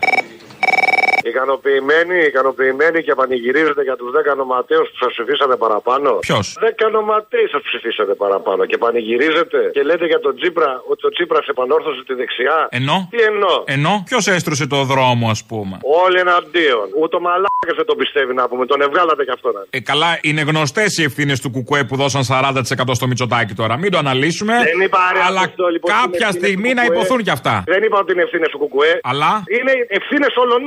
Ικανοποιημένοι, 1.31 2.19
ικανοποιημένοι 2.31 2.99
και 3.07 3.15
πανηγυρίζετε 3.21 3.83
για 3.89 3.97
τους 4.01 4.11
10 4.33 4.37
νοματέου 4.43 4.83
που 4.91 4.97
σας 5.03 5.11
ψηφίσανε 5.15 5.57
παραπάνω. 5.65 6.11
Ποιος; 6.27 6.47
10 6.61 6.91
νοματέοι 6.99 7.47
σας 7.53 7.63
ψηφίσανε 7.69 8.15
παραπάνω 8.23 8.63
και 8.71 8.79
πανηγυρίζετε 8.85 9.59
και 9.77 9.83
λέτε 9.89 10.07
για 10.13 10.21
τον 10.27 10.33
Τσίπρα 10.39 10.71
ότι 10.91 11.07
ο 11.09 11.11
Τσίπρας 11.15 11.47
επανόρθωσε 11.55 12.01
τη 12.09 12.15
δεξιά. 12.15 12.57
Ενώ; 12.81 12.97
Τι 13.11 13.21
εννοώ; 13.31 13.55
Ενώ; 13.77 13.93
Ποιος 14.09 14.25
έστρωσε 14.37 14.67
το 14.67 14.79
δρόμο, 14.93 15.25
ας 15.35 15.41
πούμε; 15.51 15.75
Όλοι 16.05 16.19
εναντίον. 16.27 16.87
Ούτε 17.03 17.15
ο 17.17 17.21
μαλάκας 17.21 17.75
δεν 17.81 17.87
τον 17.91 17.97
πιστεύει 18.03 18.33
να 18.35 18.49
πούμε. 18.49 18.67
Τον 18.67 18.81
ευγάλατε 18.87 19.23
κι 19.25 19.35
αυτό 19.39 19.49
να 19.57 19.61
Ε, 19.71 19.81
καλά, 19.81 20.11
είναι 20.29 20.43
γνωστές 20.51 20.99
οι 20.99 21.03
ευθύνες 21.03 21.41
του 21.41 21.51
Κουκουέ 21.51 21.85
που 21.85 21.97
δώσαν 21.97 22.23
40% 22.25 22.95
στο 22.99 23.07
Μητσοτάκι 23.07 23.55
τώρα. 23.55 23.75
Μην 23.77 23.91
το 23.91 23.99
αναλύσουμε. 23.99 24.55
Δεν 24.71 24.81
είπα, 24.87 24.99
ρε, 25.13 25.21
αλλά 25.29 25.41
αυτό, 25.41 25.67
λοιπόν, 25.75 25.91
είναι 25.93 26.01
κάποια 26.05 26.27
ευθύνες 26.29 26.45
στιγμή 26.45 26.69
του 26.69 26.75
να 26.75 26.83
Κουκουέ. 26.83 26.97
υποθούν 26.99 27.23
κι 27.27 27.31
αυτά. 27.31 27.55
Δεν 27.67 27.83
είπα 27.83 27.99
ότι 27.99 28.13
είναι 28.13 28.23
ευθύνες 28.23 28.49
του 28.49 28.59
Κουκουέ. 28.59 28.93
Αλλά; 29.03 29.33
Είναι 29.59 29.73
ευθύνες 29.99 30.33
όλων. 30.43 30.61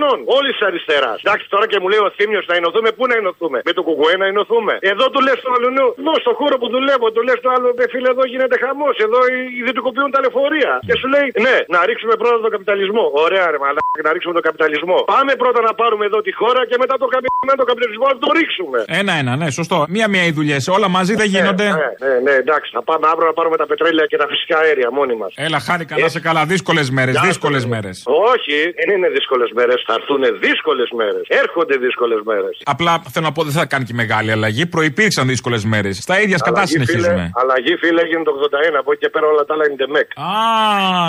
Όλη 0.47 0.55
της 0.59 0.67
αριστεράς. 0.69 1.17
Εντάξει, 1.23 1.45
τώρα 1.53 1.65
και 1.71 1.77
μου 1.81 1.87
λέει 1.93 2.01
ο 2.07 2.09
Θήμιος 2.17 2.45
να 2.51 2.55
ενωθούμε. 2.59 2.89
Πού 2.97 3.03
να 3.11 3.15
ενωθούμε; 3.21 3.57
Με 3.69 3.73
το 3.77 3.81
Κουκουέ 3.87 4.13
να 4.23 4.27
ενωθούμε. 4.33 4.73
Εδώ 4.93 5.05
του 5.13 5.19
λες 5.27 5.37
του 5.43 5.49
αλλού. 5.55 5.85
Εδώ 6.01 6.13
στο 6.23 6.31
χώρο 6.39 6.55
που 6.61 6.67
δουλεύω, 6.75 7.05
του 7.15 7.21
λες 7.27 7.37
του 7.43 7.49
άλλου. 7.55 7.69
«Ε, 7.83 7.85
Φίλε, 7.93 8.09
εδώ 8.15 8.23
γίνεται 8.31 8.55
χαμός. 8.63 8.95
Εδώ 9.07 9.19
οι- 9.31 9.49
ιδιωτικοποιούν 9.61 10.09
τα 10.15 10.19
λεωφορεία. 10.23 10.71
Και 10.87 10.95
σου 10.99 11.07
λέει, 11.13 11.27
ναι, 11.45 11.55
να 11.73 11.79
ρίξουμε 11.89 12.13
πρώτα 12.21 12.37
τον 12.45 12.51
καπιταλισμό. 12.55 13.03
Ωραία, 13.25 13.45
ρε 13.53 13.59
μαλάκα, 13.63 14.01
να 14.07 14.11
ρίξουμε 14.15 14.33
τον 14.39 14.45
καπιταλισμό. 14.47 14.97
Πάμε 15.15 15.31
πρώτα 15.43 15.59
να 15.67 15.73
πάρουμε 15.81 16.03
εδώ 16.09 16.19
τη 16.27 16.31
χώρα 16.41 16.61
και 16.69 16.75
μετά 16.83 16.95
το 17.03 17.07
καπιταλισμό, 17.13 17.51
τον 17.61 17.67
καπιταλισμό 17.71 18.05
να 18.13 18.17
το 18.23 18.29
ρίξουμε. 18.39 18.79
Ένα-ένα, 19.01 19.31
ναι, 19.41 19.47
σωστό. 19.59 19.77
Μία-μία 19.95 20.23
οι 20.29 20.31
δουλειές. 20.39 20.61
Όλα 20.77 20.87
μαζί 20.97 21.13
δεν 21.21 21.27
γίνονται. 21.35 21.67
Ναι, 21.79 21.89
ναι, 22.07 22.13
ναι, 22.27 22.33
εντάξει, 22.43 22.69
θα 22.77 22.81
πάμε 22.89 23.05
αύριο 23.11 23.27
να 23.31 23.35
πάρουμε 23.39 23.57
τα 23.61 23.65
πετρέλαια 23.71 24.05
και 24.11 24.17
τα 24.21 24.27
φυσικά 24.31 24.55
αέρια 24.63 24.89
μόνοι 24.97 25.15
μας. 25.21 25.31
Έλα, 25.47 25.59
χάρη 25.67 25.85
καλά 25.91 26.07
σε 26.15 26.19
καλά. 26.27 26.41
Δύσκολες 26.53 26.87
μέρες, 26.97 27.15
δύσκολες 27.27 27.63
μέρες. 27.73 27.95
Όχι, 28.33 28.57
δεν 28.79 28.87
είναι 28.95 29.09
δύσκολες 29.17 29.49
μέρες. 29.57 29.77
Θα 29.87 29.93
έρθουν 29.99 30.21
δύσκολες 30.45 30.89
μέρες. 30.99 31.23
Έρχονται 31.43 31.75
δύσκολες 31.85 32.21
μέρες. 32.29 32.55
Απλά 32.73 32.91
θέλω 33.13 33.25
να 33.25 33.31
πω 33.31 33.41
δεν 33.43 33.55
θα 33.59 33.65
κάνει 33.65 33.85
και 33.89 33.93
μεγάλη 33.93 34.31
αλλαγή. 34.31 34.65
Προπήρξαν 34.65 35.27
δύσκολες 35.27 35.63
μέρες. 35.73 35.93
Στα 35.97 36.15
ίδια 36.23 36.37
σκατά 36.37 36.65
συνεχίζουμε. 36.65 37.23
Φίλε, 37.23 37.29
αλλαγή 37.41 37.73
φίλε 37.81 38.01
έγινε 38.05 38.23
το 38.23 38.31
81. 38.31 38.77
Από 38.81 38.91
εκεί 38.91 39.01
και 39.03 39.09
πέρα 39.09 39.25
όλα 39.33 39.43
τα 39.45 39.53
άλλα 39.53 39.65
είναι 39.67 39.75
τεμεκ. 39.83 40.09
Α, 40.29 40.31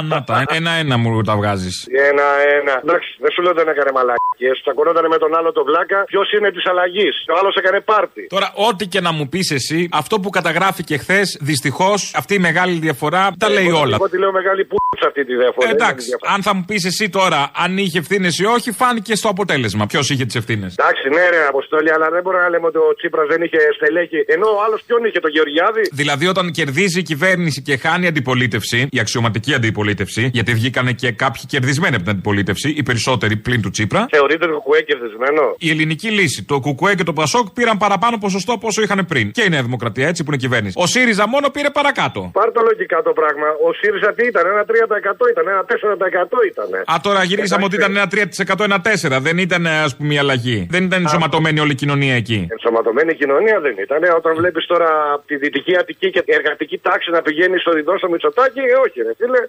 να 0.03 0.18
τα. 0.24 0.35
Ένα-ένα 0.59 0.97
μου 0.97 1.22
τα 1.22 1.35
βγάζεις. 1.37 1.76
Ένα-ένα. 2.11 2.74
Εντάξει, 2.85 3.11
δεν 3.22 3.31
σου 3.35 3.43
λέω 3.43 3.53
δεν 3.61 3.68
έκανε 3.68 3.91
μαλακίες. 3.99 4.57
Τσακωνόταν 4.62 5.05
με 5.14 5.18
τον 5.24 5.31
άλλο 5.39 5.53
το 5.53 5.62
βλάκα. 5.68 5.99
Ποιος 6.12 6.33
είναι 6.33 6.51
της 6.57 6.64
αλλαγής; 6.66 7.14
Ο 7.33 7.35
άλλος 7.41 7.55
έκανε 7.61 7.81
πάρτι. 7.81 8.26
Τώρα, 8.37 8.49
ό,τι 8.68 8.87
και 8.87 9.01
να 9.01 9.12
μου 9.12 9.29
πεις 9.29 9.51
εσύ, 9.51 9.89
αυτό 9.93 10.20
που 10.20 10.31
καταγράφηκε 10.31 10.97
χθες, 11.03 11.39
δυστυχώς, 11.41 12.12
αυτή 12.20 12.35
η 12.35 12.39
μεγάλη 12.39 12.72
διαφορά 12.87 13.22
τα 13.39 13.49
λέει 13.49 13.70
όλα. 13.70 13.95
Εγώ 14.01 14.09
τη 14.09 14.18
λέω 14.18 14.33
μεγάλη 14.33 14.62
πούτσα 14.64 15.07
αυτή 15.07 15.24
τη 15.24 15.35
διαφορά. 15.35 15.68
Ε, 15.68 15.72
εντάξει, 15.72 16.09
αν 16.35 16.43
θα 16.43 16.55
μου 16.55 16.64
πεις 16.66 16.85
εσύ 16.85 17.09
τώρα 17.09 17.51
αν 17.64 17.79
είχε 17.79 17.99
ευθύνες 17.99 18.39
ή 18.39 18.45
όχι, 18.45 18.72
φάνηκε 18.72 19.14
στο 19.21 19.29
αποτέλεσμα. 19.35 19.85
Ποιος 19.93 20.07
είχε 20.11 20.25
τις 20.25 20.37
ευθύνες; 20.41 20.71
Εντάξει, 20.79 21.05
ναι, 21.16 21.25
ρε, 21.35 21.41
Αποστόλη, 21.53 21.91
αλλά 21.97 22.07
δεν 22.14 22.23
μπορούμε 22.23 22.43
να 22.43 22.51
λέμε 22.55 22.66
ότι 22.66 22.79
ο 22.89 22.91
Τσίπρας 22.99 23.27
δεν 23.33 23.41
είχε 23.43 23.61
στελέχη. 23.79 24.21
Ενώ 24.35 24.47
ο 24.57 24.59
άλλος 24.64 24.81
ποιον 24.87 25.01
είχε, 25.07 25.19
τον 25.27 25.33
Γεωργιάδη. 25.37 25.83
Δηλαδή, 25.93 26.27
όταν 26.33 26.45
κερδίζει 26.59 26.99
η 26.99 27.07
κυβέρνηση 27.11 27.59
και 27.62 27.75
χάνει 27.85 28.07
αντιπολίτευση, 28.12 28.79
η 28.91 28.99
αξιωματική 29.05 29.53
αντιπολίτευση, 29.55 30.23
γιατί 30.33 30.51
βγήκανε 30.61 30.93
και 30.93 31.09
κάποιοι 31.23 31.43
κερδισμένοι 31.53 31.95
από 31.95 32.05
την 32.05 32.12
αντιπολίτευση, 32.12 32.69
οι 32.79 32.83
περισσότεροι 32.83 33.37
πλην 33.37 33.61
του 33.62 33.71
Τσίπρα. 33.71 34.07
Θεωρείται 34.11 34.47
το 34.47 34.53
κουκουέ 34.53 34.81
κερδισμένο. 34.91 35.43
Η 35.59 35.69
ελληνική 35.71 36.09
λύση, 36.19 36.45
το 36.45 36.61
κουκουέ 36.61 36.95
και 36.95 37.07
το 37.11 37.12
Πασόκ 37.12 37.47
πήραν 37.51 37.77
παραπάνω 37.85 38.19
ποσοστό 38.19 38.53
από 38.53 38.66
όσο 38.66 38.83
είχαν 38.83 39.07
πριν. 39.07 39.31
Και 39.31 39.43
η 39.43 39.49
Νέα 39.49 39.62
Δημοκρατία, 39.62 40.07
έτσι 40.09 40.25
που 40.25 40.31
είναι 40.31 40.41
κυβέρνηση. 40.41 40.75
Ο 40.79 40.87
ΣΥΡΙΖΑ 40.87 41.29
μόνο 41.29 41.47
πήρε 41.49 41.71
παρακάτω. 41.71 42.31
Πάρ 42.33 42.49
το 42.53 42.61
λογικά 42.71 43.03
το 43.03 43.12
πράγμα. 43.21 43.47
Ο 43.66 43.73
ΣΥΡΙΖΑ 43.81 44.11
τι 44.16 44.25
ήταν, 44.27 44.45
ένα 44.53 44.64
3% 44.64 45.25
ήταν, 45.33 45.45
ένα 45.55 45.64
4% 45.64 46.39
ήταν. 46.51 46.69
Α, 46.93 46.95
τώρα 47.03 47.23
γυρίσαμε 47.25 47.64
ότι 47.64 47.77
ήταν 47.77 47.91
ένα 47.97 48.09
3% 48.14 48.64
ένα 48.69 48.81
4%. 48.85 49.08
Δεν 49.21 49.39
ήταν 49.39 49.67
ας 49.67 49.97
πούμε 49.97 50.15
η 50.15 50.19
αλλαγή. 50.19 50.67
Δεν 50.71 50.85
ήταν 50.85 51.01
ενσωματωμένη 51.01 51.61
όλη 51.61 51.73
η 51.73 51.75
κοινωνία 51.75 52.15
εκεί. 52.15 52.47
Ενσωματωμένη 52.51 53.15
κοινωνία 53.15 53.61
δεν 53.61 53.75
ήταν. 53.85 54.01
Όταν 54.17 54.35
βλέπεις 54.35 54.67
τώρα 54.67 54.91
τη 55.27 55.37
δυτική 55.37 55.77
Αττική 55.77 56.11
και 56.11 56.23
εργατική 56.27 56.79
τάξη 56.79 57.11
να 57.11 57.23
πηγαίνει 57.23 57.59
στο 57.59 57.73
διδό 57.73 57.99
στο 57.99 58.09
Μητσοτάκι, 58.09 58.59
ε, 58.59 58.77
όχι, 58.85 58.99
ρε 59.07 59.13
φίλε. 59.19 59.41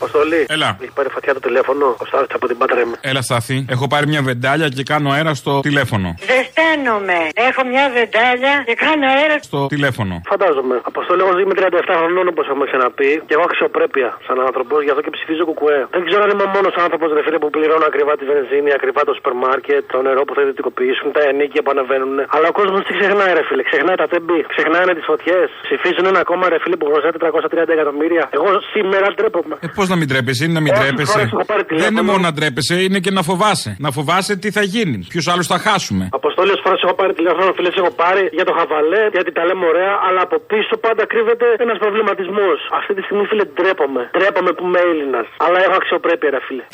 Αποστολή. 0.00 0.42
Έλα. 0.56 0.68
Έχει 0.84 0.94
πάρει 0.98 1.08
φωτιά 1.16 1.32
το 1.38 1.42
τηλέφωνο. 1.48 1.86
Ο 2.02 2.04
Στάθη 2.08 2.26
από 2.38 2.46
την 2.50 2.56
Πάτρα 2.60 2.86
μου. 2.88 2.96
Έλα, 3.10 3.22
Στάθη. 3.28 3.56
Έχω 3.74 3.84
πάρει 3.92 4.06
μια 4.12 4.22
βεντάλια 4.28 4.68
και 4.76 4.84
κάνω 4.92 5.08
αέρα 5.14 5.32
στο 5.42 5.52
τηλέφωνο. 5.68 6.08
Ζεσταίνομαι. 6.30 7.18
Έχω 7.48 7.62
μια 7.72 7.84
βεντάλια 7.96 8.54
και 8.68 8.74
κάνω 8.84 9.06
αέρα 9.14 9.36
στο 9.48 9.60
τηλέφωνο. 9.74 10.14
Φαντάζομαι. 10.32 10.76
Αποστολή, 10.90 11.20
έχω 11.24 11.32
ζει 11.36 11.44
με 11.50 11.54
37 11.60 11.94
χρονών 12.00 12.26
όπως 12.32 12.44
έχουμε 12.52 12.64
ξαναπεί 12.70 13.10
και 13.26 13.34
έχω 13.36 13.44
αξιοπρέπεια 13.50 14.08
σαν 14.26 14.36
άνθρωπος, 14.48 14.78
γι' 14.86 14.92
αυτό 14.92 15.02
και 15.06 15.12
ψηφίζω 15.16 15.42
κουκουέ. 15.50 15.80
Δεν 15.96 16.02
ξέρω 16.08 16.22
αν 16.26 16.30
είμαι 16.32 16.44
ο 16.48 16.50
μόνος 16.56 16.74
άνθρωπος 16.84 17.08
ρε 17.16 17.22
φίλε 17.26 17.38
που 17.42 17.50
πληρώνω 17.56 17.86
ακριβά 17.92 18.12
τη 18.20 18.24
βενζίνη, 18.30 18.70
ακριβά 18.78 19.00
το 19.08 19.12
σούπερ 19.16 19.34
μάρκετ, 19.44 19.82
το 19.94 19.98
νερό 20.06 20.22
που 20.26 20.32
θα 20.36 20.40
ιδιωτικοποιήσουν, 20.44 21.06
τα 21.16 21.22
ενίκια 21.30 21.60
που 21.64 21.70
ανεβαίνουν. 21.74 22.16
Αλλά 22.34 22.46
ο 22.52 22.54
κόσμος 22.60 22.80
τι 22.86 22.92
ξεχνάει 22.98 23.32
ρε 23.38 23.44
φίλε. 23.48 23.62
Ξεχνάει 23.70 23.96
τα 24.02 24.06
τέμπη, 24.12 24.38
ξεχνάει 24.52 24.84
τις 24.98 25.06
φωτιές. 25.10 25.48
Ψηφίζουν 25.66 26.04
ένα 26.12 26.20
κόμμα 26.30 26.44
ρε 26.52 26.58
φίλε 26.62 26.76
που 26.80 26.86
χρωστάει 26.90 27.12
430 27.24 27.72
εκατομμύρια. 27.78 28.24
Εγώ 28.38 28.48
σήμερα 28.74 29.06
ντρέπομαι. 29.30 29.54
Ε, 29.60 29.66
Πώς 29.78 29.86
να 29.92 29.96
μην 30.00 30.08
τρέπεσαι, 30.12 30.42
είναι 30.44 30.52
να 30.58 30.62
μην 30.64 30.72
Όσες 30.72 30.84
τρέπεσαι. 30.84 31.12
φορές 31.12 31.26
έχω 31.34 31.44
πάρει 31.50 31.62
Δεν 31.68 31.76
είναι 31.76 31.84
τηλέφωνο. 31.86 32.10
μόνο 32.10 32.22
να 32.28 32.32
τρέπεσαι, 32.38 32.74
είναι 32.86 32.98
και 33.04 33.10
να 33.18 33.22
φοβάσαι. 33.30 33.70
Να 33.84 33.90
φοβάσαι 33.96 34.32
τι 34.42 34.48
θα 34.56 34.62
γίνει. 34.74 34.96
Ποιους 35.12 35.26
άλλους 35.32 35.46
θα 35.52 35.58
χάσουμε. 35.66 36.04
Αποστόλε 36.20 36.52
φορέ 36.64 36.76
έχω 36.84 36.94
πάρει 37.00 37.12
τηλέφωνο, 37.20 37.48
φίλε, 37.56 37.70
έχω 37.82 37.90
πάρει 38.02 38.22
για 38.38 38.44
το 38.48 38.52
χαβαλέ, 38.58 39.02
γιατί 39.16 39.30
τα 39.38 39.42
λέμε 39.48 39.64
ωραία, 39.72 39.92
αλλά 40.06 40.20
από 40.26 40.36
πίσω 40.50 40.74
πάντα 40.86 41.02
κρύβεται 41.12 41.46
ένας 41.64 41.78
προβληματισμός. 41.82 42.58
Αυτή 42.78 42.92
τη 42.96 43.02
στιγμή, 43.06 43.24
φίλε, 43.30 43.44
ντρέπομαι. 43.54 44.02
Ντρέπομαι 44.18 44.50
που 44.56 44.64
είμαι 44.66 44.80
Έλληνας. 44.92 45.26
Αλλά 45.44 45.58
έχω 45.66 45.74
αξιοπρέπεια, 45.80 46.28
ρε 46.34 46.40
φίλε. 46.46 46.64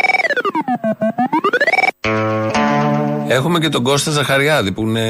Έχουμε 3.28 3.58
και 3.58 3.68
τον 3.68 3.82
Κώστα 3.82 4.10
Ζαχαριάδη 4.10 4.72
που 4.72 4.82
είναι 4.82 5.06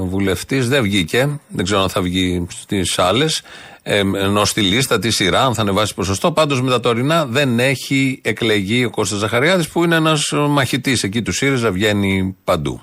βουλευτής, 0.00 0.68
δεν 0.68 0.82
βγήκε. 0.82 1.40
Δεν 1.48 1.64
ξέρω 1.64 1.80
αν 1.80 1.88
θα 1.88 2.00
βγει 2.00 2.46
στις 2.50 2.98
άλλες. 2.98 3.42
Ε, 3.82 3.98
ενώ 3.98 4.44
στη 4.44 4.60
λίστα 4.60 4.98
τη 4.98 5.10
σειρά, 5.10 5.44
αν 5.44 5.54
θα 5.54 5.60
ανεβάσει 5.60 5.94
ποσοστό. 5.94 6.32
Πάντως 6.32 6.62
με 6.62 6.70
τα 6.70 6.80
τωρινά 6.80 7.26
δεν 7.26 7.58
έχει 7.58 8.20
εκλεγεί 8.22 8.84
ο 8.84 8.90
Κώστας 8.90 9.18
Ζαχαριάδης 9.18 9.68
που 9.68 9.84
είναι 9.84 9.96
ένας 9.96 10.32
μαχητής 10.32 11.02
εκεί 11.02 11.22
του 11.22 11.32
ΣΥΡΙΖΑ, 11.32 11.70
βγαίνει 11.70 12.36
παντού. 12.44 12.82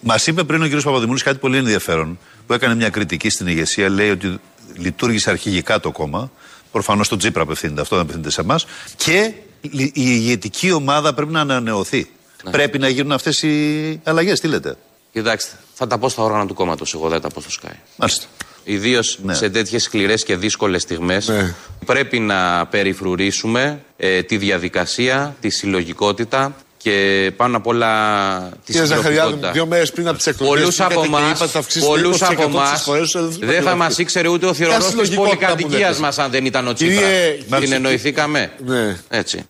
Μας 0.00 0.26
είπε 0.26 0.44
πριν 0.44 0.62
ο 0.62 0.68
κ. 0.68 0.82
Παπαδημούλης 0.82 1.22
κάτι 1.22 1.38
πολύ 1.38 1.56
ενδιαφέρον 1.56 2.18
που 2.46 2.52
έκανε 2.52 2.74
μια 2.74 2.88
κριτική 2.88 3.30
στην 3.30 3.46
ηγεσία. 3.46 3.88
Λέει 3.88 4.10
ότι 4.10 4.40
λειτουργήσε 4.76 5.30
αρχηγικά 5.30 5.80
το 5.80 5.90
κόμμα. 5.90 6.30
Προφανώς 6.72 7.06
στον 7.06 7.18
Τσίπρα 7.18 7.42
απευθύνεται, 7.42 7.80
αυτό 7.80 7.94
δεν 7.94 8.04
απευθύνεται 8.04 8.32
σε 8.32 8.40
εμάς. 8.40 8.66
Και 8.96 9.32
η 9.60 9.92
ηγετική 9.94 10.72
ομάδα 10.72 11.14
πρέπει 11.14 11.32
να 11.32 11.40
ανανεωθεί. 11.40 12.10
Πρέπει 12.50 12.78
να 12.78 12.88
γίνουν 12.88 13.12
αυτές 13.12 13.42
οι 13.42 14.00
αλλαγές. 14.04 14.40
Τι 14.40 14.48
λέτε. 14.48 14.76
Κοιτάξτε, 15.12 15.56
θα 15.74 15.86
τα 15.86 15.98
πω 15.98 16.08
στα 16.08 16.22
όργανα 16.22 16.46
του 16.46 16.54
κόμματος. 16.54 16.94
Εγώ 16.94 17.08
δεν 17.08 17.20
τα 17.20 17.28
πω 17.28 17.40
στο 17.40 17.50
Sky. 17.62 17.74
Μάλιστα. 17.96 18.26
Ιδίως 18.64 19.18
σε 19.30 19.48
τέτοιες 19.50 19.82
σκληρές 19.82 20.24
και 20.24 20.36
δύσκολες 20.36 20.82
στιγμές, 20.82 21.30
πρέπει 21.86 22.18
να 22.18 22.66
περιφρουρήσουμε 22.66 23.80
ε, 23.96 24.22
τη 24.22 24.36
διαδικασία, 24.36 25.36
τη 25.40 25.50
συλλογικότητα 25.50 26.54
και 26.76 27.30
πάνω 27.36 27.56
απ' 27.56 27.66
όλα 27.66 27.92
τη 28.64 28.72
Κύριε 28.72 28.86
Ζαχαριάδη, 28.86 29.12
συντροφικότητα. 29.14 29.50
δύο 29.52 29.66
μέρες 29.66 29.92
πριν 29.92 30.08
από 30.08 30.16
τις 30.16 30.26
εκλογές. 30.26 30.54
Πολλούς 30.58 30.80
από 30.80 31.02
εμάς 31.04 31.38
πολλούς 31.86 32.22
από 32.22 32.42
εμάς 32.42 32.86
δεν 33.40 33.62
θα 33.62 33.74
μας 33.74 33.98
ήξερε 33.98 34.28
ούτε 34.28 34.46
ο 34.46 34.54
θηρορό 34.54 34.76
της 34.76 34.86
συλλογικότητα 34.86 35.30
που 35.36 35.40
πολυκατοικίας 35.46 35.88
λέτε. 35.90 36.00
μας 36.00 36.18
αν 36.18 36.30
δεν 36.30 36.44
ήταν 36.44 36.68
ο 36.68 36.72
Τσίπρας. 36.72 36.98
Κύριε- 36.98 37.34
Την 37.36 37.44
Μάλιστα. 37.48 37.74
εννοηθήκαμε. 37.74 38.52
Ναι. 38.66 38.96
Έτσι. 39.08 39.44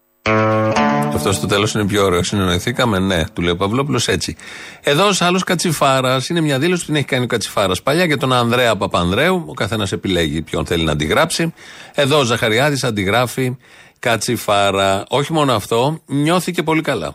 Αυτό 1.15 1.33
στο 1.33 1.47
τέλος 1.47 1.75
είναι 1.75 1.87
πιο 1.87 2.05
ωραίος. 2.05 2.27
Συνεννοηθήκαμε, 2.27 2.99
ναι, 2.99 3.25
του 3.29 3.43
λέει 3.43 3.53
ο 3.53 3.57
Παυλόπουλος 3.57 4.09
έτσι. 4.09 4.37
Εδώ 4.83 5.07
ο 5.07 5.13
άλλος 5.19 5.45
Κατσιφάρας 5.45 6.29
είναι 6.29 6.41
μια 6.41 6.59
δήλωση 6.59 6.81
που 6.81 6.87
την 6.87 6.97
έχει 6.97 7.05
κάνει 7.05 7.25
ο 7.25 7.27
Κατσιφάρας 7.27 7.83
παλιά 7.83 8.05
για 8.05 8.17
τον 8.17 8.33
Ανδρέα 8.33 8.77
Παπανδρέου. 8.77 9.45
Ο 9.47 9.55
καθένας 9.55 9.93
επιλέγει 9.93 10.43
ποιον 10.43 10.67
θέλει 10.67 10.85
να 10.85 10.93
αντιγράψει. 10.93 11.55
Εδώ 11.95 12.19
ο 12.19 12.23
Ζαχαριάδης 12.23 12.85
αντιγράφει 12.85 13.57
Κατσιφάρα. 13.99 15.05
Όχι 15.09 15.33
μόνο 15.33 15.55
αυτό, 15.55 16.03
νιώθηκε 16.07 16.63
πολύ 16.63 16.83
καλά. 16.83 17.15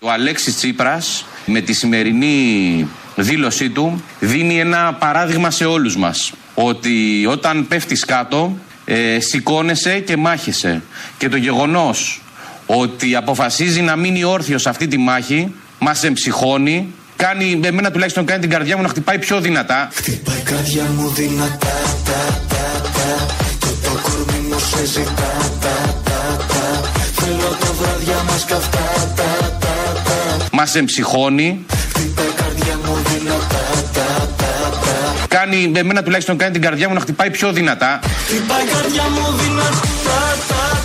Ο 0.00 0.10
Αλέξης 0.10 0.56
Τσίπρας 0.56 1.24
με 1.46 1.60
τη 1.60 1.72
σημερινή 1.72 2.88
δήλωσή 3.14 3.70
του 3.70 4.02
δίνει 4.20 4.60
ένα 4.60 4.94
παράδειγμα 4.94 5.50
σε 5.50 5.64
όλους 5.64 5.96
μας 5.96 6.32
ότι 6.54 7.26
όταν 7.30 7.66
πέφτεις 7.68 8.04
κάτω 8.04 8.56
ε, 8.84 9.20
σηκώνεσαι 9.20 10.00
και 10.00 10.16
μάχεσαι 10.16 10.82
και 11.18 11.28
το 11.28 11.36
γεγονός 11.36 12.20
ότι 12.66 13.14
αποφασίζει 13.14 13.80
να 13.80 13.96
μείνει 13.96 14.24
όρθιος 14.24 14.62
σε 14.62 14.68
αυτή 14.68 14.86
τη 14.88 14.96
μάχη 14.96 15.54
μας 15.78 16.04
εμψυχώνει 16.04 16.92
κάνει, 17.16 17.60
εμένα 17.64 17.90
τουλάχιστον 17.90 18.24
κάνει 18.24 18.40
την 18.40 18.50
καρδιά 18.50 18.76
μου 18.76 18.82
να 18.82 18.88
χτυπάει 18.88 19.18
πιο 19.18 19.40
δυνατά 19.40 19.88
Χτυπάει 19.94 20.36
η 20.36 20.42
καρδιά 20.42 20.84
μου 20.96 21.08
δυνατά 21.08 21.76
τα, 22.04 22.40
τα, 22.48 22.80
τα, 22.96 23.34
Και 23.58 23.66
το 23.82 24.00
κορμί 24.02 24.40
μου 24.48 24.58
σε 24.58 24.86
ζητά 24.86 25.32
τα, 25.60 25.94
τα, 26.04 26.44
τα. 26.48 26.90
Θέλω 27.14 27.56
τα 27.60 27.72
βράδια 27.80 28.22
μας 28.28 28.44
καυτά 28.44 29.12
τα, 29.16 29.56
τα, 29.60 30.02
τα. 30.04 30.46
μας 30.52 30.74
εμψυχώνει 30.74 31.64
Χτυπάει 31.88 32.26
η 32.26 32.32
καρδιά 32.36 32.78
μου 32.84 32.96
δυνατά 33.12 33.64
τα, 33.92 34.28
τα, 34.36 34.78
τα. 34.84 35.26
κάνει, 35.28 35.72
εμένα 35.74 36.02
τουλάχιστον 36.02 36.36
κάνει 36.36 36.52
την 36.52 36.62
καρδιά 36.62 36.88
μου 36.88 36.94
να 36.94 37.00
χτυπάει 37.00 37.30
πιο 37.30 37.52
δυνατά 37.52 38.00
Χτυπάει 38.26 38.62
η 38.64 38.68
καρδιά 38.72 39.02
μου 39.02 39.36
δυνατά 39.38 39.80
τα, 40.04 40.36
τα, 40.48 40.60
τα. 40.70 40.75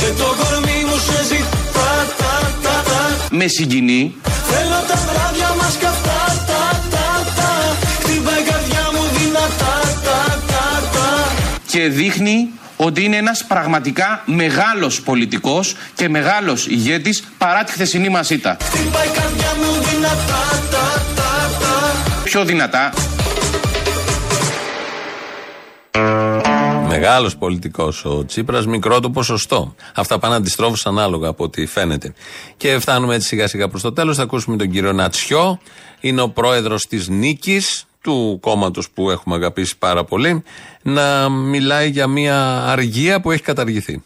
Και 0.00 0.06
το 0.18 0.34
κορμί 0.40 0.84
μου 0.88 0.98
σε 1.06 1.24
ζητά 1.24 2.06
τα, 2.18 2.52
τα, 2.62 2.82
τα. 2.90 3.26
με 3.30 3.46
συγκινεί 3.46 4.14
Θέλω 4.50 4.80
τα 4.88 4.96
βράδια 4.96 5.54
μας 5.60 5.76
καυτά 5.80 6.44
τα, 6.46 6.80
τα, 6.90 7.32
τα. 7.36 7.76
Χτυπάει 8.02 8.40
η 8.40 8.44
καρδιά 8.50 8.84
μου 8.92 9.02
δυνατά 9.18 9.80
τα, 10.04 10.42
τα, 10.46 10.82
τα. 10.92 11.32
και 11.66 11.88
δείχνει 11.88 12.50
ότι 12.76 13.04
είναι 13.04 13.16
ένας 13.16 13.44
πραγματικά 13.44 14.22
μεγάλος 14.24 15.00
πολιτικός 15.02 15.76
και 15.94 16.08
μεγάλος 16.08 16.66
ηγέτης 16.66 17.24
παρά 17.38 17.64
τη 17.64 17.72
χθεσινή 17.72 18.08
μας 18.08 18.30
ήττα. 18.30 18.56
Χτυπάει 18.62 19.06
η 19.06 19.10
καρδιά 19.10 19.52
μου 19.60 19.84
δυνατά 19.90 20.60
τα, 20.70 21.02
τα, 21.14 21.50
τα. 21.60 22.22
Πιο 22.24 22.44
δυνατά. 22.44 22.92
Μεγάλος 27.00 27.36
πολιτικός 27.36 28.04
ο 28.04 28.24
Τσίπρας, 28.24 28.66
μικρό 28.66 29.00
το 29.00 29.10
ποσοστό. 29.10 29.74
Αυτά 29.94 30.18
πάνε 30.18 30.34
αντιστρόφως 30.34 30.86
ανάλογα 30.86 31.28
από 31.28 31.44
ό,τι 31.44 31.66
φαίνεται. 31.66 32.14
Και 32.56 32.78
φτάνουμε 32.78 33.14
έτσι 33.14 33.26
σιγά 33.26 33.46
σιγά 33.48 33.68
προς 33.68 33.82
το 33.82 33.92
τέλος. 33.92 34.16
Θα 34.16 34.22
ακούσουμε 34.22 34.56
τον 34.56 34.70
κύριο 34.70 34.92
Νατσιό. 34.92 35.60
Είναι 36.00 36.20
ο 36.20 36.28
πρόεδρος 36.28 36.86
της 36.86 37.08
Νίκης, 37.08 37.84
του 38.00 38.38
κόμματος 38.40 38.90
που 38.90 39.10
έχουμε 39.10 39.34
αγαπήσει 39.34 39.78
πάρα 39.78 40.04
πολύ, 40.04 40.42
να 40.82 41.28
μιλάει 41.28 41.88
για 41.88 42.06
μια 42.06 42.64
αργία 42.66 43.20
που 43.20 43.30
έχει 43.30 43.42
καταργηθεί. 43.42 44.02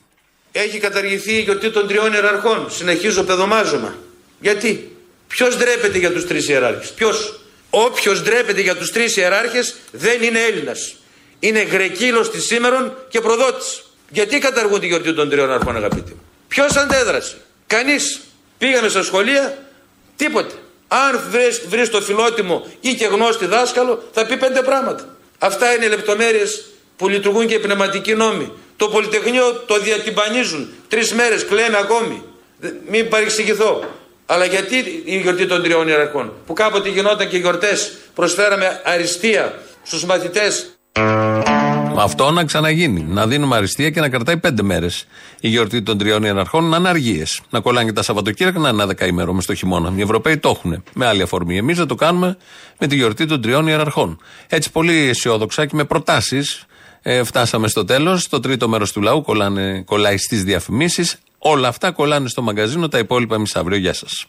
Έχει 0.52 0.78
καταργηθεί 0.78 1.32
η 1.32 1.40
γιορτή 1.40 1.70
των 1.70 1.86
τριών 1.86 2.12
ιεραρχών. 2.12 2.66
Συνεχίζω 2.70 3.22
παιδομάζωμα. 3.22 3.94
Γιατί; 4.40 4.96
Ποιος 5.28 5.56
ντρέπεται 5.56 5.98
για 5.98 6.12
τους 6.12 6.26
τρεις 6.26 6.48
ιεράρχες; 6.48 6.92
Ποιος; 6.92 7.40
Όποιος 7.70 8.22
ντρέπεται 8.22 8.60
για 8.60 8.76
τους 8.76 8.92
τρεις 8.92 9.16
ιεράρχες 9.16 9.74
δεν 9.90 10.22
είναι 10.22 10.38
Έλληνας. 10.38 10.94
Είναι 11.38 11.62
γρεκύλος 11.62 12.30
της 12.30 12.44
σήμερον 12.46 12.96
και 13.08 13.20
προδότης. 13.20 13.82
Γιατί 14.08 14.38
καταργούν 14.38 14.80
τη 14.80 14.86
γιορτή 14.86 15.14
των 15.14 15.28
τριών 15.30 15.50
αρχών, 15.52 15.76
αγαπητοί 15.76 16.10
μου; 16.10 16.20
Ποιος 16.48 16.76
αντέδρασε; 16.76 17.36
Κανείς. 17.66 18.20
Πήγαμε 18.58 18.88
στα 18.88 19.02
σχολεία, 19.02 19.58
τίποτε. 20.16 20.54
Αν 20.88 21.20
βρεις, 21.30 21.62
βρεις 21.68 21.90
το 21.90 22.00
φιλότιμο 22.00 22.66
ή 22.80 22.94
και 22.94 23.06
γνώστη 23.06 23.46
δάσκαλο, 23.46 24.02
θα 24.12 24.26
πει 24.26 24.36
πέντε 24.36 24.62
πράγματα. 24.62 25.16
Αυτά 25.38 25.74
είναι 25.74 25.84
οι 25.84 25.88
λεπτομέρειες 25.88 26.64
που 26.96 27.08
λειτουργούν 27.08 27.46
και 27.46 27.54
οι 27.54 27.58
πνευματικοί 27.58 28.14
νόμοι. 28.14 28.52
Το 28.76 28.88
Πολυτεχνείο 28.88 29.52
το 29.66 29.78
διατυμπανίζουν. 29.78 30.72
Τρεις 30.88 31.12
μέρες 31.12 31.44
κλαίνε 31.44 31.76
ακόμη. 31.76 32.22
Δε- 32.58 32.70
Μην 32.88 33.08
παρεξηγηθώ. 33.08 33.84
Αλλά 34.26 34.44
γιατί 34.44 35.02
η 35.04 35.18
γιορτή 35.18 35.46
των 35.46 35.62
τριών 35.62 35.88
ιεραρχών, 35.88 36.32
που 36.46 36.52
κάποτε 36.52 36.88
γινόταν 36.88 37.28
και 37.28 37.36
γιορτές, 37.36 37.92
προσφέραμε 38.14 38.80
αριστεία 38.84 39.62
στους 39.82 40.04
μαθητές 40.04 40.78
Αυτό 41.96 42.30
να 42.30 42.44
ξαναγίνει. 42.44 43.02
Να 43.08 43.26
δίνουμε 43.26 43.56
αριστεία 43.56 43.90
και 43.90 44.00
να 44.00 44.08
κρατάει 44.08 44.36
πέντε 44.36 44.62
μέρες 44.62 45.06
η 45.40 45.48
γιορτή 45.48 45.82
των 45.82 45.98
τριών 45.98 46.24
ιεραρχών 46.24 46.64
να 46.64 46.76
είναι 46.76 46.88
αργίες. 46.88 47.40
Να 47.50 47.60
κολλάνε 47.60 47.86
και 47.86 47.92
τα 47.92 48.02
Σαββατοκύριακα 48.02 48.58
να 48.58 48.68
είναι 48.68 48.76
ένα 48.76 48.86
δεκαήμερο 48.86 49.32
με 49.32 49.40
στο 49.40 49.54
χειμώνα. 49.54 49.92
Οι 49.96 50.00
Ευρωπαίοι 50.00 50.38
το 50.38 50.48
έχουν 50.48 50.82
με 50.94 51.06
άλλη 51.06 51.22
αφορμή. 51.22 51.56
Εμείς 51.56 51.76
δεν 51.76 51.86
το 51.86 51.94
κάνουμε 51.94 52.36
με 52.78 52.86
τη 52.86 52.96
γιορτή 52.96 53.26
των 53.26 53.40
τριών 53.40 53.66
ιεραρχών. 53.66 54.18
Έτσι 54.48 54.70
πολύ 54.70 55.08
αισιόδοξα 55.08 55.66
και 55.66 55.76
με 55.76 55.84
προτάσεις 55.84 56.66
ε, 57.02 57.22
φτάσαμε 57.22 57.68
στο 57.68 57.84
τέλος. 57.84 58.28
Το 58.28 58.40
τρίτο 58.40 58.68
μέρος 58.68 58.92
του 58.92 59.02
λαού 59.02 59.22
κολλάνε, 59.22 59.82
κολλάει 59.82 60.16
στις 60.16 60.44
διαφημίσεις. 60.44 61.18
Όλα 61.38 61.68
αυτά 61.68 61.90
κολλάνε 61.90 62.28
στο 62.28 62.42
μαγκαζίνο. 62.42 62.88
Τα 62.88 62.98
υπόλοιπα 62.98 63.34
εμείς 63.34 63.56
αύριο. 63.56 63.78
Γεια 63.78 63.92
σας. 63.92 64.26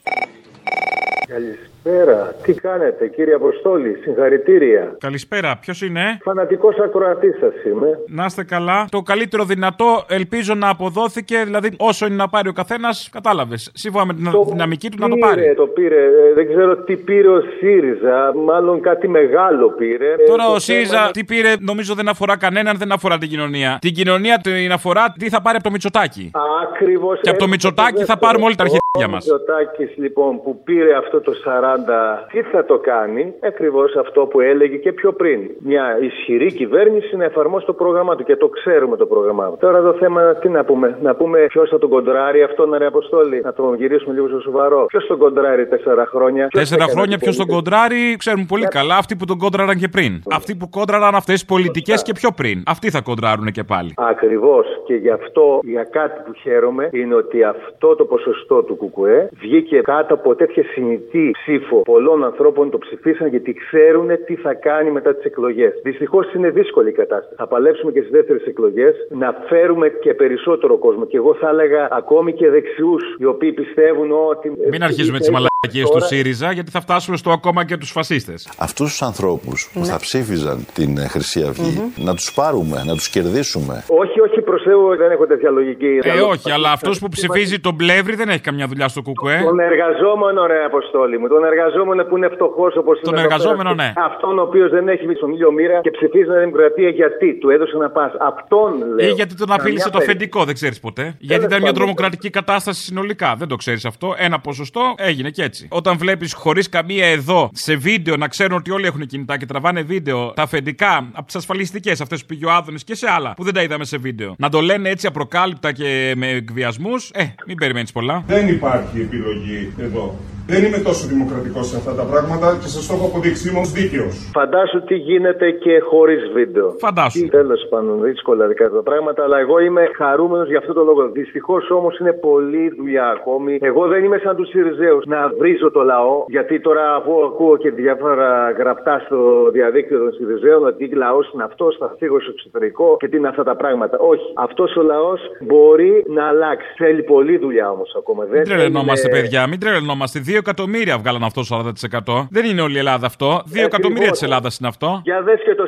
Καλησπέρα. 1.90 2.36
Τι 2.44 2.54
κάνετε, 2.54 3.08
κύριε 3.08 3.34
Αποστόλη, 3.34 3.98
συγχαρητήρια. 4.04 4.96
Καλησπέρα, 5.00 5.58
ποιος 5.62 5.82
είναι; 5.82 6.18
Φανατικός 6.24 6.76
ακροατής 6.80 7.38
σας 7.40 7.54
είμαι. 7.66 8.00
Να 8.08 8.26
είστε 8.26 8.44
καλά. 8.44 8.86
Το 8.92 9.02
καλύτερο 9.02 9.44
δυνατό 9.44 10.06
ελπίζω 10.10 10.54
να 10.56 10.70
αποδόθηκε, 10.70 11.44
δηλαδή 11.44 11.72
όσο 11.78 12.06
είναι 12.06 12.16
να 12.16 12.28
πάρει 12.30 12.50
ο 12.50 12.54
καθένας, 12.54 13.10
κατάλαβες. 13.12 13.72
Σύμφωνα 13.74 14.06
με 14.06 14.14
την 14.14 14.32
δυναμική 14.50 14.90
του 14.90 14.98
να 15.00 15.10
το 15.10 15.16
πάρει. 15.16 15.42
Πήρε, 15.42 15.54
το 15.54 15.68
πήρε. 15.68 15.96
Ε, 16.06 16.34
δεν 16.36 16.48
ξέρω 16.48 16.76
τι 16.78 16.96
πήρε 16.96 17.28
ο 17.28 17.42
ΣΥΡΙΖΑ. 17.60 18.34
Μάλλον 18.46 18.82
κάτι 18.82 19.08
μεγάλο 19.08 19.70
πήρε. 19.70 20.12
Ε, 20.12 20.24
Τώρα 20.28 20.46
το 20.46 20.52
ο 20.54 20.60
ΣΥΡΙΖΑ 20.60 20.98
θέμα- 20.98 21.12
τι 21.12 21.24
πήρε, 21.24 21.54
νομίζω 21.60 21.94
δεν 21.96 22.08
αφορά 22.08 22.38
κανέναν, 22.38 22.78
δεν 22.78 22.92
αφορά 22.92 23.18
την 23.18 23.30
κοινωνία. 23.30 23.78
Την 23.82 23.94
κοινωνία 23.94 24.38
την 24.38 24.72
αφορά 24.72 25.14
τι 25.20 25.30
θα 25.30 25.42
πάρει 25.42 25.56
από 25.56 25.66
το 25.66 25.72
Μητσοτάκι. 25.72 26.32
Ακριβώς. 26.72 27.20
Και 27.22 27.30
από 27.30 27.40
το 27.40 27.48
Μητσοτάκι 27.48 28.04
θα 28.04 28.18
πάρουμε 28.18 28.46
όλοι 28.46 28.56
τα 28.56 28.64
αρχίδια 28.96 29.08
Ο 29.08 29.10
μας. 29.10 29.26
Μητσοτάκης 29.26 29.98
λοιπόν 29.98 30.42
που 30.44 30.62
πήρε 30.64 30.96
αυτό 30.96 31.22
το 31.22 31.32
40, 31.46 32.28
τι 32.32 32.42
θα 32.42 32.66
το 32.66 32.78
κάνει, 32.78 33.34
ακριβώς 33.44 33.96
αυτό 33.96 34.22
που 34.26 34.40
έλεγε 34.40 34.78
και 34.78 34.92
πιο 34.94 35.14
πριν. 35.14 35.40
Μια 35.60 35.98
ισχυρή 36.02 36.54
κυβέρνηση 36.54 37.16
να 37.16 37.24
εφαρμόσει 37.24 37.66
το 37.66 37.74
πρόγραμμά 37.74 38.16
του 38.16 38.24
και 38.24 38.36
το 38.36 38.48
ξέρουμε 38.48 38.98
το 38.98 39.06
πρόγραμμά 39.06 39.50
του. 39.50 39.58
Τώρα 39.60 39.82
το 39.82 39.94
θέμα 39.94 40.36
τι 40.36 40.50
να 40.50 40.64
πούμε, 40.64 40.98
να 41.02 41.16
πούμε 41.16 41.40
ποιος 41.50 41.70
θα 41.70 41.78
τον 41.80 41.90
κοντράρει 41.90 42.44
αυτόν 42.44 42.74
ρε 42.78 42.86
Αποστόλη, 42.86 43.42
να 43.42 43.54
τον 43.54 43.76
γυρίσουμε 43.76 44.14
λίγο 44.14 44.28
στο 44.28 44.40
σοβαρό. 44.40 44.86
Ποιος 44.86 45.08
τον 45.08 45.18
κοντράρει 45.18 45.68
τέσσερα 45.68 46.06
χρόνια; 46.06 46.48
Ποιος 46.48 46.62
Τέσσερα 46.62 46.84
έκανε 46.84 46.98
χρόνια 46.98 47.18
την 47.18 47.24
ποιος 47.24 47.38
τον 47.38 47.48
πολιτική; 47.48 47.72
κοντράρει, 47.72 48.16
ξέρουν 48.18 48.46
πολύ 48.46 48.68
καλά. 48.68 48.96
Αυτοί 48.98 49.16
που 49.16 49.26
τον 49.26 49.38
κόντραραν 49.38 49.78
και 49.78 49.88
πριν. 49.88 50.22
Αυτοί 50.32 50.56
που 50.56 50.70
κόντραραν 50.70 51.16
αυτές 51.16 51.34
τις 51.34 51.46
πολιτικές 51.46 52.02
και 52.02 52.14
πιο 52.14 52.30
πριν. 52.36 52.64
Αυτοί 52.68 52.90
θα 52.90 53.02
κοντράρουν 53.02 53.46
και 53.52 53.64
πάλι. 53.64 53.94
Ακριβώς. 53.98 54.66
Και 54.86 54.94
γι' 54.94 55.10
αυτό 55.10 55.60
για 55.64 55.84
κάτι 55.84 56.22
που 56.26 56.34
χαίρομαι 56.34 56.90
είναι 56.92 57.16
ότι 57.16 57.44
αυτό 57.44 57.96
το 57.96 58.06
ποσοστό 58.06 58.64
του 58.64 58.78
ΚΚΕ 58.90 59.30
βγήκε 59.42 59.78
κάτω 59.82 60.14
από 60.14 60.36
τέτοια 60.36 60.64
συνητή 60.64 61.32
ψήφο 61.32 61.82
πολλών 61.82 62.24
ανθρώπων 62.24 62.70
το 62.70 62.78
ψηφίσαν 62.78 63.28
γιατί 63.28 63.54
ξέρουν 63.54 64.08
τι 64.26 64.36
θα 64.36 64.54
κάνει 64.54 64.92
μετά 64.92 65.16
τις 65.16 65.26
εκλογές. 65.26 65.74
Δυστυχώς 65.84 66.34
είναι 66.34 66.50
δύσκολη 66.50 66.90
η 66.90 66.92
κατάσταση. 66.92 67.36
Θα 67.38 67.48
παλέψουμε 67.48 67.92
και 67.92 68.00
στις 68.00 68.12
δεύτερες 68.12 68.44
εκλογές 68.46 68.94
να 69.10 69.36
φέρουμε 69.48 69.90
και 69.90 70.14
περισσότερο 70.14 70.78
κόσμο. 70.78 71.06
Και 71.06 71.18
εγώ 71.18 71.36
θα 71.36 71.50
έλεγα 71.50 71.88
ακόμη 71.92 72.34
και 72.34 72.50
δεξιούς 72.50 73.04
οι 73.18 73.26
οποίοι 73.26 73.52
πιστεύουν 73.52 74.12
ότι. 74.30 74.52
Μην 74.70 74.84
αρχίζουμε 74.84 75.20
τις 75.20 75.30
μαλακίες 75.30 75.90
του 75.90 76.02
ΣΥΡΙΖΑ, 76.02 76.52
γιατί 76.52 76.72
θα 76.72 76.82
φτάσουμε 76.82 77.18
στο 77.18 77.30
ακόμα 77.32 77.66
και 77.66 77.78
τους 77.78 77.92
φασίστες. 77.92 78.50
Αυτούς 78.60 78.90
τους 78.90 79.02
ανθρώπους 79.02 79.72
που 79.74 79.86
θα 79.86 79.98
ψήφιζαν 80.00 80.66
την 80.74 80.98
ε, 80.98 81.08
Χρυσή 81.08 81.42
Αυγή, 81.42 81.94
να 81.98 82.16
τους 82.16 82.34
πάρουμε, 82.34 82.84
να 82.86 82.94
τους 82.94 83.10
κερδίσουμε. 83.10 83.84
Όχι, 83.88 84.20
όχι, 84.20 84.42
προς 84.56 84.68
Θεού 84.68 84.98
δεν 85.02 85.12
έχω 85.16 85.26
τέτοια 85.32 85.50
λογική. 85.50 85.92
Ε, 86.02 86.22
όχι, 86.34 86.52
αλλά 86.52 86.70
αυτός 86.72 87.00
που 87.00 87.08
ψηφίζει 87.16 87.60
τον 87.60 87.76
Πλεύρη 87.76 88.16
δεν 88.22 88.30
έχει 88.30 88.42
καμιά 88.50 88.68
δουλειά 88.68 88.88
στο 88.88 89.02
ΚΚΕ. 89.02 89.36
Τον 89.44 89.60
εργαζόμενο, 89.60 90.46
ρε 90.46 90.60
Αποστόλη 90.70 91.16
μου. 91.20 91.28
Τον 91.28 91.44
εργαζόμενο 91.52 92.04
που 92.04 92.18
είναι 92.18 92.30
φτωχός 92.36 92.76
όπως 92.82 92.96
είναι. 93.02 93.10
εδώ 93.20 93.24
εργαζόμενο, 93.28 93.70
πέρα. 93.76 93.84
ναι. 93.84 93.94
Αυτόν 94.10 94.40
ο 94.40 94.42
οποίος 94.42 94.70
δεν 94.76 94.88
έχει 94.88 95.04
στον 95.16 95.32
ήλιο 95.36 95.52
μοίρα 95.52 95.80
και 95.86 95.92
ψηφίζει 95.92 96.26
την 96.30 96.40
δημοκρατία 96.40 96.90
γιατί 96.90 97.28
του 97.40 97.50
έδωσε 97.50 97.78
να 97.78 97.90
πας. 97.90 98.12
Αυτόν 98.32 98.72
λέω. 98.96 99.08
Ή 99.08 99.12
γιατί 99.12 99.36
τον 99.36 99.52
απείλησε 99.52 99.62
Καμιά 99.62 99.84
το 99.84 99.98
περίπτωση. 99.98 100.06
αφεντικό, 100.10 100.44
δεν 100.46 100.54
ξέρεις 100.54 100.80
ποτέ. 100.80 101.16
Γιατί 101.20 101.46
ήταν 101.46 101.58
μια 101.58 101.72
πάντων. 101.72 101.74
τρομοκρατική 101.80 102.30
κατάσταση 102.30 102.82
συνολικά. 102.82 103.36
Δεν 103.38 103.48
το 103.48 103.56
ξέρεις 103.56 103.86
αυτό. 103.86 104.16
Ένα 104.18 104.40
ποσοστό 104.40 104.82
έγινε 104.98 105.30
και 105.30 105.44
έτσι. 105.44 105.68
Όταν 105.72 105.98
βλέπεις 105.98 106.34
χωρίς 106.34 106.70
καμία 106.70 107.06
εδώ 107.08 107.50
σε 107.54 107.76
βίντεο 107.76 108.16
να 108.16 108.28
ξέρουν 108.28 108.58
ότι 108.58 108.72
όλοι 108.72 108.86
έχουν 108.86 109.06
κινητά 109.06 109.38
και 109.38 109.46
τραβάνε 109.46 109.82
βίντεο 109.82 110.32
τα 110.36 110.44
αφεντικά 110.44 111.10
από 111.14 111.26
τις 111.26 111.36
ασφαλιστικές 111.36 112.02
αυτές 112.02 112.20
που 112.22 112.26
πήγε 112.28 112.46
ο 112.46 112.52
Άδωνης 112.52 112.84
και 112.84 112.96
σε 112.96 113.08
άλλα 113.10 113.34
που 113.36 113.44
δεν 113.44 113.54
τα 113.54 113.62
είδαμε 113.62 113.86
σε 113.86 113.98
βίντεο. 113.98 114.36
Να 114.46 114.52
το 114.52 114.62
λένε 114.62 114.90
έτσι 114.90 115.08
απροκάλυπτα 115.08 115.72
και 115.72 116.14
με 116.16 116.28
εκβιασμούς, 116.28 117.10
ε, 117.14 117.36
μην 117.48 117.58
περιμένεις 117.58 117.92
πολλά. 117.92 118.24
Δεν 118.28 118.48
υπάρχει 118.48 119.00
επιλογή 119.00 119.74
εδώ. 119.80 120.20
Δεν 120.54 120.62
είμαι 120.66 120.80
τόσο 120.90 121.04
δημοκρατικός 121.08 121.66
σε 121.70 121.76
αυτά 121.82 121.94
τα 122.00 122.06
πράγματα 122.12 122.48
και 122.62 122.68
σας 122.76 122.88
το 122.88 122.94
έχω 122.98 123.06
αποδείξει. 123.12 123.44
Είμαι 123.50 123.62
δίκαιος. 123.80 124.14
Φαντάσου 124.38 124.80
τι 124.90 124.96
γίνεται 124.96 125.48
και 125.64 125.74
χωρίς 125.90 126.22
βίντεο. 126.38 126.68
Φαντάσου. 126.86 127.28
Τέλος 127.40 127.62
πάντων, 127.70 128.02
δύσκολα 128.02 128.48
δικά 128.48 128.70
τα 128.70 128.84
πράγματα, 128.90 129.24
αλλά 129.24 129.38
εγώ 129.40 129.60
είμαι 129.60 129.84
χαρούμενος 130.00 130.48
για 130.48 130.58
αυτό 130.58 130.74
το 130.74 130.84
λόγο. 130.84 131.02
Δυστυχώς 131.20 131.64
όμως 131.72 131.94
είναι 132.00 132.14
πολλή 132.14 132.66
δουλειά 132.78 133.08
ακόμη. 133.18 133.58
Εγώ 133.62 133.88
δεν 133.88 134.04
είμαι 134.04 134.20
σαν 134.24 134.36
τους 134.36 134.50
Σιριζέου 134.50 135.00
να 135.06 135.20
βρίζω 135.40 135.72
το 135.72 135.82
λαό, 135.82 136.26
γιατί 136.28 136.60
τώρα 136.60 136.96
αφού 136.96 137.14
ακούω 137.30 137.58
και 137.58 137.70
διάφορα 137.72 138.52
γραπτά 138.60 138.96
στο 139.06 139.20
διαδίκτυο 139.52 139.98
των 140.04 140.12
Σιριζέων 140.18 140.66
ότι 140.66 140.96
λαός 140.96 141.32
είναι 141.34 141.44
αυτός, 141.44 141.78
θα 141.80 141.96
φύγω 142.00 142.20
στο 142.22 142.32
εξωτερικό 142.36 142.98
και 143.00 143.08
τι 143.08 143.18
είναι 143.18 143.28
αυτά 143.28 143.44
τα 143.44 143.56
πράγματα. 143.56 143.98
Όχι. 143.98 144.28
Αυτός 144.36 144.76
ο 144.76 144.82
λαός 144.82 145.20
μπορεί 145.42 146.04
να 146.08 146.24
αλλάξει. 146.28 146.68
Θέλει 146.78 147.04
πολλή 147.04 147.38
δουλειά 147.38 147.70
όμως 147.70 147.96
ακόμα. 147.98 148.24
Μην 148.32 148.44
τρελαινόμαστε, 148.44 149.10
παιδιά, 149.10 149.48
μην 149.48 149.60
τρελαινόμαστε. 149.60 150.20
2 150.36 150.38
εκατομμύρια 150.38 150.98
βγάλαν 150.98 151.24
αυτό 151.24 151.42
το 151.48 151.72
40%. 152.16 152.28
Δεν 152.32 152.46
είναι 152.46 152.62
όλη 152.62 152.76
η 152.76 152.78
Ελλάδα 152.78 153.06
αυτό. 153.06 153.42
2 153.54 153.66
εκατομμύρια 153.66 154.12
της 154.12 154.22
Ελλάδας 154.22 154.58
είναι 154.58 154.68
αυτό. 154.68 155.02
Για 155.04 155.22
δες 155.22 155.40
και 155.46 155.56
το 155.56 155.64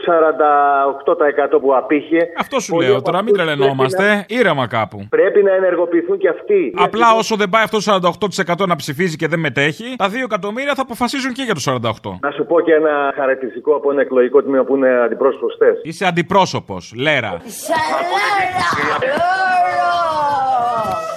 48% 1.55 1.59
που 1.61 1.76
απήχε. 1.76 2.18
Αυτό 2.39 2.59
σου 2.59 2.72
Πολλοί 2.72 2.86
λέω 2.88 2.95
από 2.95 3.03
τώρα, 3.03 3.24
μην 3.24 3.34
αυτούς 3.34 3.45
τρελαινόμαστε. 3.45 4.03
πρέπει 4.28 4.34
Ήρεμα 4.39 4.68
κάπου. 4.68 4.97
να- 4.97 5.07
Πρέπει 5.09 5.43
να 5.43 5.51
ενεργοποιηθούν 5.53 6.18
και 6.18 6.30
αυτοί. 6.30 6.74
Απλά 6.78 7.13
όσο 7.18 7.36
δεν 7.36 7.49
πάει 7.49 7.63
αυτό 7.63 7.78
το 7.78 7.82
48% 7.84 8.65
να 8.68 8.76
ψηφίζει 8.76 9.15
και 9.15 9.28
δεν 9.28 9.39
μετέχει, 9.39 9.95
τα 9.97 10.09
2 10.09 10.24
εκατομμύρια 10.24 10.74
θα 10.76 10.82
αποφασίζουν 10.82 11.34
και 11.34 11.43
για 11.43 11.53
το 11.53 11.59
48%. 11.59 12.20
Να 12.22 12.32
σου 12.32 12.45
πω 12.45 12.61
και 12.61 12.74
ένα 12.74 13.13
χαρακτηριστικό 13.15 13.76
από 13.76 13.91
ένα 13.91 14.01
εκλογικό 14.01 14.43
τμήμα 14.43 14.63
που 14.63 14.76
είναι 14.76 14.89
αντιπρόσωπος 15.05 15.53
χθε. 15.53 15.72
Είσαι 15.84 16.05
αντιπρόσωπος, 16.05 16.93
λέρα. 16.95 17.41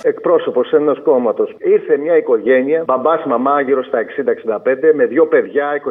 Εκπρόσωπος 0.02 0.72
ενός 0.72 1.02
κόμματος. 1.02 1.54
Ήρθε 1.58 1.96
μια 1.96 2.16
οικογένεια, 2.16 2.82
μπαμπάς, 2.86 3.22
μαμά 3.40 3.60
γύρω 3.60 3.82
στα 3.84 3.98
60-65, 4.00 4.94
με 4.94 5.04
δύο 5.12 5.24
παιδιά 5.26 5.66
25-26 5.74 5.82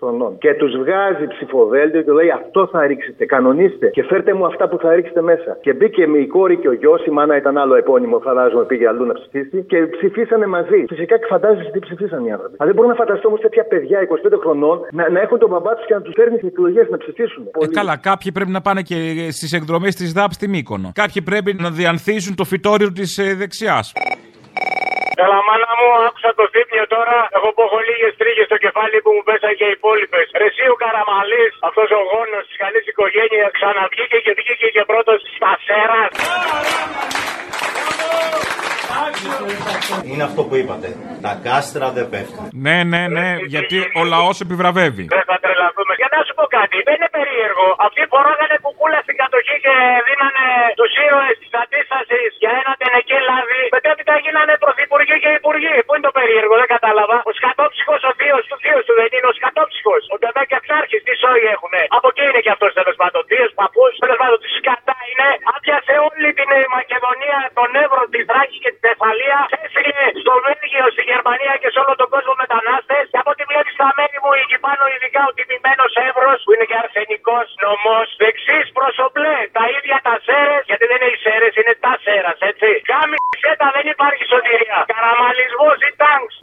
χρονών. 0.00 0.38
Και 0.38 0.54
τους 0.54 0.72
βγάζει 0.82 1.26
ψηφοδέλτιο 1.34 2.02
και 2.02 2.12
λέει 2.18 2.30
Αυτό 2.30 2.60
θα 2.72 2.86
ρίξετε, 2.86 3.24
κανονίστε 3.34 3.86
και 3.96 4.02
φέρτε 4.02 4.32
μου 4.34 4.44
αυτά 4.46 4.68
που 4.68 4.78
θα 4.82 4.94
ρίξετε 4.94 5.22
μέσα. 5.22 5.50
Και 5.60 5.72
μπήκε 5.72 6.02
η 6.02 6.26
κόρη 6.26 6.56
και 6.56 6.68
ο 6.68 6.72
γιος, 6.72 7.06
η 7.06 7.10
μάνα 7.10 7.36
ήταν 7.36 7.58
άλλο 7.58 7.74
επώνυμο, 7.74 8.18
φαντάζομαι 8.18 8.64
πήγε 8.64 8.86
αλλού 8.88 9.04
να 9.04 9.14
ψηφίσει 9.14 9.62
και 9.70 9.78
ψηφίσανε 9.96 10.46
μαζί. 10.46 10.84
Φυσικά 10.88 11.18
και 11.18 11.26
φαντάζεσαι 11.28 11.70
τι 11.70 11.78
ψηφίσαν 11.78 12.24
οι 12.26 12.32
άνθρωποι. 12.32 12.54
Αλλά 12.58 12.66
δεν 12.70 12.76
μπορώ 12.76 12.88
να 12.88 12.94
φανταστώ 13.02 13.28
όμως 13.28 13.40
τέτοια 13.40 13.64
παιδιά 13.64 13.98
25 14.32 14.38
χρονών 14.40 14.80
να, 14.92 15.10
να 15.10 15.20
έχουν 15.20 15.38
τον 15.38 15.48
μπαμπά 15.48 15.74
τους 15.74 15.86
και 15.86 15.94
να 15.94 16.02
τους 16.02 16.12
φέρνει 16.16 16.36
στις 16.36 16.48
εκλογές 16.48 16.86
να 16.90 16.96
ψηφίσουν. 16.96 17.42
Ε, 17.60 17.66
καλά, 17.66 17.96
κάποιοι 17.96 18.32
πρέπει 18.32 18.50
να 18.50 18.60
πάνε 18.60 18.82
και 18.82 19.28
στις 19.30 19.52
εκδρομές 19.52 19.94
της 19.94 20.12
ΔΑΠ 20.12 20.32
στη 20.32 20.48
Μύκονο. 20.48 20.90
Κάποιοι 20.94 21.22
πρέπει 21.22 21.56
να 21.58 21.70
διανθίσουν 21.70 22.34
το 22.34 22.44
φυτόριο 22.44 22.92
της 22.92 23.18
ε, 23.18 23.34
δεξιάς. 23.34 23.92
Καλά, 25.20 25.38
μάνα 25.48 25.70
μου, 25.78 25.88
άκουσα 26.06 26.30
το 26.38 26.44
θύμιο 26.52 26.86
τώρα. 26.94 27.18
Εγώ 27.36 27.48
που 27.54 27.62
έχω 27.66 27.78
λίγες 27.88 28.12
τρίχε 28.20 28.44
στο 28.50 28.58
κεφάλι 28.64 28.96
που 29.04 29.10
μου 29.16 29.22
πέσαν 29.28 29.52
και 29.58 29.66
οι 29.68 29.74
υπόλοιπες. 29.78 30.26
Εσύ 30.46 30.64
ο 30.72 30.76
Καραμαλής, 30.82 31.52
αυτός 31.68 31.88
ο 31.98 32.00
γόνος 32.10 32.42
της 32.48 32.56
καλής 32.62 32.84
οικογένειας, 32.90 33.50
ξαναβγήκε 33.58 34.18
και 34.24 34.32
βγήκε 34.38 34.68
και 34.74 34.84
πρώτος 34.90 35.18
στα 35.36 35.52
σέρας. 35.66 36.10
Είναι 40.04 40.22
αυτό 40.22 40.42
που 40.44 40.54
είπατε. 40.54 40.96
Τα 41.22 41.40
κάστρα 41.44 41.90
δεν 41.90 42.08
πέφτουν. 42.08 42.48
Ναι, 42.52 42.82
ναι, 42.84 43.02
ναι, 43.08 43.36
γιατί 43.46 43.78
ο 44.00 44.04
λαός 44.04 44.40
επιβραβεύει. 44.40 45.06
Δεν 45.08 45.22
θα 45.26 45.38
τρελαθώ 45.40 45.64
τρελαθούμε. 45.74 45.94
Για 46.00 46.10
να 46.14 46.20
σου 46.26 46.34
πω 46.38 46.44
κάτι, 46.58 46.76
δεν 46.86 46.94
είναι 46.98 47.10
περίεργο. 47.18 47.66
Αυτοί 47.86 48.02
φοράγανε 48.12 48.56
κουκούλα 48.64 48.98
στην 49.06 49.16
κατοχή 49.22 49.56
και 49.64 49.74
δίνανε 50.06 50.46
του 50.78 50.86
ήρωες 51.04 51.36
της 51.42 51.52
αντίστασης 51.62 52.30
για 52.42 52.52
ένα 52.60 52.72
τενεκέ 52.80 53.18
λάδι. 53.28 53.62
Μετέπειτα 53.76 54.14
γίνανε 54.24 54.54
πρωθυπουργοί 54.64 55.16
και 55.24 55.30
υπουργοί. 55.40 55.76
Πού 55.86 55.92
είναι 55.94 56.06
το 56.08 56.14
περίεργο, 56.18 56.54
δεν 56.60 56.68
κατάλαβα. 56.74 57.16
Ο 57.30 57.32
σκατόψυχος 57.38 58.00
ο 58.10 58.12
θείος 58.18 58.44
του 58.50 58.56
θείου 58.62 58.80
του 58.86 58.94
δεν 59.00 59.08
είναι 59.16 59.28
ο 59.32 59.34
σκατόψυχος. 59.38 60.02
Ο 60.12 60.16
Ντεβέκια 60.20 60.60
Ξάρχη, 60.64 60.98
τι 61.06 61.12
σόι 61.22 61.42
έχουνε. 61.54 61.82
Από 61.96 62.08
εκεί 62.12 62.24
είναι 62.28 62.42
και 62.46 62.52
αυτός 62.56 62.70
τέλος 62.78 62.96
πάντων. 63.00 63.20
Θείος 63.30 63.52
παππούς, 63.58 63.92
τέλος 64.04 64.18
πάντων 64.22 64.38
τη 64.44 64.48
σκατά 64.58 64.96
είναι. 65.10 65.28
Άπιασε 65.54 65.94
όλη 66.08 66.28
την 66.38 66.48
ε, 66.58 66.60
Μακεδονία, 66.76 67.38
τον 67.58 67.70
Εύρο, 67.84 68.02
τη 68.14 68.20
Θράκη 68.28 68.56
και 68.64 68.70
τη 68.73 68.73
Θεσσαλία. 68.84 69.38
Έστειλε 69.62 70.04
στο 70.22 70.34
Βέλγιο, 70.44 70.84
στη 70.94 71.02
Γερμανία 71.10 71.54
και 71.62 71.68
σε 71.74 71.78
όλο 71.82 71.94
τον 72.00 72.08
κόσμο 72.14 72.32
μετανάστες. 72.42 73.04
Και 73.12 73.18
από 73.22 73.30
ό,τι 73.34 73.44
βλέπεις 73.50 73.74
στα 73.78 73.88
μέρη 73.98 74.18
μου, 74.22 74.32
εκεί 74.42 74.56
πάνω 74.66 74.82
ειδικά 74.94 75.22
ο 75.30 75.32
τιμημένος 75.36 75.92
Εύρο, 76.08 76.30
που 76.44 76.50
είναι 76.54 76.66
και 76.70 76.78
αρσενικός 76.82 77.46
νομός, 77.66 78.06
δεξί 78.22 78.58
προσωπλέ. 78.78 79.36
Τα 79.58 79.64
ίδια 79.76 79.98
τα 80.06 80.14
σέρες, 80.26 80.62
γιατί 80.70 80.84
δεν 80.90 80.98
είναι 81.00 81.10
οι 81.14 81.18
σέρες, 81.24 81.52
είναι 81.60 81.74
τα 81.84 81.94
σέρας, 82.04 82.38
έτσι. 82.50 82.70
Κάμι 82.90 83.16
σέτα 83.42 83.68
δεν 83.76 83.86
υπάρχει 83.94 84.24
σωτηρία. 84.32 84.78
Καραμαλισμός 84.92 85.78
ή 85.88 85.90
τάγκς. 86.00 86.34